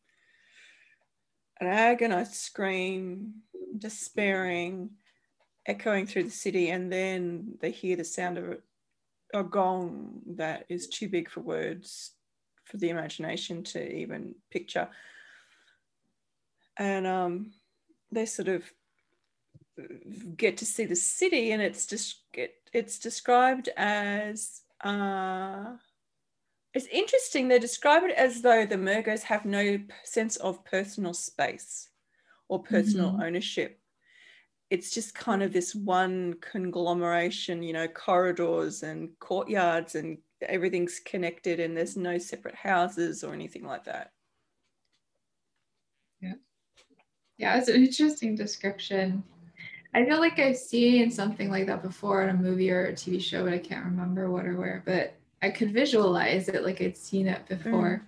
an 1.59 1.67
agonized 1.67 2.35
scream, 2.35 3.33
despairing, 3.77 4.91
echoing 5.65 6.07
through 6.07 6.23
the 6.23 6.29
city, 6.29 6.69
and 6.69 6.91
then 6.91 7.57
they 7.61 7.71
hear 7.71 7.95
the 7.95 8.03
sound 8.03 8.37
of 8.37 8.45
a, 8.45 9.39
a 9.39 9.43
gong 9.43 10.21
that 10.35 10.65
is 10.69 10.87
too 10.87 11.09
big 11.09 11.29
for 11.29 11.41
words, 11.41 12.11
for 12.63 12.77
the 12.77 12.89
imagination 12.89 13.63
to 13.63 13.93
even 13.93 14.35
picture. 14.51 14.87
And 16.79 17.05
um, 17.05 17.51
they 18.11 18.25
sort 18.25 18.47
of 18.47 18.63
get 20.35 20.57
to 20.57 20.65
see 20.65 20.85
the 20.85 20.95
city, 20.95 21.51
and 21.51 21.61
it's 21.61 21.85
just 21.85 22.21
it, 22.33 22.55
it's 22.73 22.97
described 22.99 23.69
as 23.77 24.61
uh, 24.83 25.75
it's 26.73 26.87
interesting. 26.87 27.47
They 27.47 27.59
describe 27.59 28.03
it 28.03 28.11
as 28.11 28.41
though 28.41 28.65
the 28.65 28.75
Murgos 28.77 29.23
have 29.23 29.45
no 29.45 29.79
sense 30.03 30.37
of 30.37 30.65
personal 30.65 31.13
space 31.13 31.89
or 32.47 32.63
personal 32.63 33.11
mm-hmm. 33.11 33.21
ownership. 33.21 33.79
it's 34.69 34.91
just 34.91 35.15
kind 35.15 35.41
of 35.41 35.51
this 35.51 35.73
one 35.73 36.35
conglomeration, 36.41 37.63
you 37.63 37.73
know, 37.73 37.87
corridors 37.87 38.83
and 38.83 39.09
courtyards 39.19 39.95
and 39.95 40.19
everything's 40.41 40.99
connected 40.99 41.59
and 41.59 41.75
there's 41.75 41.97
no 41.97 42.17
separate 42.17 42.55
houses 42.55 43.23
or 43.23 43.33
anything 43.33 43.65
like 43.65 43.85
that. 43.85 44.11
Yeah. 46.21 46.33
Yeah, 47.39 47.57
it's 47.57 47.69
an 47.69 47.83
interesting 47.83 48.35
description. 48.35 49.23
I 49.93 50.05
feel 50.05 50.19
like 50.19 50.37
I've 50.37 50.57
seen 50.57 51.09
something 51.09 51.49
like 51.49 51.65
that 51.67 51.81
before 51.81 52.21
in 52.21 52.29
a 52.29 52.33
movie 52.33 52.69
or 52.69 52.87
a 52.87 52.93
TV 52.93 53.19
show, 53.19 53.45
but 53.45 53.53
I 53.53 53.57
can't 53.57 53.85
remember 53.85 54.29
what 54.29 54.45
or 54.45 54.57
where. 54.57 54.83
But 54.85 55.15
I 55.41 55.49
could 55.49 55.73
visualize 55.73 56.49
it 56.49 56.63
like 56.63 56.81
I'd 56.81 56.97
seen 56.97 57.27
it 57.27 57.47
before. 57.47 58.05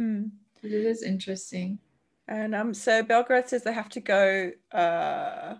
Mm. 0.00 0.30
It 0.62 0.72
is 0.72 1.02
interesting. 1.02 1.78
And 2.26 2.54
um, 2.54 2.72
so 2.72 3.02
Belgarath 3.02 3.48
says 3.48 3.64
they 3.64 3.72
have 3.74 3.90
to 3.90 4.00
go 4.00 4.52
uh, 4.72 5.56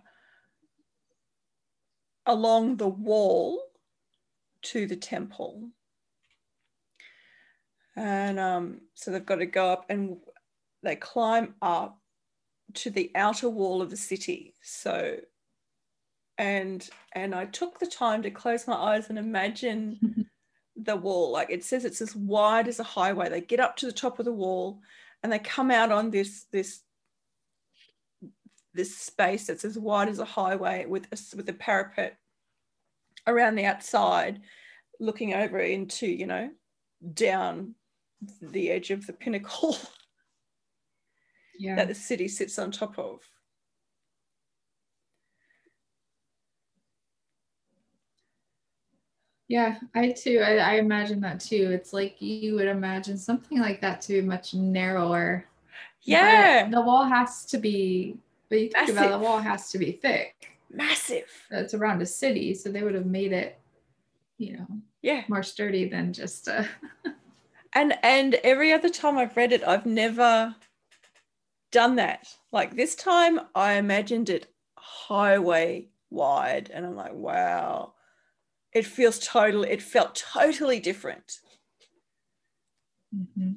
along 2.25 2.79
the 2.79 2.89
wall 2.89 3.63
to 4.63 4.87
the 4.87 4.97
temple. 4.97 5.69
And 7.97 8.41
um, 8.41 8.81
so 8.95 9.11
they've 9.11 9.27
got 9.27 9.37
to 9.37 9.47
go 9.47 9.71
up 9.71 9.85
and 9.91 10.17
they 10.83 10.97
climb 10.97 11.55
up 11.61 11.99
to 12.75 12.91
the 12.91 13.11
outer 13.15 13.49
wall 13.49 13.83
of 13.83 13.91
the 13.91 13.97
city. 13.97 14.55
So, 14.63 15.17
and 16.39 16.89
and 17.13 17.35
I 17.35 17.47
took 17.47 17.79
the 17.79 17.87
time 17.87 18.23
to 18.23 18.31
close 18.31 18.67
my 18.67 18.75
eyes 18.75 19.09
and 19.09 19.19
imagine 19.19 20.27
the 20.77 20.97
wall. 20.97 21.33
Like 21.33 21.51
it 21.51 21.65
says, 21.65 21.85
it's 21.85 22.01
as 22.01 22.17
wide 22.17 22.69
as 22.69 22.81
a 22.81 22.85
highway. 22.85 23.29
They 23.29 23.41
get 23.41 23.61
up 23.61 23.77
to 23.79 23.87
the 23.87 23.93
top 23.93 24.19
of 24.19 24.25
the 24.25 24.33
wall, 24.33 24.81
and 25.23 25.33
they 25.33 25.39
come 25.39 25.71
out 25.71 25.93
on 25.93 26.11
this 26.11 26.47
this 26.53 26.81
this 28.75 28.97
space 28.97 29.47
that's 29.47 29.65
as 29.65 29.79
wide 29.79 30.09
as 30.09 30.19
a 30.19 30.25
highway 30.25 30.87
with 30.87 31.07
a, 31.13 31.37
with 31.37 31.49
a 31.49 31.53
parapet 31.53 32.17
around 33.27 33.55
the 33.55 33.67
outside, 33.67 34.41
looking 34.99 35.35
over 35.35 35.59
into 35.59 36.07
you 36.07 36.27
know 36.27 36.51
down 37.15 37.75
the 38.41 38.71
edge 38.71 38.91
of 38.91 39.07
the 39.07 39.13
pinnacle. 39.13 39.77
yeah. 41.59 41.77
that 41.77 41.89
the 41.89 41.95
city 41.95 42.29
sits 42.29 42.59
on 42.59 42.71
top 42.71 42.99
of. 42.99 43.21
Yeah, 49.49 49.77
I 49.95 50.13
too. 50.13 50.43
I, 50.43 50.57
I, 50.57 50.75
imagine 50.77 51.21
that 51.21 51.41
too. 51.41 51.71
It's 51.73 51.93
like 51.93 52.23
you 52.23 52.55
would 52.55 52.69
imagine 52.69 53.19
something 53.19 53.61
like 53.61 53.83
that 53.83 54.01
to 54.03 54.15
be 54.15 54.23
much 54.23 54.55
narrower. 54.55 55.45
Yeah. 56.01 56.71
The 56.71 56.81
wall 56.81 57.05
has 57.05 57.45
to 57.47 57.59
be, 57.59 58.17
but 58.49 58.61
you 58.61 58.71
think 58.71 58.77
Massive. 58.77 58.97
about 58.97 59.07
it, 59.07 59.11
the 59.11 59.19
wall 59.19 59.39
has 59.41 59.71
to 59.73 59.79
be 59.79 59.93
thick. 59.93 60.57
Massive. 60.71 61.29
It's 61.51 61.75
around 61.75 62.01
a 62.01 62.07
city, 62.07 62.55
so 62.55 62.71
they 62.71 62.83
would 62.83 62.95
have 62.95 63.05
made 63.05 63.35
it, 63.35 63.59
you 64.39 64.57
know, 64.57 64.67
Yeah. 65.03 65.25
more 65.29 65.43
sturdy 65.43 65.87
than 65.87 66.15
just 66.15 66.49
a. 66.49 66.67
And 67.75 67.95
and 68.03 68.35
every 68.45 68.71
other 68.73 68.91
time 68.91 69.17
I've 69.17 69.35
read 69.37 69.53
it, 69.53 69.63
I've 69.67 69.87
never 69.87 70.55
done 71.73 71.97
that. 71.97 72.29
Like 72.53 72.77
this 72.77 72.95
time 72.95 73.41
I 73.55 73.73
imagined 73.75 74.31
it 74.31 74.47
highway 74.77 75.89
wide 76.11 76.71
and 76.73 76.87
I'm 76.87 76.95
like, 76.95 77.15
wow. 77.15 77.95
It 78.73 78.87
feels 78.87 79.19
total, 79.19 79.65
it 79.65 79.83
felt 79.83 80.15
totally 80.15 80.79
different. 80.81 81.41
Mhm. 83.15 83.57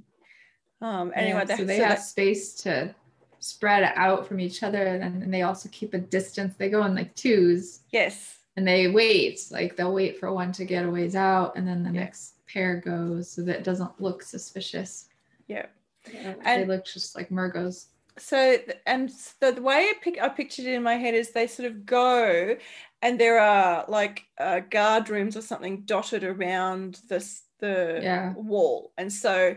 Um 0.81 1.11
anyway, 1.15 1.39
Yeah, 1.39 1.45
they, 1.45 1.55
so 1.57 1.63
they 1.65 1.77
so 1.77 1.83
have 1.85 1.97
they- 1.97 2.01
space 2.03 2.53
to 2.63 2.95
spread 3.39 3.83
out 3.95 4.25
from 4.27 4.39
each 4.39 4.63
other, 4.63 4.83
and, 4.87 5.21
and 5.21 5.31
they 5.31 5.43
also 5.43 5.69
keep 5.71 5.93
a 5.93 5.99
distance. 5.99 6.55
They 6.57 6.67
go 6.69 6.83
in 6.83 6.95
like 6.95 7.15
twos. 7.15 7.81
yes. 7.91 8.39
and 8.57 8.65
they 8.65 8.87
wait 8.87 9.41
like 9.51 9.75
they'll 9.75 9.93
wait 9.93 10.17
for 10.17 10.31
one 10.33 10.49
to 10.53 10.63
get 10.63 10.85
a 10.85 10.89
ways 10.89 11.13
out 11.13 11.57
and 11.57 11.67
then 11.67 11.83
the 11.83 11.91
Yeah. 11.91 11.99
next 12.03 12.35
pair 12.47 12.77
goes 12.79 13.29
so 13.29 13.41
that 13.41 13.57
it 13.57 13.63
doesn't 13.65 13.99
look 14.01 14.23
suspicious 14.23 15.09
Yeah. 15.47 15.65
they 16.05 16.17
And- 16.45 16.67
look 16.69 16.85
just 16.85 17.15
like 17.17 17.29
murgos 17.29 17.87
so 18.17 18.57
and 18.85 19.09
the, 19.41 19.51
the 19.51 19.61
way 19.61 19.89
I, 19.89 19.93
pic- 20.01 20.21
I 20.21 20.29
pictured 20.29 20.65
it 20.65 20.73
in 20.73 20.83
my 20.83 20.95
head 20.95 21.13
is 21.13 21.31
they 21.31 21.47
sort 21.47 21.69
of 21.69 21.85
go 21.85 22.55
and 23.01 23.19
there 23.19 23.39
are 23.39 23.85
like 23.87 24.23
uh, 24.39 24.61
guard 24.61 25.09
rooms 25.09 25.35
or 25.35 25.41
something 25.41 25.81
dotted 25.81 26.23
around 26.23 27.01
this 27.09 27.43
the 27.59 27.99
Yeah. 28.01 28.33
wall. 28.33 28.93
And 28.97 29.11
so 29.11 29.55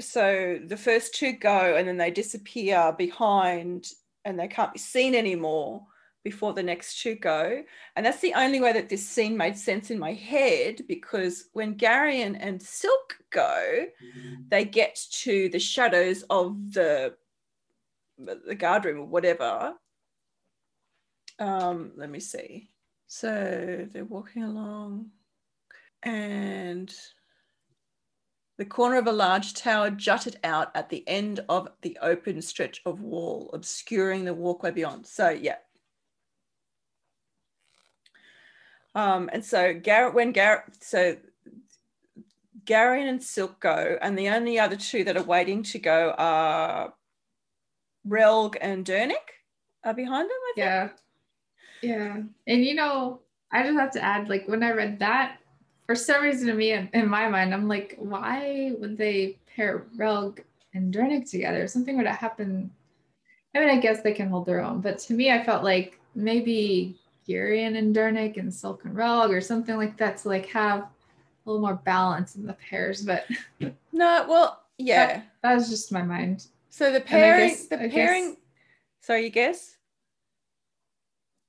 so 0.00 0.58
the 0.66 0.76
first 0.76 1.14
two 1.14 1.32
go 1.32 1.76
and 1.76 1.86
then 1.86 1.96
they 1.96 2.10
disappear 2.10 2.92
behind 2.96 3.88
and 4.24 4.38
they 4.38 4.48
can't 4.48 4.72
be 4.72 4.78
seen 4.78 5.14
anymore 5.14 5.86
before 6.24 6.52
the 6.54 6.62
next 6.62 7.00
two 7.02 7.14
go. 7.14 7.62
And 7.94 8.04
that's 8.04 8.20
the 8.20 8.34
only 8.34 8.58
way 8.60 8.72
that 8.72 8.88
this 8.88 9.06
scene 9.06 9.36
made 9.36 9.56
sense 9.58 9.90
in 9.90 9.98
my 9.98 10.12
head 10.14 10.80
because 10.88 11.44
when 11.52 11.76
Garion 11.76 12.36
and 12.40 12.60
Silk 12.60 13.18
go 13.30 13.86
they 14.48 14.64
get 14.64 14.98
to 15.10 15.48
the 15.50 15.58
shadows 15.58 16.24
of 16.30 16.72
the 16.72 17.14
the 18.18 18.54
guard 18.54 18.84
room 18.84 19.00
or 19.00 19.06
whatever. 19.06 19.74
Um, 21.38 21.92
let 21.96 22.10
me 22.10 22.20
see. 22.20 22.70
So 23.06 23.86
they're 23.92 24.04
walking 24.04 24.44
along, 24.44 25.10
and 26.02 26.94
the 28.56 28.64
corner 28.64 28.96
of 28.96 29.06
a 29.06 29.12
large 29.12 29.54
tower 29.54 29.90
jutted 29.90 30.36
out 30.44 30.70
at 30.74 30.88
the 30.88 31.06
end 31.08 31.40
of 31.48 31.68
the 31.82 31.98
open 32.00 32.40
stretch 32.40 32.80
of 32.86 33.00
wall, 33.00 33.50
obscuring 33.52 34.24
the 34.24 34.34
walkway 34.34 34.70
beyond. 34.70 35.06
So 35.06 35.30
yeah. 35.30 35.56
Um, 38.94 39.28
and 39.32 39.44
so 39.44 39.74
Garrett, 39.74 40.14
when 40.14 40.30
Garrett, 40.30 40.62
so 40.80 41.16
Garion 42.64 43.08
and 43.08 43.22
Silk 43.22 43.60
go, 43.60 43.98
and 44.00 44.16
the 44.16 44.28
only 44.28 44.58
other 44.58 44.76
two 44.76 45.02
that 45.04 45.16
are 45.16 45.22
waiting 45.24 45.64
to 45.64 45.78
go 45.80 46.14
are 46.16 46.94
Relg 48.08 48.56
and 48.60 48.84
Durnik 48.84 49.42
are 49.84 49.94
behind 49.94 50.24
them, 50.28 50.36
I 50.36 50.52
think. 50.54 50.66
yeah. 50.66 50.88
Yeah. 51.82 52.22
And 52.46 52.64
you 52.64 52.74
know 52.74 53.20
i 53.52 53.62
just 53.62 53.78
have 53.78 53.90
to 53.92 54.02
add 54.02 54.28
like 54.28 54.48
when 54.48 54.62
i 54.64 54.70
read 54.72 54.98
that 54.98 55.36
for 55.86 55.94
some 55.94 56.22
reason 56.22 56.46
to 56.48 56.54
me 56.54 56.72
in, 56.72 57.08
my 57.08 57.28
mind 57.28 57.52
i'm 57.54 57.68
like 57.68 57.94
why 57.98 58.72
would 58.80 58.96
they 58.96 59.36
pair 59.54 59.84
relg 59.96 60.40
and 60.72 60.92
Durnik 60.92 61.30
together? 61.30 61.68
Something 61.68 61.96
would 61.98 62.06
have 62.06 62.16
happened 62.18 62.70
i 63.54 63.60
mean 63.60 63.68
i 63.68 63.76
guess 63.78 64.00
they 64.00 64.12
can 64.12 64.28
hold 64.28 64.46
their 64.46 64.60
own. 64.60 64.80
But 64.80 64.98
to 65.00 65.12
me 65.12 65.30
i 65.30 65.44
felt 65.44 65.62
like 65.62 66.00
maybe 66.14 66.96
Garion 67.28 67.76
and 67.78 67.94
Durnik 67.94 68.38
and 68.38 68.52
Silk 68.52 68.84
and 68.84 68.96
Relg 68.96 69.30
or 69.30 69.40
something 69.40 69.76
like 69.76 69.96
that 69.98 70.16
to 70.18 70.28
like 70.28 70.46
have 70.46 70.80
a 70.80 70.86
little 71.44 71.60
more 71.60 71.74
balance 71.84 72.34
in 72.36 72.46
the 72.46 72.54
pairs 72.54 73.02
but 73.02 73.26
No, 73.92 74.24
well, 74.28 74.62
yeah. 74.78 75.22
that 75.42 75.54
was 75.54 75.68
just 75.68 75.92
my 75.92 76.02
mind 76.02 76.46
So 76.74 76.90
the 76.92 77.00
pairing, 77.00 77.50
guess- 77.50 77.66
the 77.68 77.80
I 77.82 77.86
guess- 77.86 77.94
pairing. 77.94 78.36
Sorry, 79.00 79.22
you 79.22 79.30
guess? 79.30 79.76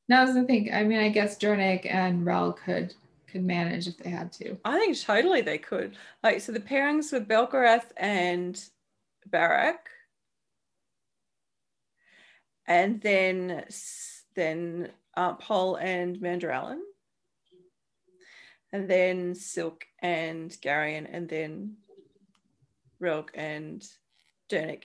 No, 0.07 0.21
I 0.21 0.23
was 0.25 0.35
the 0.35 0.43
thing. 0.43 0.71
I 0.71 0.83
mean, 0.83 0.99
I 0.99 1.09
guess 1.09 1.35
Jornik 1.39 1.91
and 1.91 2.23
Rel 2.23 2.53
could 2.53 2.93
could 3.25 3.43
manage 3.43 3.87
if 3.87 3.97
they 3.97 4.11
had 4.11 4.31
to. 4.33 4.55
I 4.63 4.77
think 4.77 5.01
totally 5.01 5.41
they 5.41 5.57
could. 5.57 5.97
Like, 6.21 6.41
so 6.41 6.51
the 6.51 6.59
pairings 6.59 7.11
were 7.11 7.21
Belgarath 7.21 7.87
and 7.97 8.63
Barak, 9.25 9.89
and 12.67 13.01
then 13.01 13.49
s- 13.65 14.25
then 14.35 14.91
uh, 15.17 15.21
Aunt 15.21 15.39
Pol 15.39 15.77
and 15.77 16.17
Mandorallen, 16.21 16.81
and 18.71 18.87
then 18.87 19.33
Silk 19.33 19.85
and 20.03 20.51
Garion, 20.51 21.07
and 21.11 21.27
then 21.27 21.77
Relg 23.01 23.29
and 23.33 23.83
Durnik. 24.51 24.83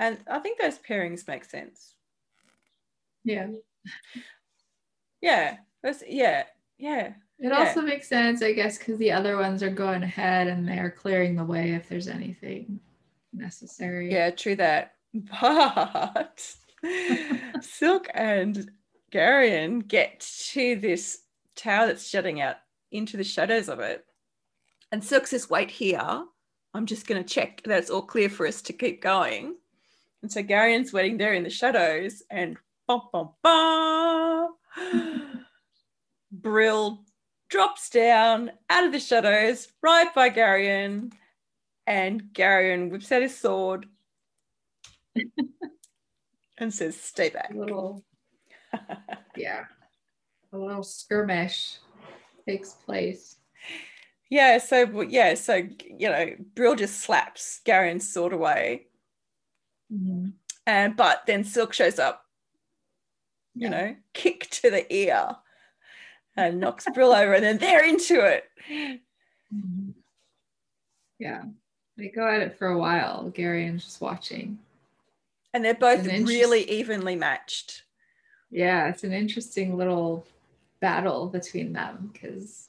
And 0.00 0.16
I 0.28 0.38
think 0.38 0.58
those 0.58 0.78
pairings 0.78 1.28
make 1.28 1.44
sense. 1.44 1.94
Yeah. 3.22 3.48
Yeah, 5.20 5.58
that's 5.82 6.02
yeah, 6.08 6.44
yeah. 6.78 7.08
It 7.38 7.48
Yeah. 7.50 7.58
also 7.58 7.82
makes 7.82 8.08
sense, 8.08 8.42
I 8.42 8.52
guess, 8.54 8.78
because 8.78 8.96
the 8.98 9.12
other 9.12 9.36
ones 9.36 9.62
are 9.62 9.70
going 9.70 10.02
ahead 10.02 10.48
and 10.48 10.66
they're 10.66 10.90
clearing 10.90 11.36
the 11.36 11.44
way 11.44 11.72
if 11.72 11.86
there's 11.86 12.08
anything 12.08 12.80
necessary. 13.34 14.10
Yeah, 14.10 14.30
true 14.30 14.56
that. 14.56 14.94
But 15.12 16.40
Silk 17.60 18.08
and 18.14 18.70
Garion 19.12 19.86
get 19.86 20.20
to 20.52 20.76
this 20.76 21.24
tower 21.56 21.86
that's 21.88 22.10
jutting 22.10 22.40
out 22.40 22.56
into 22.90 23.18
the 23.18 23.24
shadows 23.24 23.68
of 23.68 23.80
it. 23.80 24.04
And 24.92 25.04
Silk 25.04 25.26
says, 25.26 25.50
wait 25.50 25.70
here. 25.70 26.24
I'm 26.72 26.86
just 26.86 27.06
going 27.06 27.22
to 27.22 27.28
check 27.28 27.62
that 27.64 27.78
it's 27.78 27.90
all 27.90 28.02
clear 28.02 28.30
for 28.30 28.46
us 28.46 28.62
to 28.62 28.72
keep 28.72 29.02
going. 29.02 29.56
And 30.22 30.30
so 30.30 30.42
Garion's 30.42 30.92
waiting 30.92 31.16
there 31.16 31.32
in 31.32 31.44
the 31.44 31.50
shadows 31.50 32.22
and 32.30 32.56
bum, 32.86 33.02
bum, 33.12 33.30
bum. 33.42 34.54
Brill 36.32 37.04
drops 37.48 37.90
down 37.90 38.52
out 38.68 38.84
of 38.84 38.92
the 38.92 39.00
shadows 39.00 39.68
right 39.82 40.12
by 40.14 40.30
Garion. 40.30 41.12
And 41.86 42.22
Garion 42.32 42.90
whips 42.90 43.10
out 43.10 43.22
his 43.22 43.36
sword 43.36 43.86
and 46.58 46.72
says, 46.72 46.96
"Stay 46.96 47.30
back." 47.30 47.50
A 47.52 47.58
little, 47.58 48.04
yeah, 49.36 49.64
a 50.52 50.58
little 50.58 50.84
skirmish 50.84 51.78
takes 52.46 52.74
place. 52.74 53.36
Yeah, 54.28 54.58
so 54.58 55.00
yeah, 55.02 55.34
so 55.34 55.54
you 55.54 56.08
know, 56.08 56.30
Brill 56.54 56.76
just 56.76 57.00
slaps 57.00 57.60
Garion's 57.64 58.12
sword 58.12 58.32
away, 58.32 58.86
Mm-hmm. 59.92 60.28
and 60.66 60.96
but 60.96 61.24
then 61.26 61.42
Silk 61.44 61.72
shows 61.72 61.98
up, 61.98 62.24
you 63.54 63.64
Yeah. 63.64 63.68
know, 63.70 63.96
kick 64.12 64.48
to 64.50 64.70
the 64.70 64.92
ear, 64.94 65.36
and 66.36 66.60
knocks 66.60 66.86
Brill 66.94 67.12
over, 67.12 67.34
and 67.34 67.44
then 67.44 67.58
they're 67.58 67.84
into 67.84 68.20
it. 68.24 68.44
Mhm. 69.52 69.94
Yeah, 71.18 71.42
they 71.96 72.08
go 72.08 72.26
at 72.28 72.40
it 72.42 72.56
for 72.56 72.68
a 72.68 72.78
while. 72.78 73.30
Garion's 73.30 73.84
just 73.84 74.00
watching. 74.00 74.58
And 75.52 75.64
they're 75.64 75.74
both 75.74 76.04
An 76.04 76.10
interest- 76.10 76.28
really 76.28 76.70
evenly 76.70 77.16
matched. 77.16 77.82
Yeah, 78.50 78.88
it's 78.88 79.04
an 79.04 79.12
interesting 79.12 79.76
little 79.76 80.24
battle 80.80 81.28
between 81.28 81.72
them 81.72 82.10
because, 82.12 82.68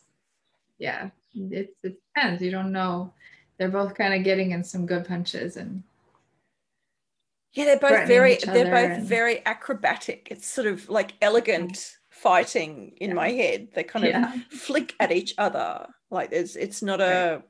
yeah, 0.80 1.11
it, 1.36 1.76
it 1.84 1.97
depends. 2.15 2.41
You 2.41 2.51
don't 2.51 2.72
know. 2.72 3.13
They're 3.57 3.69
both 3.69 3.93
kind 3.95 4.13
of 4.15 4.24
getting 4.24 4.51
in 4.51 4.63
some 4.63 4.86
good 4.88 5.05
punches, 5.07 5.55
and 5.57 5.84
Yeah, 7.54 7.66
they're 7.66 7.80
both 7.80 8.08
very 8.08 8.36
they're 8.36 8.66
both 8.66 8.97
and- 8.97 9.06
very 9.08 9.45
acrobatic. 9.45 10.28
It's 10.32 10.47
sort 10.47 10.68
of 10.68 10.89
like 10.89 11.14
elegant 11.22 11.97
fighting 12.10 12.93
in 13.02 13.10
Yeah. 13.10 13.16
my 13.16 13.30
head. 13.32 13.70
They 13.74 13.84
kind 13.84 14.06
of 14.06 14.12
yeah, 14.12 14.34
flick 14.52 14.95
at 14.99 15.12
each 15.12 15.34
other. 15.38 15.88
Like 16.10 16.30
there's 16.32 16.56
it's 16.56 16.82
not 16.82 17.02
a, 17.02 17.43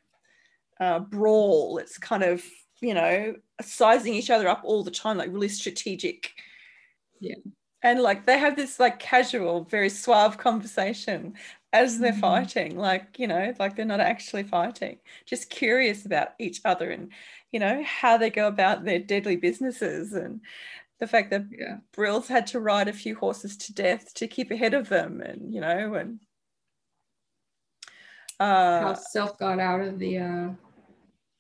a 0.80 1.00
brawl. 1.00 1.78
It's 1.78 1.98
kind 1.98 2.24
of, 2.24 2.44
you 2.82 2.94
know, 2.96 3.36
sizing 3.62 4.14
each 4.16 4.30
other 4.32 4.48
up 4.48 4.62
all 4.64 4.84
the 4.84 4.92
time, 4.92 5.18
like 5.18 5.32
really 5.32 5.50
strategic. 5.50 6.32
Yeah. 7.20 7.36
And 7.84 8.00
like 8.02 8.26
they 8.26 8.38
have 8.40 8.56
this 8.56 8.80
like 8.80 9.00
casual, 9.00 9.66
very 9.66 9.90
suave 9.90 10.38
conversation 10.38 11.34
as 11.74 12.00
they're 12.00 12.12
Mhm. 12.14 12.20
fighting. 12.22 12.78
Like, 12.78 13.18
you 13.20 13.28
know, 13.28 13.54
like 13.60 13.76
they're 13.76 13.86
not 13.86 14.00
actually 14.00 14.44
fighting, 14.44 15.00
just 15.26 15.50
curious 15.50 16.06
about 16.06 16.30
each 16.40 16.62
other 16.66 16.90
and, 16.92 17.12
you 17.52 17.60
know, 17.60 17.84
how 17.86 18.18
they 18.18 18.30
go 18.30 18.48
about 18.48 18.86
their 18.86 19.00
deadly 19.00 19.36
businesses 19.36 20.14
and 20.14 20.42
the 21.00 21.08
fact 21.08 21.32
that 21.32 21.46
yeah, 21.52 21.78
Brill's 21.94 22.28
had 22.28 22.46
to 22.48 22.60
ride 22.60 22.88
a 22.88 22.94
few 22.94 23.16
horses 23.16 23.58
to 23.58 23.74
death 23.74 24.14
to 24.16 24.28
keep 24.28 24.52
ahead 24.52 24.74
of 24.74 24.88
them, 24.88 25.22
and 25.22 25.54
you 25.54 25.60
know, 25.60 25.96
and 25.96 26.20
how 28.40 28.92
uh, 28.92 28.96
Silk 28.96 29.40
got 29.40 29.60
out 29.60 29.82
of 29.82 30.00
the, 30.00 30.18
uh, 30.20 30.50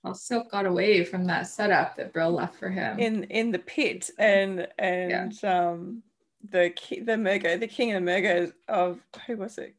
how 0.04 0.14
Silk 0.14 0.52
got 0.52 0.66
away 0.66 1.04
from 1.04 1.26
that 1.26 1.48
setup 1.48 1.96
that 1.96 2.12
Brill 2.14 2.32
left 2.32 2.56
for 2.56 2.70
him. 2.70 3.00
in 3.00 3.24
in 3.26 3.52
the 3.52 3.60
pit, 3.60 4.10
and 4.18 4.68
and 4.80 5.44
um, 5.44 6.04
the 6.50 6.74
the 7.04 7.14
Murgo, 7.14 7.60
the 7.60 7.68
king 7.68 7.94
of 7.94 8.04
the 8.04 8.12
Murgo 8.12 8.52
of 8.68 9.00
who 9.28 9.38
was 9.38 9.58
it? 9.58 9.76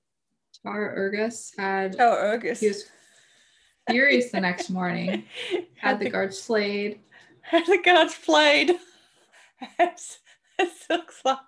Taur 0.64 0.94
Urgas 0.96 1.52
had 1.58 1.96
Oh, 1.98 2.14
Urgas. 2.22 2.60
he 2.60 2.68
was 2.68 2.88
furious 3.90 4.30
the 4.30 4.40
next 4.40 4.70
morning. 4.70 5.24
Had 5.76 5.98
the 5.98 6.10
guards 6.10 6.40
flayed. 6.40 7.00
had 7.42 7.66
the 7.66 7.78
guards 7.78 8.16
played. 8.16 8.72
As, 9.78 10.18
as 10.58 10.68
looks 10.90 11.20
like 11.24 11.38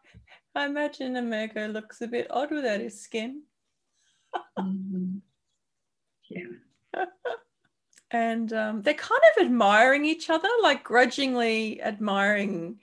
I 0.55 0.67
imagine 0.67 1.17
a 1.17 1.23
Murgo 1.23 1.73
looks 1.73 2.01
a 2.01 2.07
bit 2.07 2.29
odd 2.31 2.51
without 2.51 2.81
his 2.81 3.01
skin. 3.01 3.43
Mhm. 4.59 5.21
Yeah. 6.29 6.47
and 8.11 8.53
um, 8.53 8.83
they're 8.83 8.95
kind 8.95 9.21
of 9.37 9.45
admiring 9.47 10.05
each 10.05 10.31
other, 10.31 10.49
like 10.63 10.85
grudgingly 10.85 11.83
admiring 11.83 12.79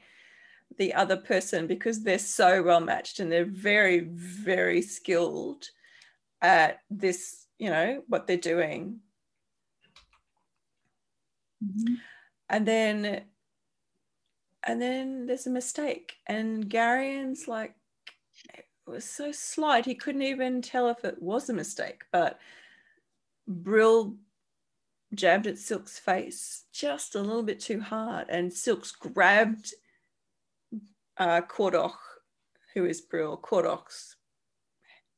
the 0.78 0.94
other 0.94 1.18
person 1.18 1.68
because 1.68 2.04
they're 2.04 2.20
so 2.20 2.62
well 2.64 2.82
matched 2.82 3.20
and 3.20 3.32
they're 3.32 3.46
very, 3.46 4.00
very 4.00 4.82
skilled 4.82 5.70
at 6.42 6.80
this, 6.90 7.46
you 7.58 7.70
know, 7.70 8.04
what 8.08 8.28
they're 8.28 8.38
doing. 8.38 9.00
Mhm. 11.64 11.98
And 12.50 12.68
then, 12.68 13.26
and 14.64 14.82
then 14.82 15.26
there's 15.26 15.48
a 15.48 15.52
mistake, 15.52 16.18
and 16.28 16.70
Garion's 16.70 17.48
like, 17.48 17.76
it 18.54 18.66
was 18.86 19.06
so 19.06 19.32
slight 19.32 19.86
he 19.86 19.96
couldn't 19.96 20.22
even 20.24 20.62
tell 20.62 20.90
if 20.90 21.06
it 21.06 21.22
was 21.22 21.50
a 21.50 21.54
mistake, 21.54 22.04
but 22.12 22.40
Brill 23.48 24.18
jabbed 25.14 25.48
at 25.48 25.58
Silk's 25.58 26.00
face 26.00 26.66
just 26.72 27.16
a 27.16 27.22
little 27.22 27.44
bit 27.44 27.60
too 27.60 27.80
hard, 27.80 28.30
and 28.30 28.52
Silk's 28.52 28.92
grabbed 28.92 29.74
uh, 31.18 31.42
Kordoch, 31.42 31.98
who 32.74 32.86
is 32.86 33.02
Brill, 33.02 33.38
Kordoch's 33.38 34.16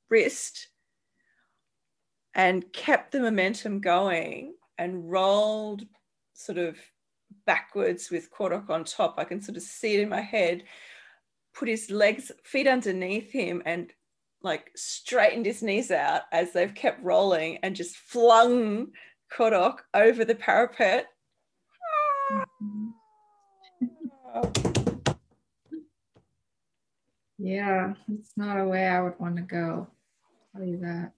wrist, 0.09 0.67
and 2.35 2.71
kept 2.73 3.11
the 3.11 3.19
momentum 3.19 3.79
going 3.79 4.55
and 4.77 5.09
rolled 5.11 5.85
sort 6.33 6.57
of 6.57 6.77
backwards 7.45 8.09
with 8.09 8.31
Kordoch 8.31 8.69
on 8.69 8.83
top. 8.83 9.15
I 9.17 9.23
can 9.23 9.41
sort 9.41 9.57
of 9.57 9.63
see 9.63 9.95
it 9.95 10.01
in 10.01 10.09
my 10.09 10.21
head. 10.21 10.63
Put 11.53 11.67
his 11.67 11.91
legs, 11.91 12.31
feet 12.43 12.67
underneath 12.67 13.31
him, 13.31 13.61
and 13.65 13.91
like 14.41 14.71
straightened 14.75 15.45
his 15.45 15.63
knees 15.63 15.91
out 15.91 16.23
as 16.31 16.51
they've 16.51 16.73
kept 16.73 17.03
rolling 17.03 17.57
and 17.63 17.75
just 17.75 17.95
flung 17.95 18.87
Kordoch 19.31 19.79
over 19.93 20.25
the 20.25 20.35
parapet. 20.35 21.07
Yeah, 27.43 27.95
it's 28.07 28.37
not 28.37 28.57
a 28.57 28.63
way 28.63 28.87
I 28.87 29.01
would 29.01 29.19
want 29.19 29.35
to 29.35 29.41
go. 29.41 29.85
I'll 30.55 30.61
tell 30.61 30.69
you 30.69 30.77
that. 30.77 31.11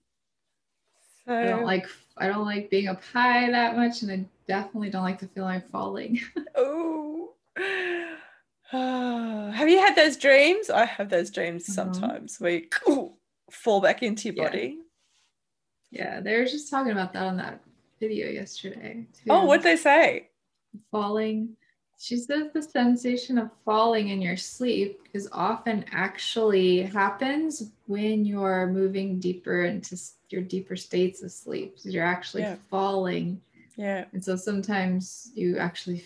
I 1.28 1.44
don't 1.44 1.64
like 1.64 1.86
I 2.16 2.26
don't 2.26 2.44
like 2.44 2.68
being 2.68 2.88
up 2.88 3.00
high 3.04 3.48
that 3.48 3.76
much, 3.76 4.02
and 4.02 4.10
I 4.10 4.24
definitely 4.46 4.90
don't 4.90 5.02
like 5.02 5.18
to 5.20 5.26
feel 5.28 5.44
I'm 5.44 5.62
falling. 5.62 6.20
oh. 6.54 7.30
have 8.70 9.68
you 9.68 9.78
had 9.78 9.94
those 9.96 10.16
dreams? 10.16 10.70
I 10.70 10.84
have 10.84 11.08
those 11.08 11.30
dreams 11.30 11.64
Mhm. 11.66 11.70
sometimes 11.70 12.38
where 12.40 12.50
you 12.52 12.66
ooh, 12.88 13.12
fall 13.50 13.80
back 13.80 14.02
into 14.02 14.28
your 14.28 14.36
Yeah. 14.36 14.44
body. 14.44 14.78
yeah, 15.90 16.20
they 16.20 16.36
were 16.36 16.44
just 16.44 16.68
talking 16.70 16.92
about 16.92 17.12
that 17.14 17.22
on 17.24 17.36
that 17.38 17.60
video 18.00 18.28
yesterday. 18.28 19.06
Too. 19.14 19.30
Oh, 19.30 19.44
what'd 19.46 19.64
they 19.64 19.76
say? 19.76 20.28
falling. 20.90 21.56
She 21.98 22.18
says 22.18 22.48
the 22.52 22.60
sensation 22.62 23.38
of 23.38 23.50
falling 23.64 24.10
in 24.10 24.20
your 24.20 24.36
sleep 24.36 25.00
is 25.14 25.26
often 25.32 25.86
actually 25.90 26.82
happens 26.82 27.70
when 27.86 28.26
you're 28.26 28.66
moving 28.66 29.18
deeper 29.18 29.64
into 29.64 29.96
your 30.28 30.42
deeper 30.42 30.76
states 30.76 31.22
of 31.22 31.30
sleep. 31.32 31.78
So 31.78 31.88
you're 31.88 32.04
actually 32.04 32.42
Yeah. 32.42 32.56
falling. 32.70 33.40
Yeah, 33.76 34.06
And 34.12 34.24
so 34.24 34.36
sometimes 34.36 35.30
you 35.34 35.58
actually 35.58 36.02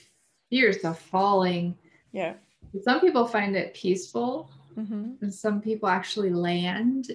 fear 0.50 0.66
yourself 0.66 1.00
falling. 1.00 1.76
yeah. 2.12 2.34
Some 2.82 3.00
people 3.00 3.26
find 3.26 3.56
it 3.56 3.74
peaceful, 3.74 4.50
hmm 4.74 5.14
and 5.22 5.32
some 5.32 5.60
people 5.60 5.88
actually 5.88 6.30
land 6.30 7.10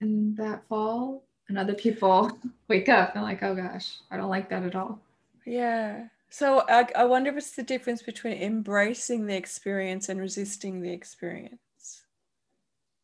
in 0.00 0.34
that 0.36 0.66
fall. 0.68 1.24
And 1.48 1.58
other 1.58 1.74
people 1.74 2.30
wake 2.68 2.88
up 2.90 3.14
and 3.14 3.24
like, 3.24 3.42
oh 3.42 3.54
gosh, 3.54 3.96
I 4.10 4.16
don't 4.18 4.28
like 4.28 4.48
that 4.50 4.64
at 4.64 4.74
all. 4.74 5.00
Yeah. 5.46 6.08
So 6.30 6.64
I, 6.68 6.86
I 6.94 7.04
wonder 7.04 7.30
if 7.30 7.38
it's 7.38 7.56
the 7.56 7.62
difference 7.62 8.02
between 8.02 8.34
embracing 8.34 9.24
the 9.26 9.34
experience 9.36 10.10
and 10.10 10.20
resisting 10.20 10.82
the 10.82 10.92
experience. 10.92 12.02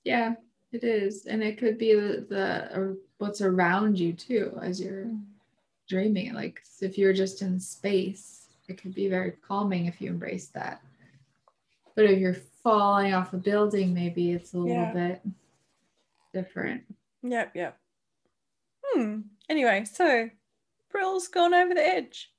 Yeah, 0.05 0.35
it 0.73 0.85
is, 0.85 1.25
and 1.25 1.43
it 1.43 1.57
could 1.57 1.79
be 1.79 1.95
the, 1.95 2.27
the 2.29 2.99
what's 3.17 3.41
around 3.41 3.99
you 3.99 4.13
too 4.13 4.59
as 4.63 4.79
you're 4.81 5.11
dreaming. 5.89 6.33
Like 6.35 6.61
if 6.81 6.99
you're 6.99 7.13
just 7.13 7.43
in 7.43 7.59
space, 7.61 8.49
it 8.69 8.81
could 8.81 8.95
be 8.95 9.09
very 9.09 9.33
calming 9.47 9.87
if 9.87 10.01
you 10.01 10.09
embrace 10.11 10.49
that. 10.49 10.81
But 11.95 12.07
if 12.07 12.19
you're 12.19 12.37
falling 12.63 13.15
off 13.15 13.33
a 13.33 13.37
building, 13.37 13.95
maybe 13.95 14.33
it's 14.33 14.55
a 14.55 14.59
little 14.59 14.75
Yeah. 14.75 14.93
bit 14.93 15.23
different. 16.33 16.83
Yep, 17.23 17.53
yep. 17.55 17.79
Hmm. 18.85 19.21
Anyway, 19.49 19.85
so 19.85 20.31
Brill's 20.91 21.29
gone 21.29 21.55
over 21.55 21.75
the 21.75 21.87
edge. 21.87 22.33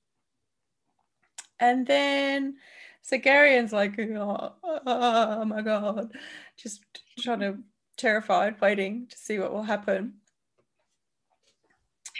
And 1.59 1.87
then 1.87 2.57
so 3.01 3.17
Garion's 3.17 3.71
like, 3.71 3.97
oh, 3.99 4.53
oh 4.63 5.45
my 5.45 5.61
god, 5.61 6.11
just 6.57 6.81
trying 7.19 7.39
to 7.41 7.57
terrified, 7.97 8.59
waiting 8.59 9.07
to 9.07 9.17
see 9.17 9.39
what 9.39 9.53
will 9.53 9.63
happen. 9.63 10.15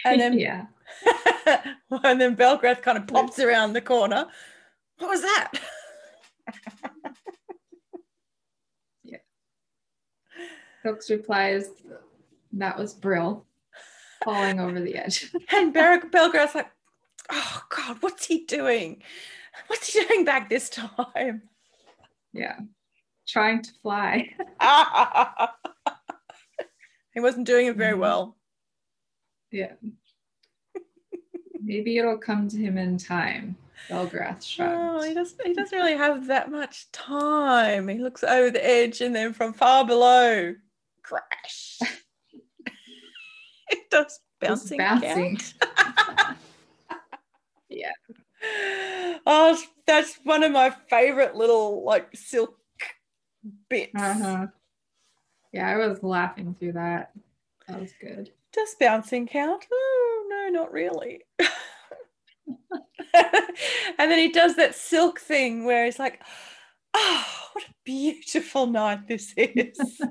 And 0.04 0.20
then 0.20 0.38
yeah, 0.38 0.66
and 2.04 2.20
then 2.20 2.36
Belgarath 2.36 2.82
kind 2.82 2.98
of 2.98 3.06
pops 3.06 3.38
around 3.38 3.72
the 3.72 3.80
corner. 3.80 4.26
What 4.98 5.10
was 5.10 5.22
that? 5.22 5.52
Yeah. 9.04 9.18
Cooks 10.82 11.10
replies, 11.10 11.70
"That 12.52 12.76
was 12.78 12.92
Brill 12.94 13.44
falling 14.24 14.60
over 14.60 14.80
the 14.80 14.96
edge." 14.96 15.32
And 15.52 15.72
Ber- 15.72 16.00
Belgarath's 16.10 16.54
like, 16.54 16.70
oh 17.30 17.62
God, 17.70 17.96
what's 18.00 18.26
he 18.26 18.44
doing? 18.44 19.02
What's 19.68 19.92
he 19.92 20.04
doing 20.04 20.24
back 20.24 20.48
this 20.48 20.68
time? 20.70 21.42
Yeah. 22.32 22.58
Trying 23.26 23.62
to 23.62 23.72
fly. 23.82 24.30
he 27.12 27.20
wasn't 27.20 27.46
doing 27.46 27.66
it 27.66 27.76
very 27.76 27.96
Mhm. 27.96 28.00
well. 28.00 28.36
Yeah. 29.50 29.72
Maybe 31.60 31.98
it'll 31.98 32.18
come 32.18 32.48
to 32.48 32.56
him 32.56 32.78
in 32.78 32.98
time. 32.98 33.56
Belgarath 33.90 34.56
Oh, 34.60 35.02
he 35.02 35.14
doesn't 35.14 35.46
he 35.46 35.52
doesn't 35.52 35.76
really 35.76 35.96
have 35.96 36.26
that 36.28 36.50
much 36.50 36.90
time. 36.92 37.88
He 37.88 37.98
looks 37.98 38.24
over 38.24 38.50
the 38.50 38.64
edge 38.64 39.00
and 39.00 39.14
then 39.14 39.32
from 39.32 39.52
far 39.52 39.84
below, 39.84 40.54
crash. 41.02 41.78
it 43.70 43.90
does 43.90 44.20
bouncing. 44.40 44.78
bouncing. 44.78 45.40
Yeah. 47.68 47.92
Oh, 49.26 49.58
that's 49.86 50.18
one 50.22 50.44
of 50.44 50.52
my 50.52 50.70
favorite 50.88 51.34
little 51.34 51.84
like 51.84 52.08
silk 52.14 52.56
bits. 53.68 53.92
Uh-huh. 53.94 54.46
Yeah, 55.52 55.68
I 55.68 55.76
was 55.76 56.02
laughing 56.02 56.54
through 56.58 56.72
that. 56.72 57.10
That 57.66 57.80
was 57.80 57.92
good. 58.00 58.30
Does 58.56 58.74
bouncing 58.80 59.28
count? 59.28 59.66
Oh, 59.72 60.26
no, 60.28 60.48
not 60.60 60.72
really. 60.72 61.20
and 61.38 61.50
then 63.98 64.18
he 64.18 64.32
does 64.32 64.56
that 64.56 64.74
silk 64.74 65.20
thing 65.20 65.64
where 65.64 65.84
he's 65.84 66.00
like, 66.00 66.20
oh, 66.94 67.24
what 67.52 67.64
a 67.64 67.74
beautiful 67.84 68.66
night 68.66 69.06
this 69.06 69.32
is. 69.36 69.78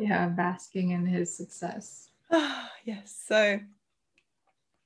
Yeah, 0.00 0.28
basking 0.28 0.92
in 0.92 1.04
his 1.04 1.36
success. 1.36 2.08
Ah, 2.32 2.70
yes. 2.84 3.22
So, 3.28 3.60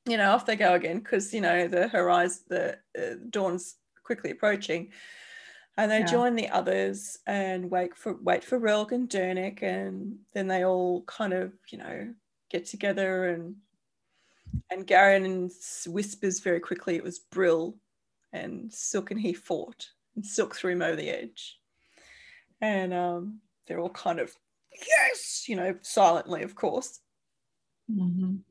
you 0.07 0.17
know, 0.17 0.33
off 0.33 0.45
they 0.45 0.57
go 0.57 0.75
again 0.75 0.99
because, 0.99 1.33
you 1.33 1.41
know, 1.41 1.69
the 1.69 1.87
horizon, 1.87 2.43
the 2.49 2.79
uh, 2.99 3.15
dawn's 3.31 3.77
quickly 4.03 4.33
approaching. 4.33 4.91
And 5.77 5.91
they 5.91 6.01
Yeah. 6.01 6.07
join 6.07 6.37
the 6.37 6.49
others 6.51 7.19
and 7.27 7.71
wait 7.71 7.97
for 7.97 8.15
wait 8.23 8.45
for 8.45 8.61
Relg 8.61 8.93
and 8.93 9.09
Durnik, 9.09 9.63
and 9.63 10.21
then 10.33 10.47
they 10.47 10.65
all 10.65 11.03
kind 11.03 11.33
of, 11.33 11.53
you 11.71 11.79
know, 11.79 12.15
get 12.51 12.67
together 12.67 13.29
and 13.29 13.57
and 14.71 14.87
Garion 14.87 15.51
whispers 15.89 16.41
very 16.41 16.61
quickly 16.61 16.97
it 16.97 17.03
was 17.05 17.19
Brill, 17.19 17.77
and 18.33 18.73
Silk 18.73 19.11
and 19.11 19.21
he 19.21 19.33
fought, 19.35 19.91
and 20.15 20.25
Silk 20.25 20.55
threw 20.55 20.73
him 20.73 20.83
over 20.83 20.97
the 20.97 21.11
edge, 21.11 21.61
and 22.61 22.95
um, 22.95 23.41
they're 23.67 23.81
all 23.81 23.91
kind 23.91 24.21
of 24.21 24.33
yes, 24.87 25.49
you 25.49 25.57
know, 25.57 25.77
silently, 25.83 26.43
of 26.43 26.55
course. 26.55 27.01
Mhm. 27.91 28.43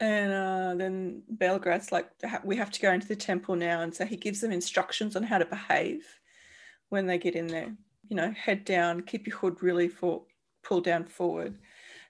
And 0.00 0.32
uh, 0.32 0.74
then 0.76 1.22
Belgarath's 1.30 1.92
like, 1.92 2.10
we 2.44 2.56
have 2.56 2.70
to 2.72 2.80
go 2.80 2.92
into 2.92 3.06
the 3.06 3.14
temple 3.14 3.54
now. 3.54 3.82
And 3.82 3.94
so 3.94 4.04
he 4.04 4.16
gives 4.16 4.40
them 4.40 4.50
instructions 4.50 5.14
on 5.14 5.22
how 5.22 5.38
to 5.38 5.44
behave 5.46 6.04
when 6.92 7.06
they 7.06 7.16
get 7.16 7.34
in 7.34 7.46
there. 7.46 7.74
You 8.08 8.16
know, 8.16 8.30
head 8.32 8.66
down, 8.66 9.00
keep 9.00 9.26
your 9.26 9.38
hood 9.38 9.62
really 9.62 9.88
for 9.88 10.22
pull 10.62 10.82
down 10.82 11.06
forward. 11.06 11.56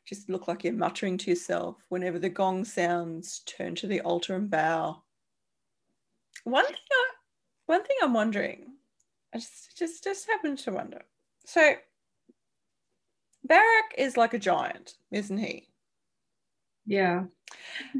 Just 0.04 0.28
look 0.28 0.48
like 0.48 0.64
you're 0.64 0.72
muttering 0.72 1.16
to 1.18 1.30
yourself. 1.30 1.76
Whenever 1.88 2.18
the 2.18 2.28
gong 2.28 2.64
sounds, 2.64 3.42
turn 3.46 3.76
to 3.76 3.86
the 3.86 4.00
altar 4.00 4.34
and 4.34 4.50
bow. 4.50 5.00
One 6.42 6.66
thing, 6.66 6.74
I, 6.74 7.10
one 7.66 7.84
thing 7.84 7.96
I'm 8.02 8.12
wondering, 8.12 8.72
I 9.32 9.38
just 9.38 9.78
just 9.78 10.02
just 10.02 10.26
happened 10.28 10.58
to 10.58 10.72
wonder. 10.72 11.02
So 11.46 11.74
Barak 13.44 13.94
is 13.96 14.16
like 14.16 14.34
a 14.34 14.40
giant, 14.40 14.94
isn't 15.12 15.38
he? 15.38 15.68
Yeah. 16.86 17.26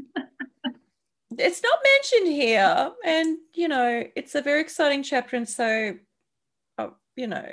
it's 1.37 1.63
not 1.63 1.79
mentioned 1.95 2.35
here 2.35 2.91
and 3.05 3.37
you 3.55 3.67
know 3.67 4.03
it's 4.15 4.35
a 4.35 4.41
very 4.41 4.61
exciting 4.61 5.01
chapter 5.01 5.35
and 5.35 5.49
so 5.49 5.95
you 7.15 7.27
know 7.27 7.45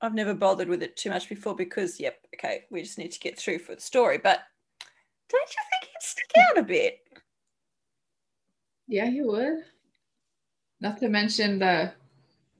i've 0.00 0.14
never 0.14 0.34
bothered 0.34 0.68
with 0.68 0.82
it 0.82 0.96
too 0.96 1.10
much 1.10 1.28
before 1.28 1.54
because 1.54 1.98
yep 2.00 2.18
okay 2.34 2.64
we 2.70 2.82
just 2.82 2.98
need 2.98 3.12
to 3.12 3.20
get 3.20 3.38
through 3.38 3.58
for 3.58 3.74
the 3.74 3.80
story 3.80 4.18
but 4.18 4.40
don't 5.30 5.48
you 5.50 5.62
think 5.70 5.90
he'd 5.90 6.02
stick 6.06 6.30
out 6.50 6.58
a 6.58 6.62
bit 6.62 7.00
Yeah, 8.86 9.06
he 9.06 9.22
would. 9.22 9.64
Not 10.80 10.98
to 10.98 11.08
mention 11.08 11.58
the 11.58 11.92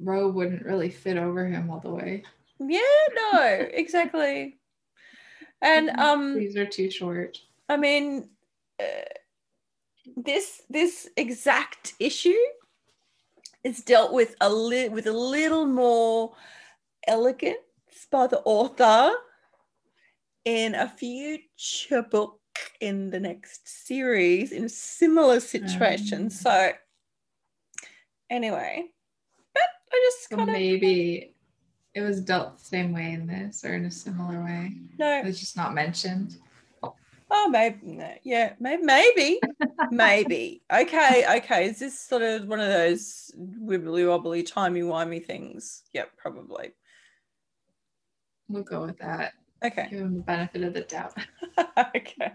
robe 0.00 0.34
wouldn't 0.34 0.64
really 0.64 0.88
fit 0.88 1.18
over 1.18 1.46
him 1.46 1.70
all 1.70 1.80
the 1.80 1.90
way. 1.90 2.22
yeah 2.58 2.80
no 3.32 3.40
exactly 3.72 4.58
and 5.60 5.90
um 5.90 6.38
These 6.38 6.56
are 6.56 6.66
too 6.66 6.90
short. 6.90 7.38
I 7.68 7.76
mean, 7.76 8.28
uh, 8.80 8.84
this 10.16 10.62
this 10.68 11.08
exact 11.16 11.94
issue 11.98 12.36
is 13.64 13.82
dealt 13.82 14.12
with 14.12 14.36
a 14.40 14.50
li- 14.52 14.90
with 14.90 15.06
a 15.06 15.12
little 15.12 15.66
more 15.66 16.36
elegance 17.06 17.56
by 18.10 18.26
the 18.26 18.40
author 18.44 19.12
in 20.44 20.74
a 20.74 20.88
future 20.88 22.02
book 22.02 22.38
in 22.80 23.10
the 23.10 23.18
next 23.18 23.86
series 23.86 24.52
in 24.52 24.64
a 24.64 24.68
similar 24.68 25.40
situation. 25.40 26.24
Um. 26.24 26.30
So, 26.30 26.72
anyway, 28.30 28.84
but 29.54 29.62
I 29.92 30.00
just 30.04 30.28
So 30.28 30.36
kind 30.36 30.50
of 30.50 30.52
maybe 30.52 31.34
it 31.94 32.00
was 32.02 32.20
dealt 32.20 32.58
the 32.58 32.64
same 32.64 32.92
way 32.92 33.12
in 33.12 33.26
this 33.26 33.64
or 33.64 33.74
in 33.74 33.84
a 33.86 33.90
similar 33.90 34.42
way. 34.44 34.72
no. 34.98 35.22
It's 35.24 35.40
just 35.40 35.56
not 35.56 35.74
mentioned. 35.74 36.36
Oh, 37.36 37.48
maybe. 37.48 37.78
no, 37.82 38.14
Yeah, 38.22 38.52
maybe. 38.60 38.84
Maybe. 38.84 39.40
maybe. 39.90 40.62
Okay. 40.72 41.24
Okay. 41.38 41.66
Is 41.66 41.80
this 41.80 41.98
sort 41.98 42.22
of 42.22 42.46
one 42.46 42.60
of 42.60 42.68
those 42.68 43.32
wibbly 43.36 44.08
wobbly, 44.08 44.44
timey 44.44 44.82
wimey 44.82 45.24
things? 45.24 45.82
Yep, 45.92 46.10
probably. 46.16 46.70
We'll 48.48 48.62
go 48.62 48.82
with 48.82 48.98
that. 48.98 49.32
Okay. 49.64 49.88
Give 49.90 50.00
him 50.00 50.14
the 50.14 50.22
benefit 50.22 50.62
of 50.62 50.74
the 50.74 50.82
doubt. 50.82 51.14
okay. 51.96 52.34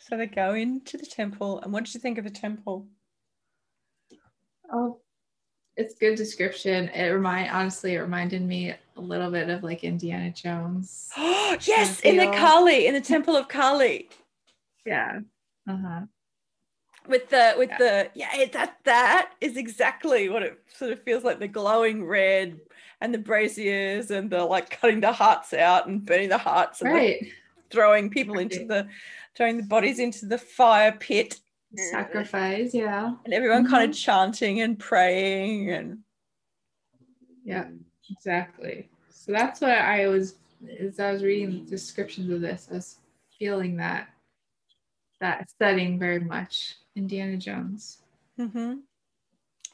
So 0.00 0.16
they 0.16 0.26
go 0.26 0.54
into 0.54 0.98
the 0.98 1.06
temple. 1.06 1.60
And 1.60 1.72
what 1.72 1.84
did 1.84 1.94
you 1.94 2.00
think 2.00 2.18
of 2.18 2.24
the 2.24 2.30
temple? 2.30 2.88
Oh, 4.72 4.98
it's 5.76 5.94
good 5.94 6.16
description. 6.16 6.88
It 6.88 7.10
remind 7.10 7.52
honestly, 7.52 7.94
it 7.94 8.00
reminded 8.00 8.42
me 8.42 8.70
a 8.70 9.00
little 9.00 9.30
bit 9.30 9.48
of 9.48 9.62
like 9.62 9.84
Indiana 9.84 10.32
Jones. 10.32 11.08
Oh, 11.16 11.56
yes, 11.62 12.00
in 12.00 12.16
the 12.16 12.36
Kali, 12.36 12.88
in 12.88 12.94
the 12.94 13.00
temple 13.00 13.36
of 13.36 13.46
Kali. 13.46 14.08
Yeah. 14.84 15.20
Uh-huh. 15.68 16.02
With 17.08 17.28
the 17.30 17.54
with 17.56 17.70
Yeah. 17.70 17.78
the 17.78 18.10
yeah, 18.14 18.44
that 18.52 18.76
that 18.84 19.32
is 19.40 19.56
exactly 19.56 20.28
what 20.28 20.42
it 20.42 20.58
sort 20.74 20.92
of 20.92 21.02
feels 21.02 21.24
like 21.24 21.38
the 21.38 21.48
glowing 21.48 22.04
red 22.04 22.60
and 23.00 23.12
the 23.14 23.18
braziers 23.18 24.10
and 24.10 24.30
the 24.30 24.44
like 24.44 24.70
cutting 24.70 25.00
the 25.00 25.12
hearts 25.12 25.54
out 25.54 25.86
and 25.86 26.04
burning 26.04 26.28
the 26.28 26.38
hearts 26.38 26.82
and 26.82 26.94
the 26.94 27.30
throwing 27.70 28.10
people 28.10 28.38
into 28.38 28.66
the 28.66 28.86
throwing 29.36 29.56
the 29.56 29.62
bodies 29.62 29.98
into 29.98 30.26
the 30.26 30.38
fire 30.38 30.92
pit 30.92 31.40
Sacrifice, 31.76 32.74
yeah. 32.74 33.14
and 33.24 33.32
everyone 33.32 33.64
kind 33.64 33.84
Mm-hmm. 33.84 33.90
of 33.92 33.96
chanting 33.96 34.60
and 34.60 34.78
praying 34.78 35.70
and 35.70 35.98
Yeah, 37.44 37.68
exactly. 38.10 38.90
So 39.08 39.32
that's 39.32 39.60
what 39.60 39.70
I 39.70 40.08
was 40.08 40.34
as 40.78 41.00
I 41.00 41.12
was 41.12 41.22
reading 41.22 41.64
the 41.64 41.70
descriptions 41.70 42.30
of 42.30 42.40
this, 42.40 42.68
I 42.70 42.74
was 42.74 42.98
feeling 43.38 43.76
that 43.76 44.08
that 45.20 45.50
setting 45.58 45.98
very 45.98 46.20
much 46.20 46.76
Indiana 46.96 47.36
Jones. 47.36 48.02
Mhm. 48.38 48.80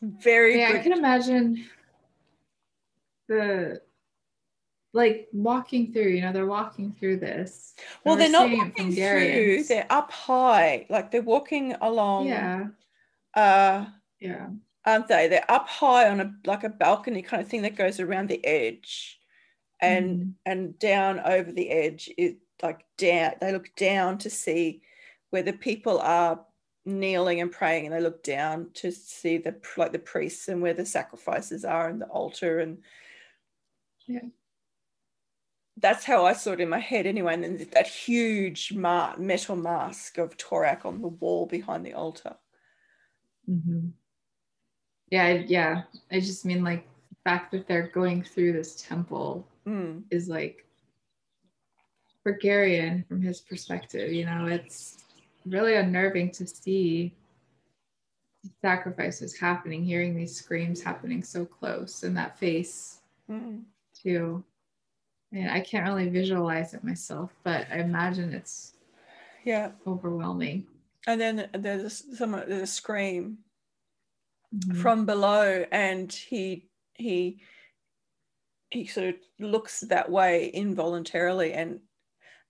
very 0.03 0.59
Yeah, 0.59 0.73
I 0.75 0.79
can 0.79 0.93
imagine 0.93 1.65
the 3.29 3.81
like 4.93 5.29
walking 5.33 5.93
through, 5.93 6.09
you 6.09 6.23
know, 6.23 6.33
they're 6.33 6.47
walking 6.47 6.93
through 6.99 7.19
this. 7.19 7.75
well 8.05 8.17
they're 8.17 8.31
not 8.31 8.51
walking 8.51 8.93
through 8.93 9.63
they're 9.65 9.87
up 9.91 10.11
high 10.11 10.87
like 10.89 11.11
they're 11.11 11.23
walking 11.23 11.75
along 11.81 12.27
Yeah, 12.29 12.69
uh 13.35 13.87
yeah. 14.21 14.49
aren't 14.85 15.09
they 15.09 15.29
they're 15.29 15.51
up 15.51 15.69
high 15.69 16.09
on 16.09 16.21
a 16.21 16.35
like 16.45 16.65
a 16.65 16.69
balcony 16.69 17.23
kind 17.23 17.43
of 17.43 17.49
thing 17.49 17.63
that 17.63 17.77
goes 17.77 18.01
around 18.01 18.29
the 18.29 18.45
edge 18.47 19.21
and 19.81 20.21
Mhm. 20.21 20.33
and 20.47 20.79
down 20.79 21.21
over 21.21 21.53
the 21.53 21.69
edge 21.71 22.11
it 22.17 22.39
like 22.63 22.85
down 22.97 23.33
they 23.41 23.53
look 23.53 23.75
down 23.77 24.17
to 24.19 24.31
see 24.31 24.81
where 25.37 25.43
the 25.43 25.53
people 25.53 25.99
are 25.99 26.41
kneeling 26.87 27.43
and 27.43 27.53
praying 27.53 27.85
and 27.85 27.95
they 27.95 28.01
look 28.01 28.23
down 28.23 28.71
to 28.73 28.91
see 28.91 29.37
the 29.37 29.55
like 29.77 29.93
the 29.93 29.99
priests 29.99 30.49
and 30.49 30.63
where 30.63 30.73
the 30.73 30.87
sacrifices 30.87 31.63
are 31.63 31.91
and 31.91 32.01
the 32.01 32.07
altar 32.07 32.61
and 32.61 32.79
Yeah. 34.07 34.21
that's 35.77 36.07
how 36.07 36.25
I 36.25 36.33
saw 36.33 36.53
it 36.53 36.61
in 36.63 36.71
my 36.71 36.79
head 36.79 37.05
anyway 37.05 37.35
and 37.35 37.45
then 37.45 37.69
that 37.75 37.87
huge 37.87 38.73
ma- 38.73 39.15
metal 39.19 39.57
mask 39.57 40.17
of 40.17 40.39
Torak 40.39 40.87
on 40.87 41.03
the 41.03 41.09
wall 41.09 41.45
behind 41.45 41.85
the 41.85 41.93
altar 41.93 42.37
Mhm. 43.47 43.93
Yeah, 45.11 45.29
yeah. 45.47 45.83
I 46.11 46.21
just 46.21 46.47
mean 46.47 46.65
like 46.65 46.89
the 47.11 47.17
fact 47.25 47.53
that 47.53 47.69
they're 47.69 47.89
going 47.89 48.23
through 48.23 48.55
this 48.55 48.81
temple 48.81 49.47
Mm. 49.67 50.05
is 50.11 50.29
like 50.29 50.67
for 52.23 52.39
Garion 52.39 53.07
from 53.07 53.21
his 53.21 53.43
perspective, 53.43 54.13
you 54.13 54.25
know, 54.25 54.47
it's 54.47 55.06
really 55.47 55.77
unnerving 55.77 56.31
to 56.33 56.47
see 56.47 57.15
sacrifices 58.61 59.37
happening, 59.39 59.85
hearing 59.85 60.15
these 60.15 60.37
screams 60.37 60.83
happening 60.83 61.23
so 61.23 61.45
close, 61.45 62.03
and 62.03 62.17
that 62.17 62.39
face 62.39 63.01
Mm. 63.29 63.65
too. 63.95 64.45
And 65.33 65.51
I 65.51 65.61
can't 65.61 65.87
really 65.87 66.09
visualize 66.09 66.75
it 66.75 66.85
myself, 66.85 67.35
but 67.43 67.67
I 67.71 67.79
imagine 67.81 68.33
it's 68.33 68.75
Yeah. 69.45 69.73
overwhelming. 69.87 70.67
And 71.09 71.21
then 71.21 71.51
there's 71.53 72.17
some 72.17 72.33
there's 72.33 72.63
a 72.63 72.67
scream 72.67 73.39
Mhm. 74.55 74.77
from 74.81 75.07
below, 75.07 75.65
and 75.73 76.13
he 76.13 76.69
he 76.95 77.41
he 78.71 78.87
sort 78.87 79.09
of 79.09 79.17
looks 79.39 79.81
that 79.81 80.11
way 80.11 80.49
involuntarily, 80.49 81.53
and 81.53 81.81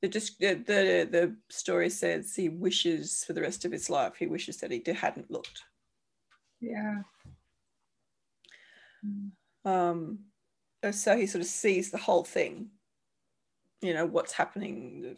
the 0.02 0.08
just 0.08 0.38
the, 0.38 0.54
the 0.54 1.08
the 1.10 1.36
story 1.48 1.90
says 1.90 2.34
he 2.34 2.48
wishes 2.48 3.24
for 3.24 3.32
the 3.32 3.40
rest 3.40 3.64
of 3.64 3.72
his 3.72 3.88
life 3.88 4.14
he 4.18 4.26
wishes 4.26 4.58
that 4.58 4.70
he 4.70 4.82
hadn't 4.92 5.30
looked. 5.30 5.62
yeah. 6.60 7.02
Mm. 9.04 9.30
Um, 9.64 10.18
uh, 10.82 10.92
so 10.92 11.16
he 11.16 11.26
sort 11.26 11.42
of 11.42 11.48
sees 11.48 11.90
the 11.90 11.98
whole 11.98 12.24
thing. 12.24 12.68
You 13.82 13.94
know 13.94 14.06
what's 14.06 14.32
happening. 14.32 15.02
The 15.02 15.16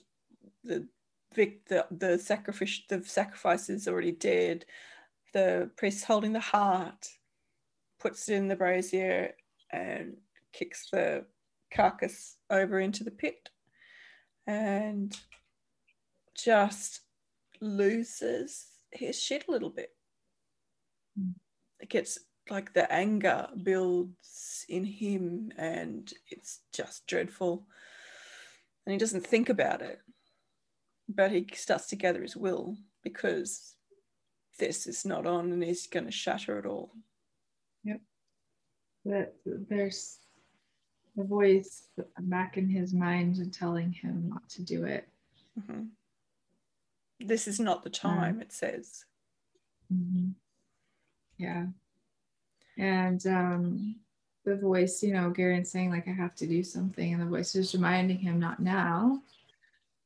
the 0.64 0.89
vic 1.35 1.66
the 1.66 1.87
the 1.91 2.18
sacrifice 2.18 2.81
the 2.89 3.03
sacrifice 3.05 3.68
is 3.68 3.89
already 3.89 4.12
dead. 4.12 4.64
The 5.35 5.70
priest 5.76 6.05
holding 6.05 6.33
the 6.33 6.41
heart 6.41 7.09
puts 8.01 8.29
it 8.29 8.35
in 8.35 8.49
the 8.49 8.57
brazier 8.57 9.35
and 9.70 10.16
kicks 10.53 10.89
the 10.91 11.26
carcass 11.70 12.37
over 12.49 12.81
into 12.81 13.05
the 13.05 13.11
pit 13.11 13.51
and 14.49 15.15
just 16.35 17.03
loses 17.61 18.67
his 18.91 19.23
shit 19.23 19.47
a 19.47 19.51
little 19.51 19.69
bit. 19.69 19.91
Mm. 21.21 21.35
It 21.81 21.91
gets 21.91 22.19
like 22.49 22.73
the 22.73 22.91
anger 22.91 23.47
builds 23.63 24.65
in 24.69 24.85
him 24.85 25.53
and 25.59 26.11
it's 26.31 26.61
just 26.73 27.07
dreadful. 27.07 27.67
And 28.87 28.93
he 28.95 28.99
doesn't 28.99 29.27
think 29.27 29.51
about 29.51 29.83
it, 29.83 30.01
but 31.09 31.31
he 31.31 31.47
starts 31.53 31.87
to 31.89 31.97
gather 31.97 32.23
his 32.23 32.37
will 32.37 32.79
because 33.05 33.75
this 34.59 34.87
is 34.87 35.05
not 35.05 35.27
on 35.27 35.53
and 35.53 35.63
he's 35.63 35.87
going 35.87 36.07
to 36.07 36.11
shatter 36.11 36.59
it 36.59 36.65
all. 36.65 36.93
Yep. 37.85 38.01
That 39.05 39.35
there's 39.45 40.19
a 41.19 41.25
voice 41.25 41.89
back 42.21 42.57
in 42.57 42.69
his 42.69 42.95
mind 42.95 43.37
and 43.39 43.53
telling 43.53 43.93
him 43.93 44.29
not 44.29 44.49
to 44.51 44.62
do 44.62 44.85
it. 44.85 45.09
Mhm. 45.59 45.89
This 47.21 47.49
is 47.49 47.59
not 47.59 47.83
the 47.83 47.91
time, 47.91 48.41
it 48.41 48.53
says. 48.53 49.05
Mhm. 49.93 50.35
Yeah. 51.37 51.66
And 52.77 53.27
um, 53.27 53.97
the 54.45 54.57
voice, 54.57 55.03
you 55.03 55.12
know, 55.12 55.31
Garion 55.33 55.66
saying, 55.66 55.91
like, 55.91 56.07
I 56.07 56.12
have 56.12 56.35
to 56.37 56.47
do 56.47 56.62
something. 56.62 57.12
And 57.12 57.21
the 57.21 57.27
voice 57.27 57.55
is 57.57 57.75
reminding 57.75 58.19
him, 58.19 58.39
not 58.39 58.61
now. 58.61 59.23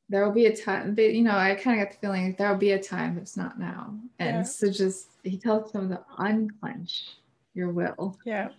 There 0.09 0.25
will 0.25 0.33
be 0.33 0.47
a 0.47 0.55
time, 0.55 0.95
but, 0.95 1.13
you 1.13 1.23
know, 1.23 1.37
I 1.37 1.55
kind 1.55 1.79
of 1.79 1.85
got 1.85 1.93
the 1.93 1.99
feeling 1.99 2.25
like 2.25 2.37
there 2.37 2.49
will 2.51 2.57
be 2.57 2.71
a 2.71 2.81
time, 2.81 3.17
it's 3.17 3.37
not 3.37 3.59
now. 3.59 3.97
And 4.19 4.37
Yeah. 4.37 4.43
so 4.43 4.69
just, 4.69 5.09
he 5.23 5.37
tells 5.37 5.71
him 5.71 5.89
to 5.89 6.03
unclench 6.17 7.17
your 7.53 7.71
will. 7.71 8.19
Yeah. 8.25 8.49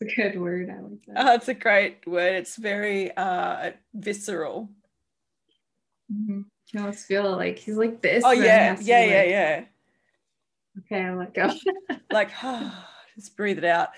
It's 0.00 0.12
a 0.12 0.22
good 0.22 0.40
word. 0.40 0.70
I 0.70 0.80
like 0.80 1.06
that. 1.06 1.26
Oh, 1.26 1.34
it's 1.34 1.48
a 1.48 1.54
great 1.54 2.06
word. 2.06 2.34
It's 2.34 2.56
very 2.56 3.16
uh, 3.16 3.72
visceral. 3.94 4.68
Mhm. 6.12 6.44
You 6.72 6.80
almost 6.80 7.06
feel 7.06 7.30
like 7.36 7.58
he's 7.58 7.76
like 7.76 8.02
this. 8.02 8.22
Oh 8.26 8.32
yeah, 8.32 8.76
yeah, 8.80 9.04
yeah, 9.04 9.16
like, 9.16 9.30
yeah. 9.30 9.64
Okay, 10.80 11.02
I 11.04 11.14
let 11.14 11.34
go. 11.34 11.50
Like 12.10 12.30
just 13.14 13.36
breathe 13.36 13.58
it 13.58 13.64
out. 13.64 13.90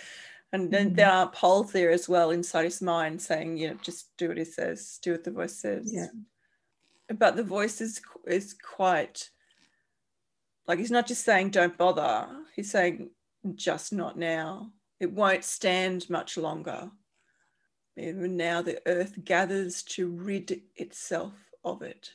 And 0.53 0.71
then 0.71 0.93
Mhm. 0.93 0.97
there 0.97 1.11
are 1.11 1.31
poles 1.31 1.73
there 1.73 1.91
as 1.91 2.09
well 2.09 2.31
inside 2.31 2.65
his 2.65 2.81
mind 2.81 3.21
saying, 3.21 3.59
you 3.59 3.69
know, 3.69 3.75
just 3.83 4.17
do 4.17 4.29
what 4.29 4.39
he 4.39 4.45
says, 4.45 4.99
do 5.03 5.13
what 5.13 5.25
the 5.25 5.31
voice 5.31 5.57
says. 5.57 5.91
Yeah. 5.93 6.09
But 7.15 7.37
the 7.37 7.43
voice 7.43 7.81
is 7.81 8.01
is 8.27 8.55
quite 8.55 9.31
like 10.67 10.79
he's 10.79 10.91
not 10.91 11.07
just 11.07 11.25
saying 11.25 11.51
don't 11.51 11.77
bother. 11.77 12.29
He's 12.55 12.71
saying 12.71 13.11
just 13.55 13.93
not 13.93 14.17
now. 14.19 14.73
It 15.01 15.13
won't 15.13 15.45
stand 15.45 16.09
much 16.11 16.37
longer. 16.37 16.91
Even 17.97 18.37
now 18.37 18.63
the 18.63 18.81
earth 18.87 19.25
gathers 19.25 19.83
to 19.83 20.09
rid 20.09 20.63
itself 20.77 21.35
of 21.65 21.83
it. 21.83 22.11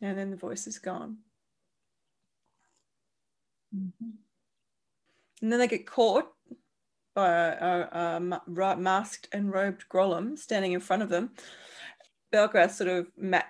And 0.00 0.16
then 0.16 0.30
the 0.30 0.36
voice 0.36 0.66
is 0.66 0.78
gone. 0.78 1.18
Mhm. 3.74 4.18
And 5.42 5.52
then 5.52 5.58
they 5.58 5.68
get 5.68 5.86
caught 5.86 6.32
by 7.14 7.28
a, 7.28 7.88
a, 7.92 8.40
a 8.62 8.76
masked 8.76 9.28
and 9.32 9.52
robed 9.52 9.88
Grolim 9.88 10.38
standing 10.38 10.72
in 10.72 10.80
front 10.80 11.02
of 11.02 11.08
them. 11.08 11.30
Belgarath 12.32 12.72
sort 12.72 12.90
of 12.90 13.06
ma- 13.16 13.42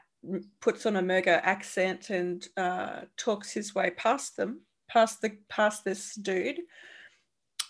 puts 0.60 0.86
on 0.86 0.96
a 0.96 1.02
Murgo 1.02 1.40
accent 1.42 2.10
and 2.10 2.46
uh, 2.56 3.02
talks 3.16 3.50
his 3.50 3.74
way 3.74 3.90
past 3.90 4.36
them, 4.36 4.60
past 4.90 5.20
the 5.22 5.30
past 5.48 5.84
this 5.84 6.14
dude. 6.14 6.60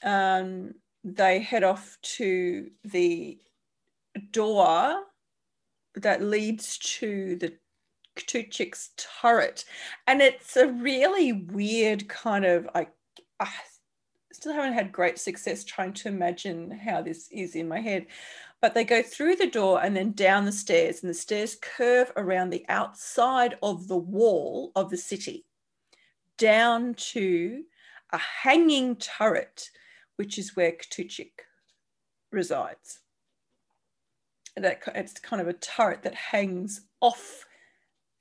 Um, 0.02 0.74
they 1.04 1.40
head 1.40 1.62
off 1.62 1.98
to 2.02 2.70
the 2.84 3.38
door 4.30 4.96
that 5.94 6.22
leads 6.22 6.78
to 6.78 7.36
the 7.36 7.52
Ctuchik's 8.16 8.90
turret, 8.96 9.64
and 10.06 10.20
it's 10.20 10.56
a 10.56 10.66
really 10.66 11.32
weird 11.32 12.08
kind 12.08 12.44
of 12.44 12.68
I, 12.74 12.88
I 13.38 13.48
still 14.32 14.52
haven't 14.52 14.74
had 14.74 14.92
great 14.92 15.18
success 15.18 15.64
trying 15.64 15.92
to 15.92 16.08
imagine 16.08 16.70
how 16.70 17.02
this 17.02 17.28
is 17.30 17.54
in 17.54 17.68
my 17.68 17.80
head. 17.80 18.06
But 18.62 18.74
they 18.74 18.84
go 18.84 19.02
through 19.02 19.36
the 19.36 19.46
door 19.46 19.82
and 19.82 19.96
then 19.96 20.12
down 20.12 20.44
the 20.44 20.52
stairs, 20.52 21.02
and 21.02 21.08
the 21.08 21.14
stairs 21.14 21.56
curve 21.60 22.12
around 22.16 22.50
the 22.50 22.64
outside 22.68 23.56
of 23.62 23.88
the 23.88 23.96
wall 23.96 24.72
of 24.76 24.90
the 24.90 24.98
city, 24.98 25.46
down 26.40 26.94
to 26.94 27.62
a 28.12 28.18
hanging 28.18 28.96
turret, 28.96 29.70
which 30.16 30.38
is 30.38 30.56
where 30.56 30.72
Ctuchik 30.72 31.32
resides. 32.32 33.00
And 34.56 34.64
that 34.64 34.80
it's 34.96 35.20
kind 35.20 35.40
of 35.40 35.46
a 35.48 35.52
turret 35.52 36.02
that 36.02 36.14
hangs 36.14 36.80
off 37.00 37.44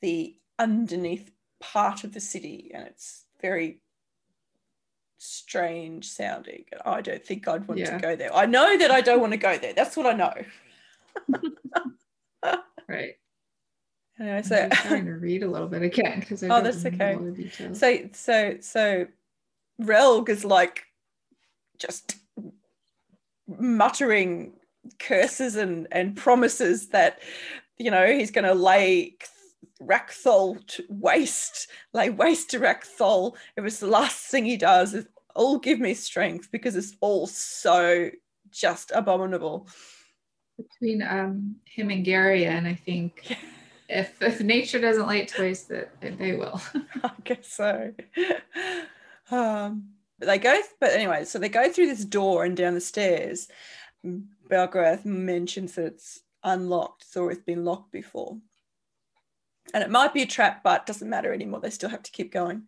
the 0.01 0.35
underneath 0.59 1.31
part 1.59 2.03
of 2.03 2.13
the 2.13 2.19
city, 2.19 2.71
and 2.73 2.85
it's 2.85 3.25
very 3.41 3.81
strange 5.17 6.07
sounding. 6.09 6.65
I 6.85 7.01
don't 7.01 7.25
think 7.25 7.47
I'd 7.47 7.67
want 7.67 7.79
Yeah. 7.79 7.95
to 7.97 8.01
go 8.01 8.15
there. 8.15 8.33
I 8.33 8.45
know 8.45 8.77
that 8.77 8.91
I 8.91 9.01
don't 9.01 9.19
want 9.21 9.33
to 9.33 9.37
go 9.37 9.57
there. 9.57 9.73
That's 9.73 9.97
what 9.97 10.05
I 10.05 10.13
know. 10.13 10.33
Right. 12.87 13.17
Anyway, 14.19 14.37
I'm 14.37 14.43
so 14.43 14.67
trying 14.71 15.05
to 15.05 15.13
read 15.13 15.43
a 15.43 15.49
little 15.49 15.67
bit 15.67 15.81
again 15.81 16.19
because 16.19 16.43
I 16.43 16.49
Oh, 16.49 16.61
that's 16.61 16.85
okay. 16.85 17.13
all 17.13 17.23
the 17.23 17.31
details. 17.31 17.79
so 17.79 18.09
so 18.13 18.57
so 18.59 19.07
Relg 19.81 20.27
is 20.29 20.43
like 20.43 20.83
just 21.77 22.17
muttering 23.47 24.53
curses 24.99 25.55
and 25.55 25.87
and 25.91 26.15
promises 26.15 26.89
that 26.89 27.19
you 27.77 27.89
know 27.91 28.05
he's 28.07 28.31
going 28.31 28.45
to 28.45 28.53
lay 28.53 29.15
Rak 29.79 30.11
Cthol 30.11 30.59
waste, 30.89 31.69
lay 31.93 32.09
waste 32.09 32.49
to 32.51 32.59
Rak 32.59 32.83
Cthol. 32.85 33.35
It 33.55 33.61
was 33.61 33.79
the 33.79 33.87
last 33.87 34.25
thing 34.25 34.43
he 34.43 34.57
does. 34.57 34.93
Is 34.93 35.07
all 35.35 35.57
give 35.57 35.79
me 35.79 35.93
strength 35.93 36.49
because 36.51 36.75
it's 36.75 36.95
all 36.99 37.27
so 37.27 38.09
just 38.51 38.91
abominable. 38.93 39.67
Between 40.57 41.01
um 41.01 41.55
him 41.63 41.89
and 41.89 42.05
Garion, 42.05 42.67
I 42.67 42.75
think 42.75 43.37
if 43.89 44.21
if 44.21 44.39
nature 44.41 44.79
doesn't 44.79 45.07
like 45.07 45.27
to 45.29 45.41
waste 45.41 45.69
they 45.69 46.35
will. 46.35 46.61
I 47.03 47.11
guess 47.23 47.47
so. 47.47 47.93
Um, 49.31 49.89
but 50.17 50.27
they 50.27 50.37
go, 50.37 50.59
but 50.79 50.91
anyway, 50.91 51.25
so 51.25 51.39
they 51.39 51.49
go 51.49 51.71
through 51.71 51.87
this 51.87 52.05
door 52.05 52.43
and 52.43 52.55
down 52.55 52.73
the 52.73 52.81
stairs. 52.81 53.47
Belgarath 54.49 55.05
mentions 55.05 55.75
that 55.75 55.85
it's 55.85 56.21
unlocked. 56.43 57.03
It's 57.03 57.17
always 57.17 57.39
been 57.39 57.65
locked 57.65 57.91
before. 57.91 58.37
And 59.73 59.83
it 59.83 59.89
might 59.89 60.13
be 60.13 60.23
a 60.23 60.27
trap, 60.27 60.63
but 60.63 60.85
doesn't 60.85 61.09
matter 61.09 61.33
anymore. 61.33 61.59
They 61.59 61.69
still 61.69 61.89
have 61.89 62.03
to 62.03 62.11
keep 62.11 62.31
going. 62.31 62.63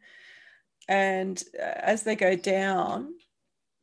And 0.87 1.41
uh, 1.59 1.63
as 1.63 2.03
they 2.03 2.15
go 2.15 2.35
down, 2.35 3.13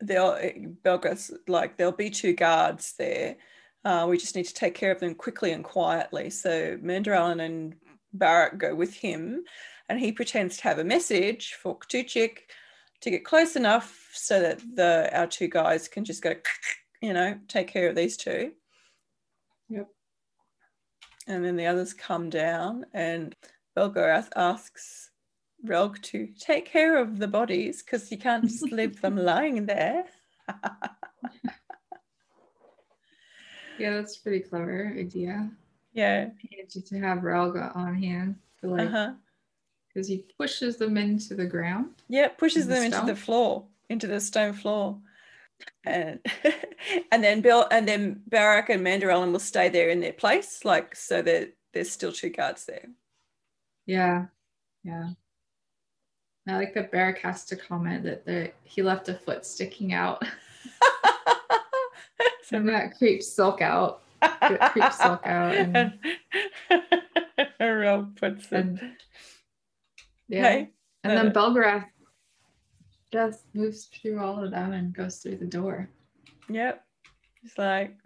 they'll 0.00 0.36
Belgarath's 0.84 1.32
like 1.46 1.76
there'll 1.76 1.92
be 1.92 2.10
two 2.10 2.32
guards 2.32 2.94
there. 2.98 3.36
Uh, 3.84 4.06
we 4.08 4.18
just 4.18 4.36
need 4.36 4.46
to 4.46 4.54
take 4.54 4.74
care 4.74 4.90
of 4.90 5.00
them 5.00 5.14
quickly 5.14 5.52
and 5.52 5.64
quietly. 5.64 6.30
So 6.30 6.76
Mandorallen 6.78 7.44
and 7.44 7.74
Barak 8.12 8.58
go 8.58 8.74
with 8.74 8.94
him, 8.94 9.44
and 9.88 9.98
he 9.98 10.12
pretends 10.12 10.56
to 10.56 10.62
have 10.64 10.78
a 10.78 10.84
message 10.84 11.54
for 11.54 11.78
Ctuchik 11.78 12.38
to 13.00 13.10
get 13.10 13.24
close 13.24 13.56
enough 13.56 14.10
so 14.12 14.40
that 14.40 14.60
the 14.74 15.08
our 15.16 15.26
two 15.26 15.48
guys 15.48 15.88
can 15.88 16.04
just 16.04 16.22
go, 16.22 16.34
you 17.02 17.12
know, 17.12 17.38
take 17.48 17.68
care 17.68 17.88
of 17.88 17.96
these 17.96 18.16
two. 18.16 18.52
Yep. 19.68 19.88
And 21.26 21.44
then 21.44 21.56
the 21.56 21.66
others 21.66 21.92
come 21.92 22.30
down, 22.30 22.86
and 22.92 23.36
Belgarath 23.76 24.30
asks 24.34 25.10
Relg 25.66 26.00
to 26.02 26.28
take 26.38 26.66
care 26.66 26.98
of 26.98 27.18
the 27.18 27.28
bodies 27.28 27.82
because 27.82 28.10
you 28.10 28.18
can't 28.18 28.44
just 28.44 28.72
leave 28.72 29.00
them 29.00 29.16
lying 29.32 29.66
there. 29.66 30.04
Yeah, 33.78 33.94
that's 33.94 34.16
a 34.18 34.20
pretty 34.20 34.40
clever 34.40 34.92
idea. 34.98 35.50
Yeah. 35.92 36.30
To 36.70 37.00
have 37.00 37.18
Relga 37.18 37.74
on 37.74 37.94
hand 37.94 38.36
for 38.60 38.68
like 38.68 38.88
Uh-huh. 38.88 39.12
because 39.88 40.06
he 40.06 40.24
pushes 40.38 40.76
them 40.76 40.96
into 40.96 41.34
the 41.34 41.46
ground. 41.46 41.94
Yeah, 42.08 42.28
pushes 42.28 42.64
In 42.64 42.68
the 42.68 42.74
them 42.74 42.84
into 42.84 43.06
the 43.06 43.16
floor, 43.16 43.64
into 43.88 44.06
the 44.06 44.20
stone 44.20 44.52
floor. 44.52 44.98
And 45.84 46.20
and 47.12 47.24
then 47.24 47.40
Bill 47.40 47.66
and 47.70 47.88
then 47.88 48.22
Barak 48.28 48.68
and 48.68 48.86
Mandorallen 48.86 49.32
will 49.32 49.40
stay 49.40 49.68
there 49.68 49.88
in 49.88 50.00
their 50.00 50.12
place, 50.12 50.64
like 50.64 50.94
so 50.94 51.20
that 51.22 51.54
there's 51.72 51.90
still 51.90 52.12
two 52.12 52.30
guards 52.30 52.64
there. 52.66 52.86
Yeah, 53.86 54.26
yeah. 54.84 55.10
I 56.46 56.56
like 56.56 56.74
that 56.74 56.92
Barak 56.92 57.18
has 57.18 57.44
to 57.46 57.56
comment 57.56 58.04
that 58.04 58.24
there, 58.24 58.52
he 58.64 58.82
left 58.82 59.08
a 59.08 59.14
foot 59.14 59.44
sticking 59.44 59.92
out. 59.92 60.22
and 62.52 62.68
that 62.68 62.96
creeps 62.98 63.28
Silk 63.32 63.60
out. 63.62 64.02
It 64.22 64.60
creeps 64.72 64.98
Silk 64.98 65.26
out 65.26 65.54
and, 65.54 65.98
Rel 67.60 68.10
puts 68.16 68.46
it. 68.46 68.52
and 68.52 68.80
yeah. 70.28 70.42
Hey, 70.42 70.70
And 71.04 71.16
then 71.16 71.28
uh, 71.28 71.32
Belgarath 71.32 71.86
just 73.12 73.44
moves 73.54 73.86
through 73.86 74.20
all 74.20 74.42
of 74.44 74.50
them 74.50 74.72
and 74.72 74.92
goes 74.92 75.18
through 75.18 75.36
the 75.36 75.46
door. 75.46 75.88
Yep. 76.50 76.84
It's 77.44 77.56
like 77.56 77.96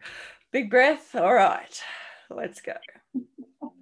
big 0.52 0.70
breath. 0.70 1.14
All 1.14 1.34
right, 1.34 1.82
let's 2.30 2.60
go. 2.60 2.74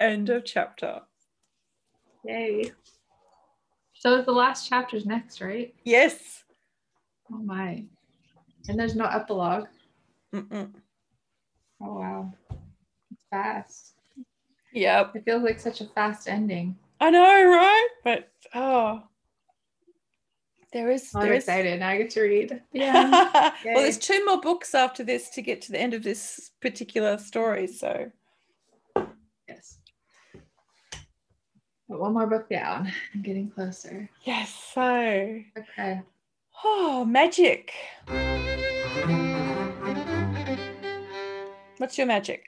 End 0.00 0.30
of 0.30 0.44
chapter. 0.44 1.00
Yay. 2.24 2.70
So 3.94 4.22
the 4.22 4.32
last 4.32 4.68
chapter's 4.68 5.06
next, 5.06 5.40
right? 5.40 5.74
Yes. 5.84 6.44
Oh 7.32 7.38
my. 7.38 7.84
And 8.68 8.78
there's 8.78 8.94
no 8.94 9.06
epilogue. 9.06 9.66
Mm-mm. 10.36 10.70
Oh 11.82 11.94
wow. 11.98 12.32
It's 13.12 13.24
fast. 13.30 13.94
Yep. 14.72 15.16
It 15.16 15.24
feels 15.24 15.42
like 15.42 15.58
such 15.60 15.80
a 15.80 15.86
fast 15.86 16.28
ending. 16.28 16.76
I 17.00 17.10
know, 17.10 17.22
right? 17.22 17.88
But 18.04 18.28
oh, 18.54 19.02
there 20.72 20.90
is. 20.90 21.10
I'm 21.14 21.22
there 21.22 21.32
is- 21.34 21.44
excited. 21.44 21.80
Now 21.80 21.88
I 21.90 21.98
get 21.98 22.10
to 22.10 22.22
read. 22.22 22.62
Yeah. 22.72 23.10
well, 23.64 23.82
there's 23.82 23.98
two 23.98 24.24
more 24.26 24.40
books 24.40 24.74
after 24.74 25.02
this 25.04 25.30
to 25.30 25.42
get 25.42 25.62
to 25.62 25.72
the 25.72 25.80
end 25.80 25.94
of 25.94 26.02
this 26.02 26.50
particular 26.60 27.16
story. 27.18 27.66
So 27.66 28.10
yes. 29.48 29.78
But 31.88 32.00
one 32.00 32.14
more 32.14 32.26
book 32.26 32.48
down. 32.50 32.92
I'm 33.14 33.22
getting 33.22 33.48
closer. 33.50 34.10
yes. 34.24 34.52
So 34.74 34.80
Okay. 34.82 36.02
oh, 36.64 37.04
magic. 37.06 37.72
What's 41.78 41.98
your 41.98 42.06
magic? 42.06 42.44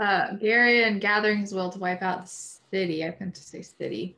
Uh, 0.00 0.32
Garion 0.36 1.00
gathering 1.00 1.40
his 1.40 1.54
will 1.54 1.70
to 1.70 1.78
wipe 1.78 2.02
out 2.02 2.22
the 2.22 2.28
city. 2.28 3.04
I 3.04 3.14
meant 3.20 3.34
to 3.36 3.42
say 3.42 3.62
city. 3.62 4.16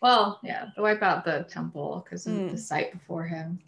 Well, 0.00 0.40
yeah, 0.42 0.66
to 0.76 0.82
wipe 0.82 1.02
out 1.02 1.24
the 1.24 1.46
temple 1.50 2.02
because 2.04 2.26
of 2.26 2.32
Mm. 2.32 2.50
the 2.52 2.58
sight 2.58 2.92
before 2.92 3.24
him. 3.24 3.60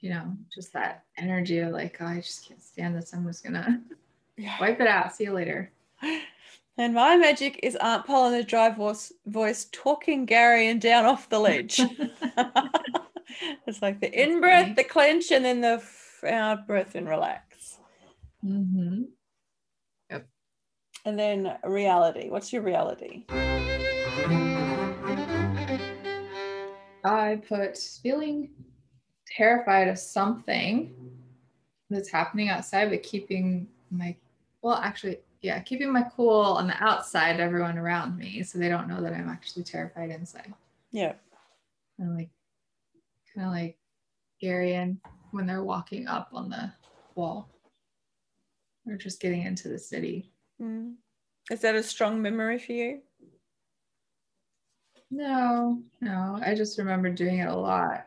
You 0.00 0.10
know, 0.10 0.36
just 0.52 0.72
that 0.72 1.04
energy 1.16 1.58
of 1.60 1.72
like, 1.72 1.96
oh, 2.00 2.06
I 2.06 2.16
just 2.16 2.48
can't 2.48 2.62
stand 2.62 2.96
this. 2.96 3.12
I'm 3.14 3.26
just 3.26 3.44
gonna 3.44 3.80
Yeah. 4.36 4.56
wipe 4.60 4.80
it 4.80 4.86
out. 4.88 5.14
See 5.14 5.24
you 5.24 5.32
later. 5.32 5.70
And 6.76 6.92
my 6.92 7.16
magic 7.16 7.60
is 7.62 7.76
Aunt 7.76 8.04
Pol 8.04 8.26
in 8.26 8.32
the 8.32 8.42
dry 8.42 8.68
voice, 8.68 9.12
voice 9.26 9.68
talking 9.70 10.26
Garion 10.26 10.80
down 10.80 11.04
off 11.04 11.28
the 11.28 11.38
ledge. 11.38 11.78
it's 13.68 13.80
like 13.80 14.00
the 14.00 14.10
in 14.12 14.40
breath, 14.40 14.74
the 14.74 14.82
clench, 14.82 15.30
and 15.30 15.44
then 15.44 15.60
the 15.60 15.74
f- 15.80 16.24
out 16.26 16.66
breath 16.66 16.96
and 16.96 17.08
relax. 17.08 17.43
Mm-hmm. 18.44 19.02
And 21.06 21.18
then 21.18 21.58
reality. 21.64 22.30
What's 22.30 22.50
your 22.50 22.62
reality? 22.62 23.26
I 27.04 27.42
put 27.46 27.76
feeling 27.76 28.50
terrified 29.36 29.88
of 29.88 29.98
something 29.98 30.94
that's 31.90 32.08
happening 32.08 32.48
outside, 32.48 32.88
but 32.88 33.02
keeping 33.02 33.68
my 33.90 34.16
well, 34.62 34.76
actually, 34.76 35.18
yeah, 35.42 35.60
keeping 35.60 35.92
my 35.92 36.06
cool 36.16 36.30
on 36.30 36.66
the 36.66 36.82
outside, 36.82 37.38
everyone 37.38 37.76
around 37.76 38.16
me, 38.16 38.42
so 38.42 38.58
they 38.58 38.70
don't 38.70 38.88
know 38.88 39.02
that 39.02 39.12
I'm 39.12 39.28
actually 39.28 39.64
terrified 39.64 40.08
inside. 40.08 40.54
Yeah. 40.90 41.12
And 41.98 42.16
like 42.16 42.30
kind 43.34 43.46
of 43.46 43.52
like 43.52 43.76
Garion 44.42 44.96
when 45.32 45.46
they're 45.46 45.62
walking 45.62 46.06
up 46.08 46.30
on 46.32 46.48
the 46.48 46.72
wall. 47.14 47.50
Or 48.86 48.96
just 48.96 49.20
getting 49.20 49.42
into 49.42 49.68
the 49.68 49.78
city. 49.78 50.30
Mm. 50.60 50.94
Is 51.50 51.60
that 51.60 51.74
a 51.74 51.82
strong 51.82 52.20
memory 52.20 52.58
for 52.58 52.72
you? 52.72 53.00
No, 55.10 55.82
no. 56.00 56.38
I 56.44 56.54
just 56.54 56.78
remember 56.78 57.08
doing 57.10 57.38
it 57.38 57.48
a 57.48 57.54
lot 57.54 58.06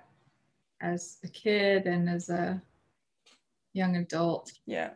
as 0.82 1.18
a 1.24 1.28
kid 1.28 1.86
and 1.86 2.10
as 2.10 2.30
a 2.30 2.62
young 3.74 3.96
adult. 3.96 4.52
Yeah. 4.66 4.92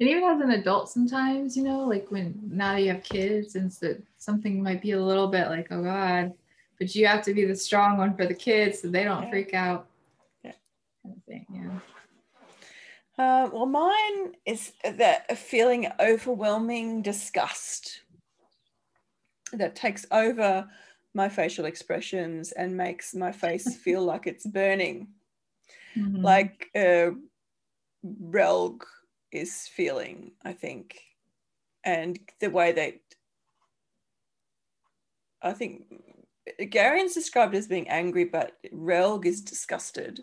And 0.00 0.08
even 0.08 0.24
as 0.24 0.40
an 0.40 0.50
adult 0.50 0.88
sometimes, 0.90 1.56
you 1.56 1.62
know, 1.62 1.80
like 1.86 2.10
when 2.10 2.40
now 2.50 2.76
you 2.76 2.92
have 2.92 3.04
kids 3.04 3.54
and 3.54 3.72
so 3.72 3.94
something 4.18 4.62
might 4.62 4.82
be 4.82 4.92
a 4.92 5.02
little 5.02 5.28
bit 5.28 5.48
like, 5.48 5.68
oh 5.70 5.82
God, 5.84 6.32
but 6.78 6.94
you 6.94 7.06
have 7.06 7.22
to 7.24 7.34
be 7.34 7.44
the 7.44 7.54
strong 7.54 7.96
one 7.96 8.16
for 8.16 8.26
the 8.26 8.34
kids 8.34 8.80
so 8.82 8.88
they 8.88 9.04
don't 9.04 9.24
Yeah. 9.24 9.30
freak 9.30 9.54
out. 9.54 9.86
Yeah. 10.42 10.52
Kind 11.02 11.16
of 11.16 11.24
thing, 11.24 11.46
yeah. 11.52 11.78
Uh, 13.16 13.48
well, 13.52 13.66
mine 13.66 14.34
is 14.44 14.72
that 14.82 15.24
a 15.28 15.36
feeling 15.36 15.86
overwhelming 16.00 17.00
disgust 17.02 18.00
that 19.52 19.76
takes 19.76 20.04
over 20.10 20.68
my 21.14 21.28
facial 21.28 21.64
expressions 21.64 22.50
and 22.52 22.76
makes 22.76 23.14
my 23.14 23.30
face 23.30 23.76
feel 23.84 24.02
like 24.02 24.26
it's 24.26 24.46
burning, 24.46 25.08
Mhm. 25.96 26.24
like 26.24 26.70
uh, 26.74 27.12
Relg 28.04 28.82
is 29.30 29.68
feeling, 29.68 30.32
I 30.44 30.52
think, 30.52 31.00
and 31.84 32.18
the 32.40 32.50
way 32.50 32.72
that 32.72 33.00
I 35.40 35.52
think 35.52 35.84
Garion's 36.70 37.14
described 37.14 37.54
as 37.54 37.68
being 37.68 37.88
angry, 37.88 38.24
but 38.24 38.58
Relg 38.72 39.24
is 39.24 39.40
disgusted 39.40 40.20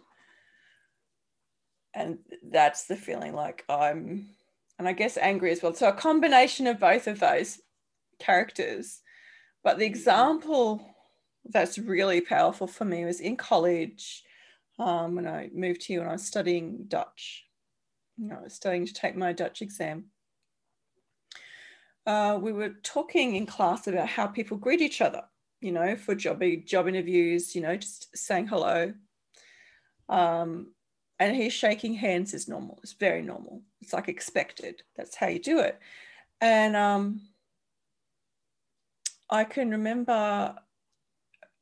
and 1.94 2.20
that's 2.50 2.86
the 2.86 2.96
feeling 2.96 3.34
like 3.34 3.64
I'm, 3.70 4.30
and 4.80 4.88
I 4.88 4.94
guess 4.94 5.18
angry 5.18 5.52
as 5.52 5.62
well. 5.62 5.74
So 5.74 5.90
a 5.90 5.94
combination 5.94 6.68
of 6.68 6.80
both 6.80 7.08
of 7.08 7.20
those 7.20 7.60
characters. 8.20 9.02
But 9.64 9.78
the 9.78 9.86
example 9.86 10.86
that's 11.46 11.78
really 11.78 12.22
powerful 12.22 12.68
for 12.68 12.86
me 12.86 13.06
was 13.06 13.20
in 13.20 13.36
college 13.36 14.24
um, 14.80 15.16
when 15.16 15.28
I 15.28 15.50
moved 15.54 15.84
here 15.84 16.02
and 16.02 16.10
I 16.10 16.14
was 16.14 16.26
studying 16.26 16.86
Dutch. 16.88 17.46
You 18.18 18.30
know, 18.30 18.38
I 18.40 18.44
was 18.44 18.54
studying 18.54 18.86
to 18.86 18.94
take 18.94 19.16
my 19.16 19.34
Dutch 19.34 19.62
exam. 19.62 20.06
Uh, 22.06 22.40
we 22.42 22.52
were 22.52 22.76
talking 22.84 23.36
in 23.36 23.46
class 23.46 23.88
about 23.88 24.08
how 24.08 24.28
people 24.28 24.58
greet 24.58 24.82
each 24.82 25.02
other, 25.02 25.24
you 25.60 25.72
know, 25.72 25.96
for 25.96 26.16
job 26.16 26.42
job 26.66 26.88
interviews, 26.88 27.56
you 27.56 27.62
know, 27.62 27.76
just 27.76 28.16
saying 28.18 28.48
hello. 28.48 28.94
Um, 30.10 30.74
and 31.22 31.36
he's 31.36 31.54
shaking 31.54 31.94
hands 31.94 32.34
is 32.34 32.48
normal. 32.48 32.80
It's 32.82 32.94
very 32.94 33.22
normal. 33.22 33.62
It's 33.80 33.94
like 33.94 34.10
expected. 34.10 34.82
That's 34.98 35.16
how 35.16 35.28
you 35.28 35.38
do 35.40 35.60
it. 35.60 35.80
And 36.42 36.76
um 36.76 37.22
i 39.30 39.44
can 39.46 39.70
remember 39.70 40.56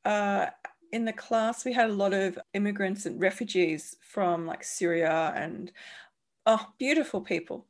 uh 0.05 0.45
in 0.91 1.05
the 1.05 1.13
class 1.13 1.65
we 1.65 1.73
had 1.73 1.89
a 1.89 1.93
lot 1.93 2.13
of 2.13 2.39
immigrants 2.53 3.05
and 3.05 3.21
refugees 3.21 3.95
from 4.01 4.47
like 4.47 4.63
syria 4.63 5.33
and 5.35 5.71
oh 6.45 6.65
beautiful 6.79 7.19
people. 7.19 7.65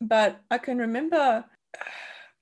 But 0.00 0.40
i 0.50 0.56
can 0.56 0.78
remember 0.78 1.44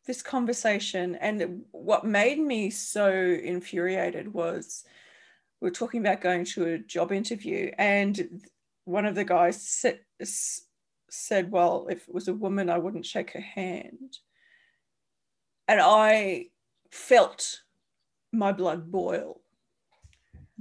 this 0.07 0.23
conversation 0.23 1.17
and 1.17 1.65
what 1.73 2.07
made 2.07 2.39
me 2.39 2.71
so 2.71 3.11
infuriated 3.11 4.33
was 4.33 4.85
we 5.61 5.67
were 5.67 5.75
talking 5.75 6.01
about 6.01 6.21
going 6.21 6.45
to 6.45 6.65
a 6.65 6.79
job 6.79 7.13
interview 7.13 7.71
and 7.79 8.41
one 8.85 9.05
of 9.05 9.15
the 9.15 9.25
guys 9.25 9.63
said, 9.63 10.01
said 11.11 11.51
well 11.51 11.87
if 11.91 12.09
it 12.09 12.15
was 12.15 12.29
a 12.29 12.35
woman 12.35 12.71
i 12.71 12.79
wouldn't 12.79 13.07
shake 13.07 13.33
her 13.33 13.41
hand. 13.41 14.19
And 15.69 15.81
i 15.81 16.47
felt 16.91 17.61
my 18.33 18.53
blood 18.53 18.91
boil. 18.91 19.41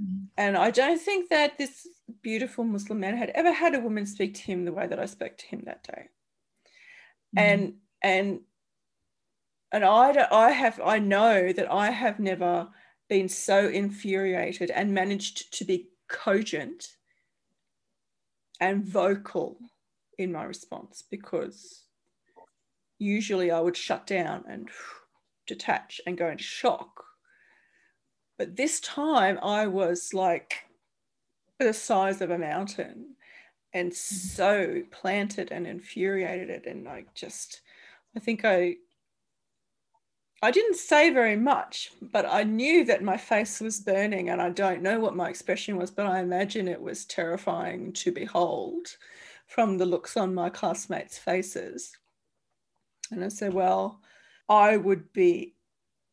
Mhm. 0.00 0.28
and 0.36 0.56
i 0.56 0.70
don't 0.70 1.00
think 1.00 1.28
that 1.30 1.58
this 1.58 1.86
beautiful 2.22 2.64
muslim 2.64 3.00
man 3.00 3.16
had 3.16 3.30
ever 3.30 3.52
had 3.52 3.74
a 3.74 3.80
woman 3.80 4.06
speak 4.06 4.34
to 4.34 4.42
him 4.42 4.64
the 4.64 4.72
way 4.72 4.86
that 4.86 4.98
i 4.98 5.06
spoke 5.06 5.36
to 5.38 5.46
him 5.46 5.62
that 5.66 5.82
day. 5.84 6.08
And 7.36 7.74
and 8.02 8.40
and 9.72 9.84
I, 9.84 10.26
I 10.32 10.50
have 10.50 10.80
i 10.84 10.98
know 10.98 11.52
that 11.52 11.70
i 11.70 11.90
have 11.90 12.18
never 12.18 12.68
been 13.10 13.28
so 13.28 13.68
infuriated 13.68 14.70
and 14.70 14.94
managed 14.94 15.52
to 15.52 15.64
be 15.64 15.88
cogent 16.08 16.96
and 18.60 18.84
vocal 18.84 19.58
in 20.16 20.32
my 20.32 20.44
response 20.44 21.02
because 21.10 21.82
usually 22.98 23.50
I 23.50 23.60
would 23.60 23.76
shut 23.76 24.06
down 24.06 24.44
and 24.48 24.68
detach 25.46 26.00
and 26.06 26.16
go 26.16 26.28
into 26.28 26.44
shock. 26.44 27.04
But 28.38 28.56
this 28.56 28.78
time 28.78 29.38
I 29.42 29.66
was 29.66 30.14
like 30.14 30.66
the 31.58 31.74
size 31.74 32.20
of 32.20 32.30
a 32.30 32.38
mountain 32.38 33.16
and 33.74 33.90
mm-hmm. 33.90 33.94
so 33.94 34.82
planted 34.92 35.50
and 35.50 35.66
infuriated 35.66 36.66
and 36.66 36.84
like 36.84 37.12
just 37.14 37.60
I 38.16 38.20
think 38.20 38.44
I 38.44 38.76
I 40.42 40.50
didn't 40.50 40.76
say 40.76 41.10
very 41.10 41.36
much, 41.36 41.92
but 42.00 42.24
I 42.24 42.44
knew 42.44 42.84
that 42.86 43.02
my 43.02 43.18
face 43.18 43.60
was 43.60 43.80
burning 43.80 44.30
and 44.30 44.40
I 44.40 44.48
don't 44.48 44.80
know 44.80 44.98
what 44.98 45.14
my 45.14 45.28
expression 45.28 45.76
was, 45.76 45.90
but 45.90 46.06
I 46.06 46.20
imagine 46.20 46.66
it 46.66 46.80
was 46.80 47.04
terrifying 47.04 47.92
to 47.94 48.10
behold 48.10 48.96
from 49.46 49.76
the 49.76 49.84
looks 49.84 50.16
on 50.16 50.34
my 50.34 50.48
classmates' 50.48 51.18
faces. 51.18 51.98
And 53.10 53.22
I 53.22 53.28
said, 53.28 53.52
Well, 53.52 54.00
I 54.48 54.78
would 54.78 55.12
be 55.12 55.56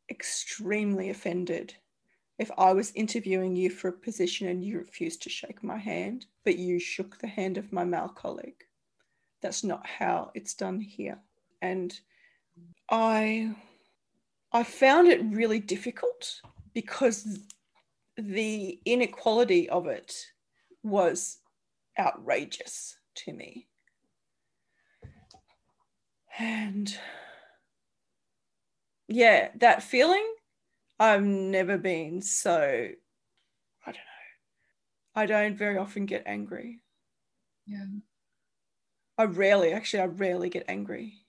extremely 0.10 1.10
offended 1.10 1.76
if 2.38 2.52
I 2.58 2.74
was 2.74 2.92
interviewing 2.96 3.56
you 3.56 3.70
for 3.70 3.88
a 3.88 3.94
position 3.94 4.48
and 4.50 4.64
you 4.64 4.78
refused 4.78 5.22
to 5.24 5.30
shake 5.30 5.64
my 5.64 5.78
hand, 5.78 6.26
but 6.44 6.58
you 6.58 6.80
shook 6.80 7.18
the 7.18 7.28
hand 7.28 7.58
of 7.58 7.72
my 7.72 7.84
male 7.86 8.10
colleague. 8.10 8.66
That's 9.42 9.64
not 9.64 9.88
how 9.88 10.32
it's 10.36 10.54
done 10.54 10.82
here. 10.82 11.20
And 11.62 11.98
I 12.90 13.56
I 14.52 14.64
found 14.64 15.08
it 15.08 15.22
really 15.24 15.60
difficult 15.60 16.42
because 16.74 17.40
the 18.16 18.80
inequality 18.86 19.70
of 19.70 19.88
it 19.88 20.16
was 20.84 21.40
outrageous 22.00 22.98
to 23.16 23.34
me. 23.34 23.68
And 26.40 26.98
yeah, 29.08 29.50
that 29.58 29.84
feeling, 29.84 30.26
I've 31.00 31.24
never 31.24 31.78
been 31.78 32.22
so, 32.22 32.60
I 32.62 33.86
don't 33.86 33.96
know. 33.96 35.16
I 35.16 35.26
don't 35.26 35.58
very 35.58 35.78
often 35.78 36.06
get 36.06 36.24
angry. 36.26 36.82
Yeah. 37.66 37.86
I 39.18 39.24
rarely, 39.24 39.74
actually, 39.74 40.04
I 40.04 40.06
rarely 40.06 40.50
get 40.50 40.66
angry 40.68 41.27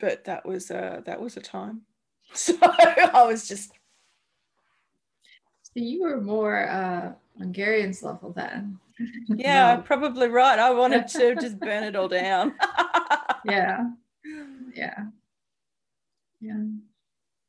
but 0.00 0.24
that 0.24 0.46
was 0.46 0.70
a 0.70 1.02
that 1.06 1.20
was 1.20 1.36
a 1.36 1.40
time. 1.40 1.82
So 2.34 2.56
I 2.62 3.24
was 3.28 3.46
just. 3.46 3.70
So 5.62 5.72
you 5.74 6.02
were 6.02 6.20
more 6.20 6.68
uh, 6.68 7.12
Hungarian's 7.38 8.02
level 8.02 8.32
then. 8.32 8.78
Yeah, 9.28 9.74
no. 9.76 9.82
probably 9.82 10.28
right. 10.28 10.58
I 10.58 10.70
wanted 10.70 11.08
to 11.08 11.34
just 11.40 11.58
burn 11.58 11.82
it 11.82 11.96
all 11.96 12.08
down. 12.08 12.54
yeah, 13.44 13.90
yeah, 14.72 15.06
yeah. 16.40 16.62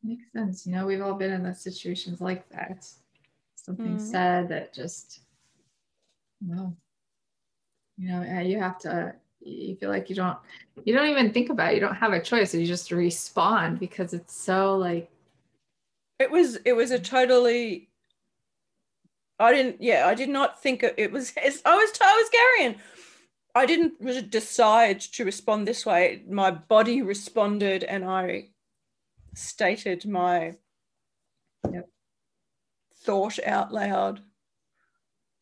Makes 0.03 0.31
sense. 0.33 0.65
You 0.65 0.73
know, 0.73 0.85
we've 0.87 1.01
all 1.01 1.13
been 1.13 1.31
in 1.31 1.43
those 1.43 1.61
situations 1.61 2.19
like 2.19 2.49
that. 2.49 2.87
Something 3.55 3.97
mm. 3.97 4.01
said 4.01 4.49
that 4.49 4.73
just, 4.73 5.21
no. 6.41 6.75
You 7.97 8.09
know, 8.09 8.39
you 8.41 8.59
have 8.59 8.79
to 8.79 9.15
you 9.45 9.75
feel 9.75 9.89
like 9.89 10.09
you 10.09 10.15
don't 10.15 10.37
you 10.83 10.93
don't 10.93 11.09
even 11.09 11.31
think 11.31 11.49
about 11.49 11.71
it. 11.71 11.75
You 11.75 11.81
don't 11.81 11.95
have 11.95 12.13
a 12.13 12.21
choice. 12.21 12.53
You 12.53 12.65
just 12.65 12.91
respond 12.91 13.79
because 13.79 14.13
it's 14.13 14.33
so 14.33 14.77
like 14.77 15.09
it 16.19 16.29
was 16.29 16.57
it 16.65 16.73
was 16.73 16.91
a 16.91 16.99
totally 16.99 17.89
I 19.39 19.53
didn't 19.53 19.81
yeah, 19.81 20.07
I 20.07 20.15
did 20.15 20.29
not 20.29 20.61
think 20.61 20.83
it 20.83 21.11
was 21.11 21.33
I 21.37 21.75
was 21.75 21.91
I 22.01 22.15
was 22.15 22.29
Garion. 22.29 22.75
I 23.57 23.65
didn't 23.65 24.29
decide 24.29 24.99
to 24.99 25.23
respond 25.23 25.65
this 25.65 25.85
way. 25.85 26.23
My 26.29 26.51
body 26.51 27.01
responded 27.01 27.85
and 27.85 28.03
I 28.03 28.49
stated 29.33 30.05
my 30.05 30.55
yep. 31.71 31.87
thought 33.03 33.39
out 33.45 33.73
loud. 33.73 34.21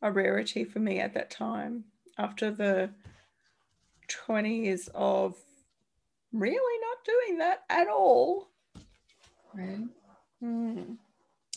A 0.03 0.11
rarity 0.11 0.65
for 0.65 0.79
me 0.79 0.99
at 0.99 1.13
that 1.13 1.31
time 1.31 1.85
after 2.17 2.51
the 2.51 2.89
20 4.07 4.65
years 4.65 4.89
of 4.93 5.35
really 6.31 6.79
not 6.81 6.97
doing 7.05 7.37
that 7.39 7.63
at 7.69 7.87
all. 7.87 8.49
Right. 9.53 9.87
Mm. 10.43 10.97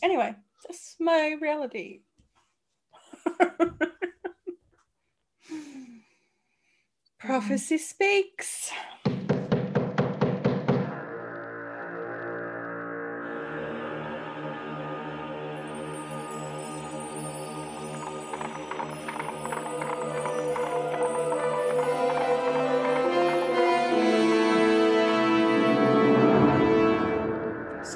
Anyway, 0.02 0.34
that's 0.66 0.96
my 1.00 1.36
reality. 1.40 2.00
Prophecy 7.18 7.78
speaks. 7.78 8.70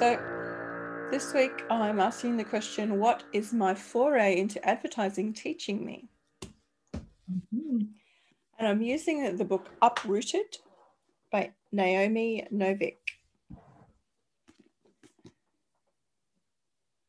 So, 0.01 0.19
this 1.11 1.31
week 1.31 1.63
I'm 1.69 1.99
asking 1.99 2.37
the 2.37 2.43
question 2.43 2.97
What 2.97 3.23
is 3.33 3.53
my 3.53 3.75
foray 3.75 4.35
into 4.39 4.67
advertising 4.67 5.31
teaching 5.31 5.85
me? 5.85 6.09
Mm-hmm. 7.31 7.81
And 8.57 8.67
I'm 8.67 8.81
using 8.81 9.37
the 9.37 9.45
book 9.45 9.69
Uprooted 9.79 10.57
by 11.31 11.51
Naomi 11.71 12.47
Novik. 12.51 12.97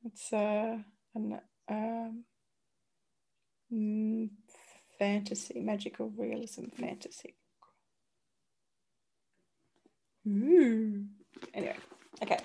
It's 0.05 0.31
a, 0.35 0.85
an, 1.15 1.41
um, 1.71 2.25
fantasy, 4.99 5.61
magical 5.61 6.13
realism 6.15 6.67
fantasy. 6.79 7.37
Ooh. 10.29 11.07
Anyway, 11.55 11.77
okay 12.23 12.37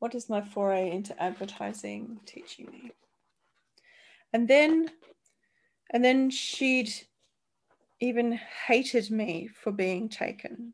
what 0.00 0.14
is 0.14 0.28
my 0.28 0.40
foray 0.40 0.90
into 0.90 1.22
advertising 1.22 2.18
teaching 2.26 2.66
me? 2.72 2.90
And 4.32 4.48
then, 4.48 4.90
and 5.90 6.04
then 6.04 6.30
she'd 6.30 6.90
even 8.00 8.40
hated 8.66 9.10
me 9.10 9.48
for 9.62 9.70
being 9.70 10.08
taken. 10.08 10.72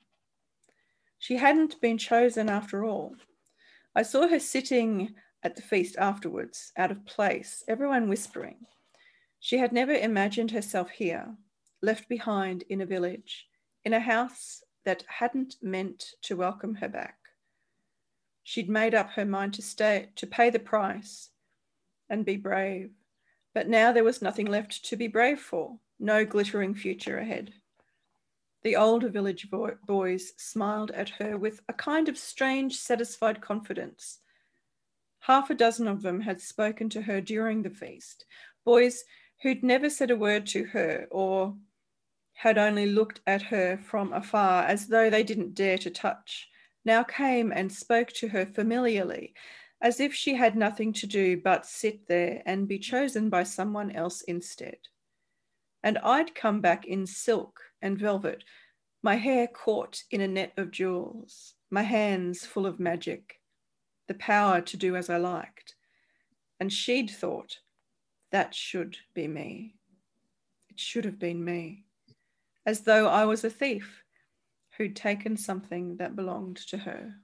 She 1.18 1.36
hadn't 1.36 1.80
been 1.80 1.98
chosen 1.98 2.48
after 2.48 2.84
all. 2.84 3.16
I 3.96 4.02
saw 4.02 4.28
her 4.28 4.38
sitting 4.38 5.14
at 5.42 5.56
the 5.56 5.62
feast 5.62 5.96
afterwards, 5.98 6.72
out 6.76 6.92
of 6.92 7.04
place, 7.04 7.64
everyone 7.66 8.08
whispering. 8.08 8.58
She 9.40 9.58
had 9.58 9.72
never 9.72 9.92
imagined 9.92 10.52
herself 10.52 10.90
here, 10.90 11.34
left 11.82 12.08
behind 12.08 12.62
in 12.68 12.80
a 12.80 12.86
village, 12.86 13.46
in 13.84 13.92
a 13.92 14.00
house 14.00 14.62
that 14.84 15.04
hadn't 15.08 15.56
meant 15.62 16.12
to 16.22 16.36
welcome 16.36 16.76
her 16.76 16.88
back. 16.88 17.16
She'd 18.48 18.68
made 18.68 18.94
up 18.94 19.10
her 19.10 19.24
mind 19.24 19.54
to 19.54 19.62
stay, 19.62 20.10
to 20.14 20.24
pay 20.24 20.50
the 20.50 20.60
price 20.60 21.30
and 22.08 22.24
be 22.24 22.36
brave. 22.36 22.92
But 23.52 23.68
now 23.68 23.90
there 23.90 24.04
was 24.04 24.22
nothing 24.22 24.46
left 24.46 24.84
to 24.84 24.94
be 24.94 25.08
brave 25.08 25.40
for, 25.40 25.80
no 25.98 26.24
glittering 26.24 26.72
future 26.72 27.18
ahead. 27.18 27.54
The 28.62 28.76
older 28.76 29.08
village 29.08 29.50
boys 29.50 30.32
smiled 30.36 30.92
at 30.92 31.08
her 31.18 31.36
with 31.36 31.60
a 31.68 31.72
kind 31.72 32.08
of 32.08 32.16
strange, 32.16 32.76
satisfied 32.76 33.40
confidence. 33.40 34.20
Half 35.18 35.50
a 35.50 35.54
dozen 35.54 35.88
of 35.88 36.02
them 36.02 36.20
had 36.20 36.40
spoken 36.40 36.88
to 36.90 37.02
her 37.02 37.20
during 37.20 37.64
the 37.64 37.70
feast, 37.70 38.26
boys 38.64 39.02
who'd 39.42 39.64
never 39.64 39.90
said 39.90 40.12
a 40.12 40.16
word 40.16 40.46
to 40.46 40.66
her 40.66 41.08
or 41.10 41.56
had 42.34 42.58
only 42.58 42.86
looked 42.86 43.20
at 43.26 43.42
her 43.42 43.76
from 43.76 44.12
afar 44.12 44.62
as 44.66 44.86
though 44.86 45.10
they 45.10 45.24
didn't 45.24 45.54
dare 45.56 45.78
to 45.78 45.90
touch 45.90 46.48
now 46.86 47.02
came 47.02 47.52
and 47.52 47.70
spoke 47.70 48.08
to 48.12 48.28
her 48.28 48.46
familiarly, 48.46 49.34
as 49.82 50.00
if 50.00 50.14
she 50.14 50.34
had 50.34 50.56
nothing 50.56 50.92
to 50.92 51.06
do 51.06 51.36
but 51.36 51.66
sit 51.66 52.06
there 52.06 52.42
and 52.46 52.68
be 52.68 52.78
chosen 52.78 53.28
by 53.28 53.42
someone 53.42 53.90
else 53.90 54.22
instead. 54.22 54.78
And 55.82 55.98
I'd 55.98 56.34
come 56.34 56.60
back 56.60 56.86
in 56.86 57.06
silk 57.06 57.60
and 57.82 57.98
velvet, 57.98 58.44
my 59.02 59.16
hair 59.16 59.48
caught 59.48 60.02
in 60.10 60.20
a 60.20 60.28
net 60.28 60.52
of 60.56 60.70
jewels, 60.70 61.54
my 61.70 61.82
hands 61.82 62.46
full 62.46 62.66
of 62.66 62.80
magic, 62.80 63.40
the 64.08 64.14
power 64.14 64.60
to 64.62 64.76
do 64.76 64.96
as 64.96 65.10
I 65.10 65.18
liked. 65.18 65.74
And 66.60 66.72
she'd 66.72 67.10
thought, 67.10 67.58
that 68.32 68.54
should 68.54 68.96
be 69.12 69.28
me. 69.28 69.74
It 70.70 70.80
should 70.80 71.04
have 71.04 71.18
been 71.18 71.44
me, 71.44 71.84
as 72.64 72.80
though 72.80 73.08
I 73.08 73.24
was 73.24 73.44
a 73.44 73.50
thief 73.50 74.04
who'd 74.76 74.96
taken 74.96 75.36
something 75.36 75.96
that 75.96 76.16
belonged 76.16 76.56
to 76.56 76.76
her. 76.78 77.14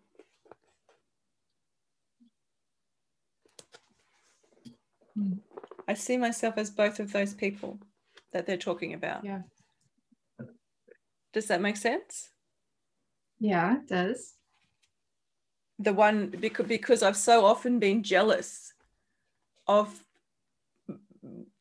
I 5.86 5.94
see 5.94 6.16
myself 6.16 6.57
as 6.57 6.70
both 6.70 7.00
of 7.00 7.12
those 7.12 7.34
people 7.34 7.78
that 8.32 8.46
they're 8.46 8.57
talking 8.57 8.94
about. 8.94 9.24
Yeah. 9.24 9.42
Does 11.32 11.48
that 11.48 11.61
make 11.61 11.76
sense? 11.76 12.30
Yeah, 13.38 13.76
it 13.76 13.88
does. 13.88 14.34
The 15.78 15.92
one 15.92 16.28
because 16.28 16.66
because 16.66 17.03
I've 17.03 17.16
so 17.16 17.44
often 17.44 17.78
been 17.78 18.03
jealous 18.03 18.72
of 19.66 20.05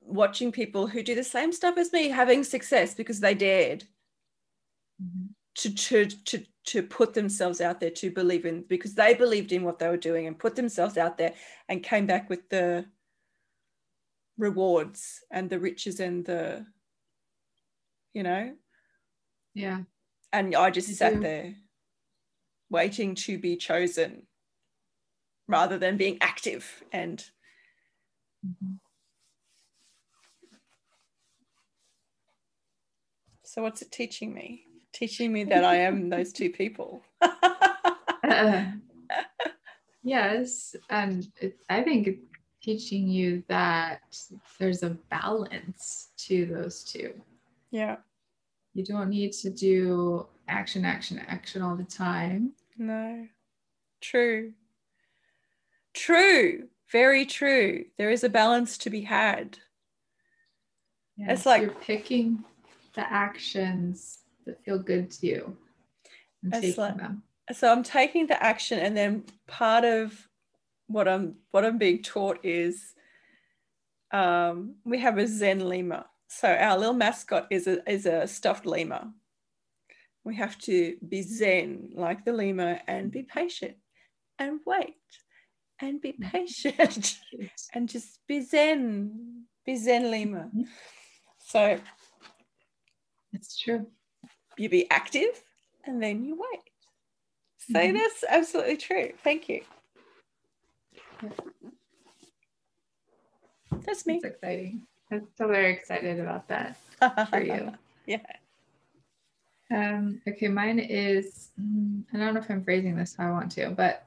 watching 0.02 0.52
people 0.52 0.88
who 0.88 1.02
do 1.02 1.16
the 1.16 1.24
same 1.24 1.52
stuff 1.52 1.78
as 1.78 1.92
me 1.92 2.10
having 2.10 2.44
success 2.44 2.94
because 2.94 3.20
they 3.20 3.34
dared. 3.34 3.86
To, 5.56 5.74
to 5.74 6.06
to 6.06 6.45
to 6.64 6.84
put 6.84 7.14
themselves 7.14 7.60
out 7.60 7.80
there 7.80 7.89
to 7.89 8.12
believe 8.12 8.45
in 8.45 8.64
because 8.70 8.93
they 8.93 9.14
believed 9.14 9.52
in 9.52 9.64
what 9.64 9.80
they 9.80 9.88
were 9.88 9.97
doing 9.97 10.28
and 10.28 10.38
put 10.38 10.56
themselves 10.56 10.97
out 10.97 11.18
there 11.18 11.34
and 11.70 11.84
came 11.84 12.06
back 12.06 12.30
with 12.30 12.47
the 12.49 12.86
rewards 14.38 15.22
and 15.32 15.49
the 15.49 15.60
riches 15.60 15.99
and 15.99 16.26
the 16.26 16.66
you 18.14 18.24
know? 18.24 18.54
Yeah. 19.54 19.82
And 20.34 20.56
i 20.56 20.70
just 20.70 20.93
sat 20.95 21.20
there 21.22 21.56
waiting 22.70 23.16
to 23.16 23.38
be 23.38 23.58
chosen 23.58 24.24
rather 25.47 25.78
than 25.78 25.97
being 25.97 26.18
active 26.22 26.84
and 26.93 27.24
mm-hmm. 28.45 28.76
so 33.43 33.62
what's 33.62 33.82
it 33.82 33.91
teaching 33.91 34.34
me 34.34 34.64
teaching 34.94 35.32
me 35.32 35.44
that 35.44 35.64
i 35.64 35.76
am 35.76 36.10
those 36.10 36.34
two 36.34 36.50
people 36.50 37.02
uh, 37.22 38.66
yes 40.04 40.76
and 40.89 41.28
it, 41.39 41.58
i 41.70 41.82
think 41.82 42.20
teaching 42.62 43.08
you 43.08 43.44
that 43.48 44.02
there's 44.60 44.84
a 44.84 44.92
balance 45.10 46.10
to 46.18 46.46
those 46.46 46.84
two. 46.84 47.14
Yeah. 47.72 47.98
You 48.74 48.86
don't 48.86 49.10
need 49.10 49.34
to 49.34 49.50
do 49.50 50.28
action, 50.48 50.86
action, 50.86 51.20
action 51.28 51.62
all 51.62 51.76
the 51.76 51.84
time. 51.84 52.54
No. 52.78 53.28
True. 54.00 54.54
True. 55.94 56.68
Very 56.92 57.26
true. 57.26 57.86
There 57.98 58.12
is 58.12 58.24
a 58.24 58.30
balance 58.30 58.78
to 58.80 58.89
be 58.89 59.02
had. 59.02 59.58
Yeah, 61.18 61.34
it's 61.34 61.46
like 61.46 61.62
you're 61.62 61.72
picking 61.72 62.44
the 62.94 63.12
actions 63.12 64.20
that 64.46 64.64
feel 64.64 64.80
good 64.80 65.12
to 65.12 65.28
you 65.28 65.58
and 66.44 66.54
taking 66.54 66.82
like, 66.82 66.98
them. 66.98 67.24
So 67.52 67.72
I'm 67.72 67.84
taking 67.84 68.28
the 68.28 68.42
action, 68.42 68.80
and 68.80 68.96
then 68.96 69.24
part 69.48 69.84
of 69.84 70.28
what 70.88 71.08
I'm 71.08 71.36
what 71.52 71.66
I'm 71.66 71.78
being 71.78 72.02
taught 72.02 72.39
is 72.44 72.94
um, 74.12 74.76
we 74.86 75.00
have 75.00 75.18
a 75.18 75.28
Zen 75.28 75.60
lemur. 75.60 76.06
So 76.28 76.48
our 76.48 76.78
little 76.78 76.94
mascot 76.94 77.48
is 77.50 77.68
a 77.68 77.89
is 77.89 78.06
a 78.06 78.28
stuffed 78.28 78.66
lemur. 78.66 79.10
We 80.24 80.36
have 80.36 80.58
to 80.60 80.96
be 81.08 81.24
Zen 81.24 81.92
like 81.96 82.26
the 82.26 82.34
lemur 82.34 82.80
and 82.88 83.12
be 83.12 83.24
patient 83.24 83.76
and 84.38 84.60
wait 84.66 84.96
and 85.82 86.00
be 86.02 86.14
patient 86.14 87.18
and 87.74 87.89
just 87.89 88.20
be 88.28 88.42
Zen, 88.42 89.46
be 89.66 89.76
Zen 89.76 90.12
lemur. 90.12 90.46
Mm-hmm. 90.46 90.64
So 91.39 91.80
it's 93.34 93.60
true. 93.60 93.88
You 94.62 94.70
be 94.70 94.88
active 94.91 95.41
and 95.86 96.03
then 96.03 96.24
you 96.24 96.36
wait. 96.36 96.62
So 97.57 97.80
mm-hmm. 97.80 97.97
that's 97.97 98.24
absolutely 98.30 98.78
true. 98.78 99.12
Thank 99.24 99.49
you. 99.49 99.62
That's 103.72 104.05
me. 104.05 104.18
It's 104.18 104.26
exciting. 104.26 104.84
I'm 105.12 105.28
so 105.36 105.47
very 105.47 105.74
excited 105.74 106.20
about 106.20 106.47
that 106.49 106.78
for 107.32 107.41
you. 107.41 107.72
yeah. 108.05 108.20
Um, 109.72 110.22
okay, 110.28 110.47
mine 110.47 110.78
is, 110.78 111.49
mm, 111.59 112.03
I 112.14 112.18
don't 112.18 112.36
know 112.36 112.41
if 112.41 112.51
I'm 112.51 112.64
phrasing 112.64 112.95
this 112.95 113.16
how 113.18 113.30
I 113.30 113.32
want 113.32 113.51
to, 113.53 113.72
but 113.72 114.05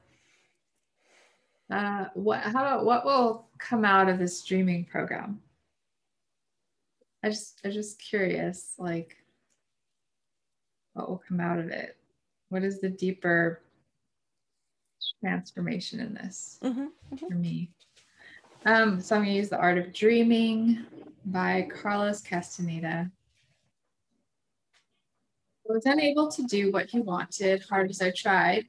uh, 1.69 2.05
what, 2.15 2.43
how 2.43 2.51
about 2.51 2.85
what 2.85 3.05
will 3.05 3.49
come 3.59 3.85
out 3.85 4.09
of 4.09 4.21
this 4.21 4.39
streaming 4.39 4.85
program? 4.85 5.41
I 7.25 7.31
just, 7.31 7.61
I'm 7.65 7.73
just 7.73 7.99
curious, 7.99 8.75
like, 8.79 9.17
what 10.95 11.09
will 11.09 11.23
come 11.27 11.41
out 11.41 11.59
of 11.59 11.69
it? 11.69 11.97
What 12.49 12.65
is 12.65 12.81
the 12.81 12.89
deeper 12.89 13.61
transformation 15.25 16.01
in 16.01 16.15
this 16.15 16.59
mm-hmm, 16.63 16.83
mm-hmm. 16.83 17.17
for 17.17 17.35
me. 17.35 17.71
Um, 18.67 19.01
so 19.01 19.17
I'm 19.17 19.23
going 19.23 19.33
to 19.33 19.39
use 19.39 19.49
The 19.49 19.59
Art 19.59 19.79
of 19.79 19.93
Dreaming 19.93 20.85
by 21.27 21.69
Carlos 21.71 22.21
Castaneda. 22.21 23.11
I 25.67 25.73
was 25.73 25.87
unable 25.87 26.31
to 26.31 26.43
do 26.43 26.71
what 26.71 26.91
he 26.91 27.01
wanted, 27.01 27.63
hard 27.63 27.89
as 27.89 28.03
I 28.03 28.11
tried. 28.11 28.67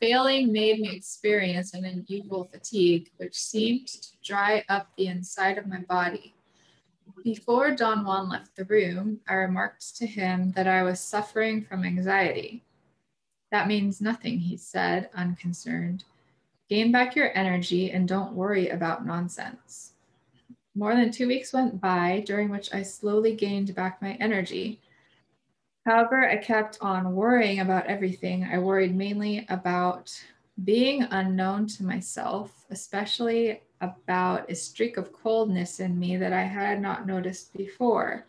Failing 0.00 0.52
made 0.52 0.80
me 0.80 0.94
experience 0.94 1.72
an 1.72 1.84
unusual 1.84 2.44
fatigue, 2.44 3.10
which 3.16 3.34
seemed 3.34 3.86
to 3.86 4.08
dry 4.22 4.64
up 4.68 4.88
the 4.96 5.06
inside 5.06 5.56
of 5.56 5.66
my 5.66 5.80
body. 5.80 6.34
Before 7.24 7.70
Don 7.72 8.04
Juan 8.04 8.30
left 8.30 8.56
the 8.56 8.64
room, 8.64 9.20
I 9.28 9.34
remarked 9.34 9.96
to 9.96 10.06
him 10.06 10.52
that 10.52 10.66
I 10.66 10.82
was 10.82 11.00
suffering 11.00 11.62
from 11.62 11.84
anxiety. 11.84 12.64
That 13.50 13.68
means 13.68 14.00
nothing, 14.00 14.38
he 14.38 14.56
said, 14.56 15.10
unconcerned. 15.14 16.04
Gain 16.70 16.92
back 16.92 17.14
your 17.14 17.36
energy 17.36 17.90
and 17.90 18.08
don't 18.08 18.32
worry 18.32 18.68
about 18.68 19.04
nonsense. 19.04 19.92
More 20.74 20.94
than 20.94 21.10
two 21.10 21.26
weeks 21.26 21.52
went 21.52 21.80
by, 21.80 22.22
during 22.26 22.48
which 22.48 22.72
I 22.72 22.82
slowly 22.82 23.34
gained 23.34 23.74
back 23.74 24.00
my 24.00 24.12
energy. 24.14 24.80
However, 25.84 26.26
I 26.26 26.36
kept 26.36 26.78
on 26.80 27.14
worrying 27.14 27.60
about 27.60 27.86
everything. 27.86 28.44
I 28.44 28.58
worried 28.58 28.96
mainly 28.96 29.44
about 29.50 30.10
being 30.64 31.02
unknown 31.02 31.66
to 31.66 31.84
myself, 31.84 32.64
especially 32.70 33.60
about 33.80 34.50
a 34.50 34.54
streak 34.54 34.96
of 34.96 35.12
coldness 35.12 35.80
in 35.80 35.98
me 35.98 36.16
that 36.16 36.32
I 36.32 36.42
had 36.42 36.80
not 36.80 37.06
noticed 37.06 37.56
before 37.56 38.26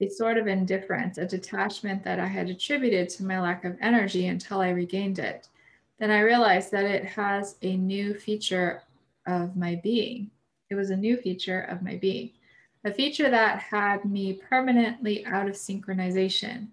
a 0.00 0.08
sort 0.08 0.38
of 0.38 0.46
indifference, 0.46 1.18
a 1.18 1.26
detachment 1.26 2.02
that 2.04 2.18
I 2.18 2.26
had 2.26 2.48
attributed 2.48 3.08
to 3.10 3.24
my 3.24 3.40
lack 3.40 3.64
of 3.64 3.76
energy 3.80 4.28
until 4.28 4.60
I 4.60 4.70
regained 4.70 5.18
it. 5.18 5.48
Then 5.98 6.10
I 6.10 6.20
realized 6.20 6.72
that 6.72 6.86
it 6.86 7.04
has 7.04 7.56
a 7.60 7.76
new 7.76 8.14
feature 8.14 8.82
of 9.26 9.56
my 9.56 9.74
being. 9.82 10.30
It 10.70 10.74
was 10.74 10.90
a 10.90 10.96
new 10.96 11.18
feature 11.18 11.60
of 11.62 11.82
my 11.82 11.96
being, 11.96 12.30
a 12.84 12.92
feature 12.92 13.28
that 13.28 13.58
had 13.58 14.06
me 14.06 14.34
permanently 14.34 15.26
out 15.26 15.48
of 15.48 15.54
synchronization. 15.54 16.68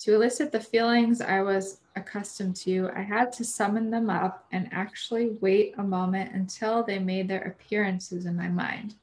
To 0.00 0.14
elicit 0.14 0.52
the 0.52 0.60
feelings 0.60 1.20
I 1.20 1.42
was 1.42 1.80
accustomed 1.98 2.56
to, 2.56 2.90
I 2.94 3.02
had 3.02 3.32
to 3.34 3.44
summon 3.44 3.90
them 3.90 4.10
up 4.10 4.46
and 4.52 4.68
actually 4.72 5.38
wait 5.40 5.74
a 5.78 5.82
moment 5.82 6.34
until 6.34 6.82
they 6.82 6.98
made 6.98 7.28
their 7.28 7.42
appearances 7.42 8.26
in 8.26 8.36
my 8.36 8.48
mind. 8.48 8.94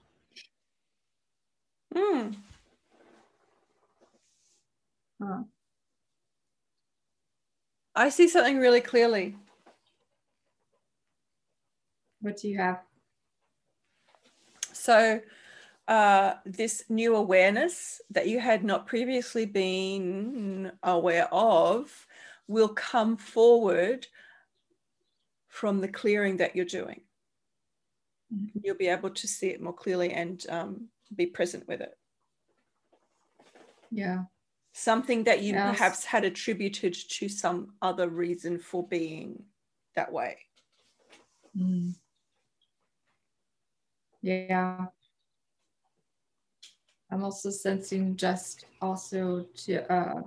Hmm. 1.95 2.31
Huh. 5.21 5.43
I 7.95 8.09
see 8.09 8.27
something 8.27 8.57
really 8.57 8.81
clearly. 8.81 9.37
What 12.19 12.37
do 12.37 12.49
you 12.49 12.57
have? 12.57 12.81
So, 14.73 15.21
uh, 15.87 16.33
this 16.45 16.83
new 16.89 17.15
awareness 17.15 18.01
that 18.09 18.27
you 18.27 18.39
had 18.39 18.63
not 18.63 18.87
previously 18.87 19.45
been 19.45 20.71
aware 20.83 21.31
of 21.33 22.07
will 22.47 22.69
come 22.69 23.17
forward 23.17 24.07
from 25.47 25.81
the 25.81 25.87
clearing 25.87 26.37
that 26.37 26.55
you're 26.55 26.65
doing. 26.65 27.01
Mm-hmm. 28.33 28.59
You'll 28.63 28.77
be 28.77 28.87
able 28.87 29.11
to 29.11 29.27
see 29.27 29.47
it 29.47 29.61
more 29.61 29.73
clearly 29.73 30.11
and 30.11 30.45
um, 30.49 30.87
be 31.15 31.25
present 31.25 31.67
with 31.67 31.81
it. 31.81 31.97
Yeah 33.91 34.23
something 34.77 35.23
that 35.23 35.41
you 35.41 35.53
yes. 35.53 35.77
perhaps 35.77 36.03
had 36.03 36.25
attributed 36.25 36.93
to 36.93 37.29
some 37.29 37.69
other 37.81 38.09
reason 38.09 38.59
for 38.59 38.85
being 38.85 39.41
that 39.95 40.11
way. 40.11 40.37
Mm. 41.57 41.95
Yeah. 44.21 44.87
I'm 47.09 47.23
also 47.23 47.49
sensing 47.51 48.17
just 48.17 48.65
also 48.81 49.45
to 49.63 49.93
uh, 49.93 50.23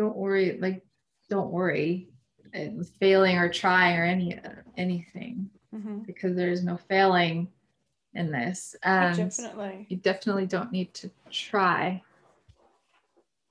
don't 0.00 0.16
worry, 0.16 0.58
like 0.58 0.82
don't 1.28 1.50
worry, 1.50 2.08
failing 2.98 3.36
or 3.36 3.48
trying 3.48 3.98
or 3.98 4.04
any 4.04 4.40
anything 4.78 5.50
mm-hmm. 5.74 5.98
because 5.98 6.34
there 6.34 6.50
is 6.50 6.64
no 6.64 6.76
failing 6.76 7.48
in 8.14 8.32
this. 8.32 8.74
And 8.82 9.16
definitely. 9.16 9.86
You 9.90 9.98
definitely 9.98 10.46
don't 10.46 10.72
need 10.72 10.94
to 10.94 11.10
try. 11.30 12.02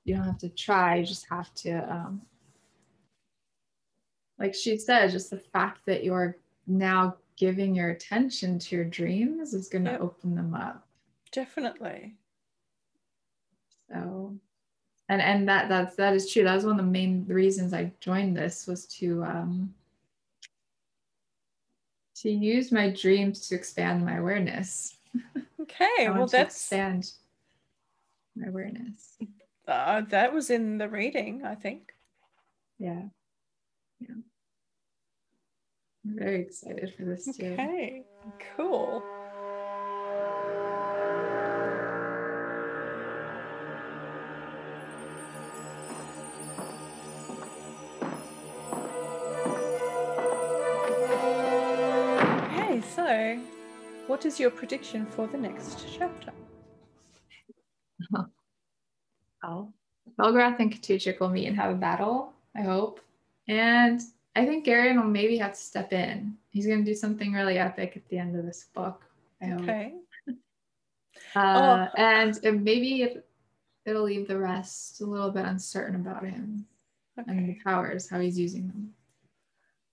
You 0.06 0.16
don't 0.16 0.26
have 0.26 0.39
to 0.39 0.50
try, 0.50 0.95
you 0.95 1.06
just 1.06 1.28
have 1.30 1.54
to 1.56 1.72
um 1.93 2.22
like 4.39 4.56
she 4.56 4.78
said, 4.78 5.12
just 5.12 5.30
the 5.30 5.38
fact 5.38 5.86
that 5.86 6.04
you're 6.04 6.38
now 6.66 7.18
giving 7.36 7.76
your 7.76 7.89
attention 7.89 8.58
to 8.58 8.76
your 8.76 8.86
dreams 8.86 9.54
is 9.54 9.68
going 9.68 9.86
to 9.86 9.91
Yep. 9.91 10.02
open 10.02 10.36
them 10.36 10.56
up. 10.56 10.88
Definitely. 11.32 12.16
So, 13.91 14.39
and 15.10 15.22
and 15.22 15.49
that 15.49 15.68
that's 15.68 15.95
that 15.95 16.14
is 16.14 16.32
true. 16.32 16.43
That 16.43 16.55
was 16.55 16.66
one 16.66 16.80
of 16.80 16.86
the 16.86 16.91
main 16.91 17.26
reasons 17.28 17.74
I 17.74 17.91
joined 17.99 18.38
this 18.38 18.68
was 18.68 18.86
to 18.97 19.24
um 19.24 19.74
to 22.18 22.30
use 22.30 22.72
my 22.72 22.89
dreams 22.89 23.47
to 23.47 23.55
expand 23.55 24.05
my 24.05 24.18
awareness. 24.18 24.95
Okay. 25.60 25.88
Well, 26.10 26.28
that's 26.28 26.55
expand 26.55 27.12
my 28.36 28.47
awareness. 28.47 29.18
uh, 29.68 30.01
that 30.10 30.34
was 30.34 30.49
in 30.49 30.78
the 30.78 30.88
reading, 30.89 31.43
I 31.43 31.55
think. 31.55 31.93
Yeah, 32.78 33.03
yeah. 33.99 34.16
I'm 36.05 36.16
very 36.18 36.41
excited 36.41 36.93
for 36.95 37.05
this 37.05 37.26
too. 37.36 37.53
Okay. 37.53 38.03
Cool. 38.55 39.03
What 54.10 54.26
is 54.26 54.39
your 54.39 54.49
prediction 54.49 55.05
for 55.05 55.28
the 55.28 55.38
next 55.38 55.86
chapter? 55.95 56.32
Well, 59.41 59.72
Belgarath 60.20 60.60
and 60.60 60.74
Ctuchik 60.74 61.20
will 61.20 61.30
meet 61.30 61.45
and 61.45 61.55
have 61.55 61.72
a 61.72 61.76
battle, 61.76 62.34
I 62.55 62.62
hope. 62.62 62.99
And 63.47 64.01
I 64.36 64.45
think 64.45 64.66
Garion 64.66 64.95
will 64.97 65.10
maybe 65.10 65.38
have 65.38 65.53
to 65.53 65.60
step 65.60 65.93
in. 65.93 66.36
He's 66.49 66.66
going 66.68 66.84
to 66.84 66.91
do 66.91 66.95
something 66.95 67.32
really 67.32 67.57
epic 67.57 67.93
at 67.95 68.10
the 68.10 68.18
end 68.18 68.36
of 68.36 68.45
this 68.45 68.66
book. 68.74 69.05
I 69.41 69.45
hope. 69.45 69.62
Okay. 69.62 69.93
Uh, 71.36 71.88
and, 71.95 72.39
and 72.43 72.64
maybe 72.64 73.03
it, 73.03 73.28
it'll 73.86 74.03
leave 74.03 74.28
the 74.28 74.38
rest 74.38 75.01
a 75.01 75.05
little 75.05 75.30
bit 75.30 75.45
uncertain 75.45 75.95
about 75.95 76.26
him 76.26 76.66
and 77.28 77.49
the 77.49 77.57
powers, 77.64 78.10
how 78.10 78.20
he's 78.20 78.39
using 78.39 78.68
them. 78.68 78.91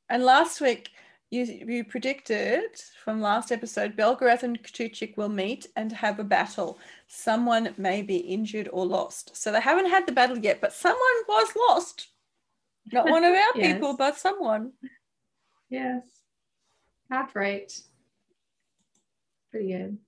And 0.08 0.24
last 0.24 0.60
week, 0.60 0.90
you, 1.30 1.44
you 1.44 1.84
predicted 1.84 2.62
from 3.04 3.20
last 3.20 3.50
episode, 3.50 3.96
Belgarath 3.96 4.42
and 4.42 4.62
Ctuchik 4.62 5.16
will 5.16 5.28
meet 5.28 5.66
and 5.76 5.90
have 5.92 6.18
a 6.18 6.24
battle. 6.24 6.78
Someone 7.08 7.74
may 7.76 8.02
be 8.02 8.16
injured 8.18 8.68
or 8.72 8.86
lost. 8.86 9.36
So 9.36 9.50
they 9.50 9.60
haven't 9.60 9.90
had 9.90 10.06
the 10.06 10.12
battle 10.12 10.38
yet, 10.38 10.60
but 10.60 10.72
someone 10.72 10.98
was 11.28 11.48
lost. 11.68 12.08
Not 12.92 13.08
one 13.10 13.24
of 13.24 13.32
our 13.32 13.40
Yes. 13.56 13.74
people, 13.74 13.96
but 13.96 14.16
someone. 14.16 14.72
Yes. 15.68 16.02
Half 17.10 17.34
right. 17.34 17.72
Pretty 19.50 19.72
good. 19.72 19.98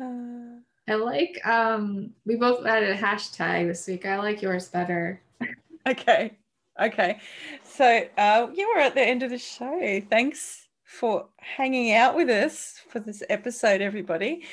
Uh, 0.00 0.60
I 0.88 0.94
like 0.94 1.46
um 1.46 2.10
we 2.26 2.34
both 2.36 2.66
added 2.66 2.90
a 2.90 2.96
hashtag 2.98 3.68
this 3.68 3.86
week. 3.86 4.04
I 4.04 4.18
like 4.18 4.42
yours 4.42 4.68
better. 4.68 5.20
okay. 5.88 6.38
Okay. 6.80 7.18
So 7.64 8.04
uh, 8.16 8.48
you 8.54 8.72
were 8.74 8.80
at 8.80 8.94
the 8.94 9.02
end 9.02 9.22
of 9.22 9.30
the 9.30 9.38
show. 9.38 10.00
Thanks 10.10 10.68
for 10.84 11.28
hanging 11.38 11.92
out 11.94 12.14
with 12.14 12.28
us 12.28 12.80
for 12.88 13.00
this 13.00 13.22
episode, 13.28 13.80
everybody. 13.80 14.44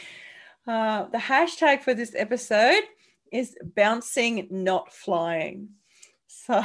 Uh, 0.68 1.06
the 1.06 1.18
hashtag 1.18 1.82
for 1.82 1.94
this 1.94 2.14
episode 2.16 2.84
is 3.32 3.56
bouncing, 3.76 4.48
not 4.50 4.94
flying. 4.94 5.70
So 6.28 6.64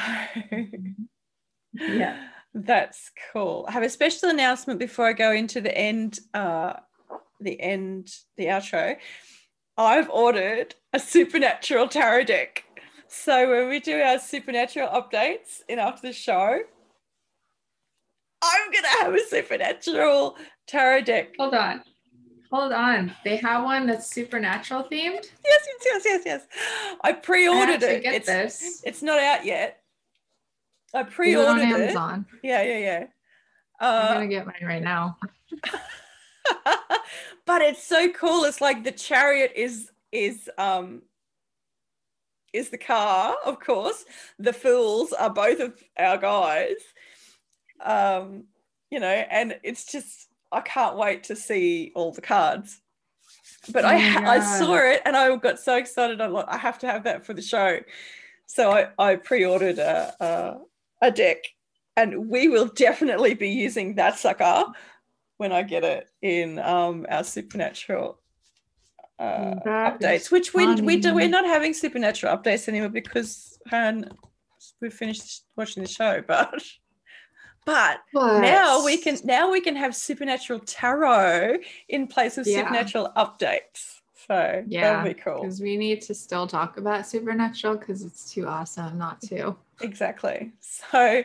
Yeah. 1.73 2.17
that's 2.55 3.11
cool. 3.33 3.65
I 3.69 3.73
have 3.73 3.83
a 3.83 3.89
special 3.89 4.29
announcement 4.31 4.79
before 4.79 5.07
I 5.07 5.13
go 5.13 5.33
into 5.33 5.61
the 5.61 5.77
end, 5.77 6.21
uh, 6.33 6.75
the 7.41 7.61
end, 7.61 8.11
the 8.37 8.47
outro. 8.47 8.97
I've 9.77 10.09
ordered 10.11 10.77
a 10.93 11.01
supernatural 11.01 11.89
tarot 11.89 12.25
deck. 12.25 12.65
So 13.09 13.49
when 13.51 13.69
we 13.69 13.81
do 13.81 14.01
our 14.01 14.19
supernatural 14.19 14.89
updates 14.89 15.61
in 15.69 15.79
after 15.79 16.09
the 16.09 16.13
show, 16.13 16.61
I'm 18.43 18.73
gonna 18.73 18.89
have 19.01 19.15
a 19.15 19.21
supernatural 19.21 20.37
tarot 20.67 21.03
deck. 21.03 21.35
Hold 21.39 21.55
on. 21.55 21.83
Hold 22.53 22.73
on. 22.73 23.13
They 23.25 23.37
have 23.37 23.65
one 23.65 23.87
that's 23.87 24.11
supernatural 24.15 24.85
themed. 24.85 25.27
Yes, 25.45 25.67
yes, 25.67 25.83
yes, 25.85 26.03
yes, 26.05 26.23
yes. 26.27 26.47
I 27.03 27.09
I 27.09 27.13
pre-ordered 27.13 27.81
to 27.81 27.97
it. 27.97 28.03
get 28.03 28.15
It's, 28.15 28.27
this. 28.27 28.83
it's 28.85 29.03
not 29.03 29.19
out 29.19 29.45
yet. 29.45 29.81
I 30.95 31.01
Is 31.01 31.05
it 31.05 31.09
on 31.09 31.13
pre-ordered 31.13 31.61
it. 31.63 31.65
Amazon. 31.83 32.27
Yeah, 32.43 32.63
yeah, 32.63 32.79
yeah. 32.79 33.05
I'm 33.81 34.11
Uh, 34.11 34.15
gonna 34.15 34.29
get 34.29 34.47
mine 34.47 34.63
right 34.63 34.83
now. 34.83 35.19
but 37.47 37.63
it's 37.63 37.83
so 37.83 38.09
cool. 38.11 38.45
It's 38.45 38.61
like 38.61 38.85
the 38.85 38.93
chariot 38.93 39.53
is 39.57 39.91
is 40.13 40.49
um 40.59 41.03
is 42.55 42.71
the 42.71 42.79
car, 42.79 43.37
of 43.45 43.61
course. 43.61 44.05
The 44.39 44.53
fools 44.53 45.13
are 45.13 45.31
both 45.31 45.61
of 45.61 45.83
our 45.99 46.17
guys. 46.17 46.77
Um, 47.85 48.45
you 48.91 49.01
know, 49.01 49.07
and 49.09 49.59
it's 49.63 49.85
just 49.91 50.29
I 50.53 50.61
can't 50.61 50.97
wait 50.97 51.25
to 51.25 51.37
see 51.37 51.93
all 51.95 52.13
the 52.13 52.21
cards. 52.21 52.81
But 53.73 53.85
I 53.85 53.99
ha- 53.99 54.25
I 54.25 54.41
saw 54.41 54.77
it 54.77 55.03
and 55.05 55.17
I 55.17 55.35
got 55.37 55.59
so 55.59 55.77
excited. 55.77 56.21
I'm 56.21 56.33
like, 56.33 56.47
I 56.49 56.57
have 56.57 56.79
to 56.81 56.87
have 56.87 57.05
that 57.05 57.27
for 57.27 57.35
the 57.35 57.43
show. 57.43 57.81
So 58.47 58.71
I, 58.71 58.89
I 58.99 59.17
pre-ordered 59.17 59.79
a, 59.79 60.15
a 60.21 61.07
a 61.09 61.11
deck, 61.11 61.39
and 61.97 62.29
we 62.29 62.49
will 62.49 62.67
definitely 62.67 63.35
be 63.35 63.49
using 63.49 63.97
that 63.97 64.19
sucker 64.19 64.67
when 65.39 65.51
I 65.51 65.63
get 65.63 65.83
it 65.83 66.09
in 66.23 66.59
um, 66.61 67.07
our 67.09 67.25
supernatural 67.25 68.21
uh, 69.19 69.55
updates. 69.67 70.31
Which 70.31 70.55
we 70.55 70.81
we 70.83 70.97
do, 70.97 71.15
we're 71.15 71.29
not 71.29 71.45
having 71.45 71.73
supernatural 71.75 72.37
updates 72.37 72.69
anymore 72.69 72.89
because 72.89 73.59
Han 73.69 74.11
we 74.81 74.91
finished 74.91 75.45
watching 75.57 75.83
the 75.83 75.89
show, 75.89 76.23
but 76.27 76.63
but 77.65 78.01
now 78.15 78.85
we 78.85 78.97
can 78.97 79.17
now 79.25 79.51
we 79.51 79.61
can 79.61 79.77
have 79.77 79.95
supernatural 79.95 80.61
tarot 80.61 81.59
in 81.89 82.07
place 82.07 82.39
of 82.39 82.47
Yeah. 82.47 82.59
supernatural 82.61 83.13
updates. 83.17 84.01
So 84.27 84.65
Yeah, 84.67 84.95
that'll 84.95 85.15
be 85.15 85.21
cool. 85.21 85.43
because 85.43 85.61
we 85.61 85.77
need 85.77 86.01
to 86.03 86.15
still 86.15 86.47
talk 86.47 86.79
about 86.79 87.07
supernatural 87.07 87.77
because 87.77 88.03
it's 88.03 88.33
too 88.33 88.47
awesome 88.47 88.99
not 88.99 89.21
to. 89.23 89.55
Exactly. 89.81 90.53
So 90.61 91.23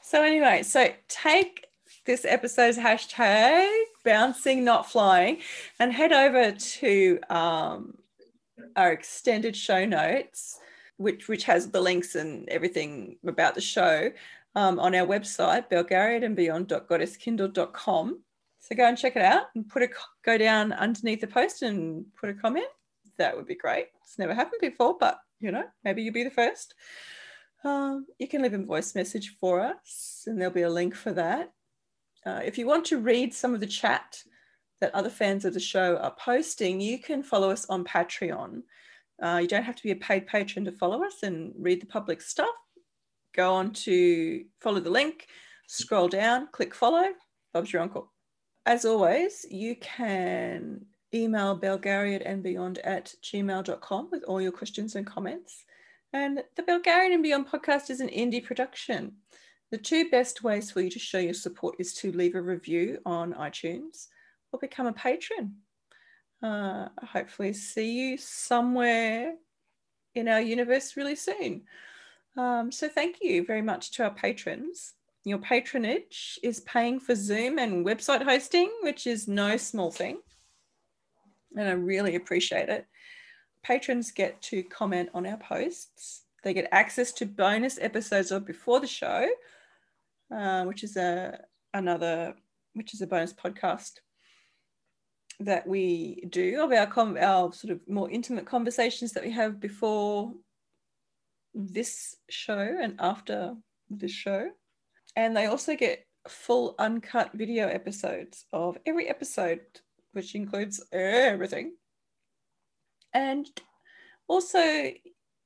so 0.00 0.22
anyway, 0.22 0.62
so 0.62 0.88
take 1.08 1.67
this 2.08 2.24
episode's 2.24 2.78
hashtag 2.78 3.68
bouncing 4.02 4.64
not 4.64 4.90
flying 4.90 5.42
and 5.78 5.92
head 5.92 6.10
over 6.10 6.52
to 6.52 7.18
um, 7.28 7.98
our 8.76 8.92
extended 8.92 9.54
show 9.54 9.84
notes 9.84 10.58
which 10.96 11.28
which 11.28 11.44
has 11.44 11.70
the 11.70 11.80
links 11.80 12.14
and 12.14 12.48
everything 12.48 13.18
about 13.26 13.54
the 13.54 13.60
show 13.60 14.10
um, 14.54 14.78
on 14.78 14.94
our 14.94 15.06
website 15.06 15.68
belgariad 15.68 16.24
and 16.24 16.34
beyond.goddesskindle.com 16.34 18.18
so 18.58 18.74
go 18.74 18.86
and 18.86 18.96
check 18.96 19.14
it 19.14 19.22
out 19.22 19.48
and 19.54 19.68
put 19.68 19.82
a 19.82 19.88
go 20.24 20.38
down 20.38 20.72
underneath 20.72 21.20
the 21.20 21.26
post 21.26 21.60
and 21.60 22.06
put 22.18 22.30
a 22.30 22.34
comment. 22.34 22.66
That 23.18 23.36
would 23.36 23.46
be 23.46 23.54
great. 23.54 23.88
It's 24.02 24.18
never 24.18 24.34
happened 24.34 24.60
before 24.62 24.96
but 24.98 25.18
you 25.40 25.52
know 25.52 25.64
maybe 25.84 26.02
you'll 26.02 26.14
be 26.14 26.24
the 26.24 26.30
first. 26.30 26.74
Um, 27.64 28.06
you 28.18 28.28
can 28.28 28.40
leave 28.40 28.54
a 28.54 28.58
voice 28.58 28.94
message 28.94 29.36
for 29.38 29.60
us 29.60 30.24
and 30.26 30.40
there'll 30.40 30.54
be 30.54 30.62
a 30.62 30.70
link 30.70 30.94
for 30.94 31.12
that 31.12 31.52
uh, 32.28 32.40
if 32.44 32.58
you 32.58 32.66
want 32.66 32.84
to 32.86 32.98
read 32.98 33.32
some 33.32 33.54
of 33.54 33.60
the 33.60 33.66
chat 33.66 34.22
that 34.80 34.94
other 34.94 35.10
fans 35.10 35.44
of 35.44 35.54
the 35.54 35.60
show 35.60 35.96
are 35.96 36.14
posting, 36.18 36.80
you 36.80 36.98
can 36.98 37.22
follow 37.22 37.50
us 37.50 37.64
on 37.66 37.84
Patreon. 37.84 38.62
Uh, 39.22 39.38
you 39.42 39.48
don't 39.48 39.64
have 39.64 39.76
to 39.76 39.82
be 39.82 39.90
a 39.90 39.96
paid 39.96 40.26
patron 40.26 40.64
to 40.64 40.72
follow 40.72 41.02
us 41.04 41.22
and 41.22 41.52
read 41.58 41.80
the 41.80 41.86
public 41.86 42.20
stuff. 42.20 42.54
Go 43.34 43.54
on 43.54 43.72
to 43.72 44.44
follow 44.60 44.80
the 44.80 44.90
link, 44.90 45.26
scroll 45.66 46.08
down, 46.08 46.48
click 46.52 46.74
follow. 46.74 47.08
Bob's 47.52 47.72
your 47.72 47.82
uncle. 47.82 48.12
As 48.66 48.84
always, 48.84 49.46
you 49.50 49.76
can 49.76 50.84
email 51.14 51.58
belgariad 51.58 52.22
and 52.24 52.42
beyond 52.42 52.78
at 52.78 53.14
gmail.com 53.24 54.08
with 54.12 54.22
all 54.24 54.40
your 54.40 54.52
questions 54.52 54.94
and 54.94 55.06
comments. 55.06 55.64
And 56.12 56.42
the 56.56 56.62
Belgariad 56.62 57.12
and 57.12 57.22
Beyond 57.22 57.48
podcast 57.48 57.90
is 57.90 58.00
an 58.00 58.08
indie 58.08 58.44
production. 58.44 59.12
The 59.70 59.78
two 59.78 60.08
best 60.10 60.42
ways 60.42 60.70
for 60.70 60.80
you 60.80 60.90
to 60.90 60.98
show 60.98 61.18
your 61.18 61.34
support 61.34 61.76
is 61.78 61.92
to 61.94 62.12
leave 62.12 62.34
a 62.34 62.40
review 62.40 62.98
on 63.04 63.34
iTunes 63.34 64.06
or 64.50 64.58
become 64.58 64.86
a 64.86 64.92
patron. 64.92 65.56
Uh, 66.42 66.88
hopefully, 67.02 67.52
see 67.52 67.92
you 67.92 68.16
somewhere 68.16 69.34
in 70.14 70.28
our 70.28 70.40
universe 70.40 70.96
really 70.96 71.16
soon. 71.16 71.62
Um, 72.36 72.72
so, 72.72 72.88
thank 72.88 73.16
you 73.20 73.44
very 73.44 73.60
much 73.60 73.90
to 73.92 74.04
our 74.04 74.14
patrons. 74.14 74.94
Your 75.24 75.38
patronage 75.38 76.38
is 76.42 76.60
paying 76.60 77.00
for 77.00 77.14
Zoom 77.14 77.58
and 77.58 77.84
website 77.84 78.22
hosting, 78.22 78.70
which 78.82 79.06
is 79.06 79.28
no 79.28 79.58
small 79.58 79.90
thing. 79.90 80.20
And 81.56 81.68
I 81.68 81.72
really 81.72 82.14
appreciate 82.14 82.70
it. 82.70 82.86
Patrons 83.62 84.12
get 84.12 84.40
to 84.42 84.62
comment 84.62 85.10
on 85.12 85.26
our 85.26 85.36
posts. 85.36 86.22
They 86.44 86.54
get 86.54 86.68
access 86.72 87.12
to 87.14 87.26
bonus 87.26 87.78
episodes 87.78 88.30
of 88.30 88.46
before 88.46 88.80
the 88.80 88.86
show, 88.86 89.28
uh, 90.34 90.64
which 90.64 90.84
is 90.84 90.96
a 90.96 91.38
another 91.74 92.34
which 92.74 92.94
is 92.94 93.00
a 93.00 93.06
bonus 93.06 93.32
podcast 93.32 93.92
that 95.40 95.66
we 95.66 96.24
do 96.30 96.62
of 96.62 96.72
our 96.72 96.86
com- 96.86 97.16
our 97.18 97.52
sort 97.52 97.72
of 97.72 97.80
more 97.88 98.10
intimate 98.10 98.46
conversations 98.46 99.12
that 99.12 99.24
we 99.24 99.30
have 99.30 99.60
before 99.60 100.32
this 101.54 102.16
show 102.28 102.76
and 102.80 102.94
after 102.98 103.54
this 103.90 104.12
show. 104.12 104.48
And 105.16 105.36
they 105.36 105.46
also 105.46 105.76
get 105.76 106.06
full 106.28 106.74
uncut 106.78 107.32
video 107.34 107.68
episodes 107.68 108.46
of 108.52 108.78
every 108.86 109.08
episode, 109.08 109.60
which 110.12 110.34
includes 110.34 110.82
everything. 110.92 111.72
And 113.14 113.46
also, 114.28 114.92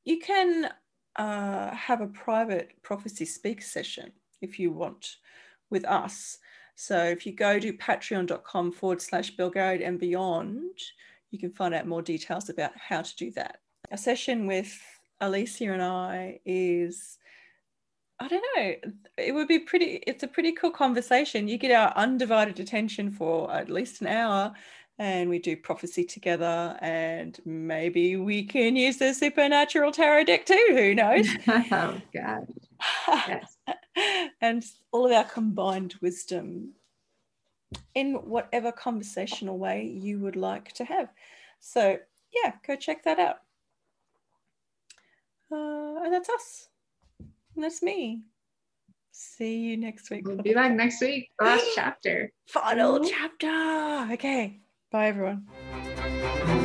you 0.05 0.19
can 0.19 0.71
uh, 1.17 1.75
have 1.75 2.01
a 2.01 2.09
private 2.09 2.71
prophecy 2.83 3.25
speak 3.25 3.63
session 3.63 4.13
if 4.43 4.59
you 4.59 4.71
want 4.71 5.17
with 5.71 5.85
us. 5.87 6.39
So 6.75 7.05
if 7.05 7.27
you 7.27 7.33
go 7.33 7.59
to 7.59 7.73
patreon.com 7.73 8.73
forward 8.73 9.01
slash 9.01 9.35
Belgariad 9.37 9.87
and 9.87 9.99
beyond, 9.99 10.79
you 11.31 11.39
can 11.39 11.53
find 11.53 11.75
out 11.75 11.87
more 11.87 12.03
details 12.03 12.49
about 12.49 12.73
how 12.77 13.03
to 13.03 13.17
do 13.17 13.31
that. 13.33 13.61
A 13.91 13.99
session 13.99 14.47
with 14.47 14.79
Alicia 15.21 15.73
and 15.73 15.83
I 15.83 16.41
is, 16.45 17.19
I 18.21 18.29
don't 18.29 18.45
know, 18.57 18.75
it 19.17 19.33
would 19.33 19.49
be 19.49 19.61
pretty, 19.61 20.03
it's 20.07 20.23
a 20.23 20.29
pretty 20.29 20.53
cool 20.53 20.71
conversation. 20.71 21.49
You 21.49 21.59
get 21.59 21.73
our 21.73 21.93
undivided 21.97 22.61
attention 22.61 23.11
for 23.11 23.53
at 23.53 23.71
least 23.71 24.01
an 24.01 24.09
hour 24.09 24.53
and 24.99 25.29
we 25.29 25.39
do 25.39 25.57
prophecy 25.57 26.05
together 26.05 26.77
and 26.81 27.41
maybe 27.45 28.17
we 28.17 28.45
can 28.45 28.77
use 28.77 28.99
the 28.99 29.13
supernatural 29.13 29.91
tarot 29.91 30.25
deck 30.25 30.45
too 30.45 30.67
who 30.71 30.95
knows 30.95 31.27
oh 31.49 32.01
god 32.13 32.47
yes. 33.09 33.52
And 34.41 34.65
all 34.91 35.07
of 35.07 35.13
our 35.13 35.25
combined 35.25 35.95
wisdom 36.01 36.73
in 37.95 38.15
whatever 38.15 38.73
conversational 38.73 39.59
way 39.59 39.85
you 39.85 40.19
would 40.19 40.37
like 40.37 40.73
to 40.73 40.85
have. 40.85 41.09
So 41.61 41.99
yeah 42.33 42.53
go 42.67 42.77
check 42.77 43.05
that 43.05 43.19
out. 43.19 43.37
Uh, 45.51 46.05
and 46.05 46.13
that's 46.13 46.29
us. 46.29 46.69
And 47.55 47.65
that's 47.65 47.83
me. 47.83 48.23
See 49.13 49.59
you 49.59 49.77
next 49.77 50.11
week 50.11 50.27
we'll 50.27 50.39
be 50.39 50.55
back 50.55 50.73
next 50.73 51.01
week. 51.01 51.31
Last 51.41 51.67
chapter. 51.75 52.33
Final 52.47 53.05
chapter. 53.05 54.13
Okay. 54.13 54.63
Bye, 54.91 55.07
everyone. 55.07 56.59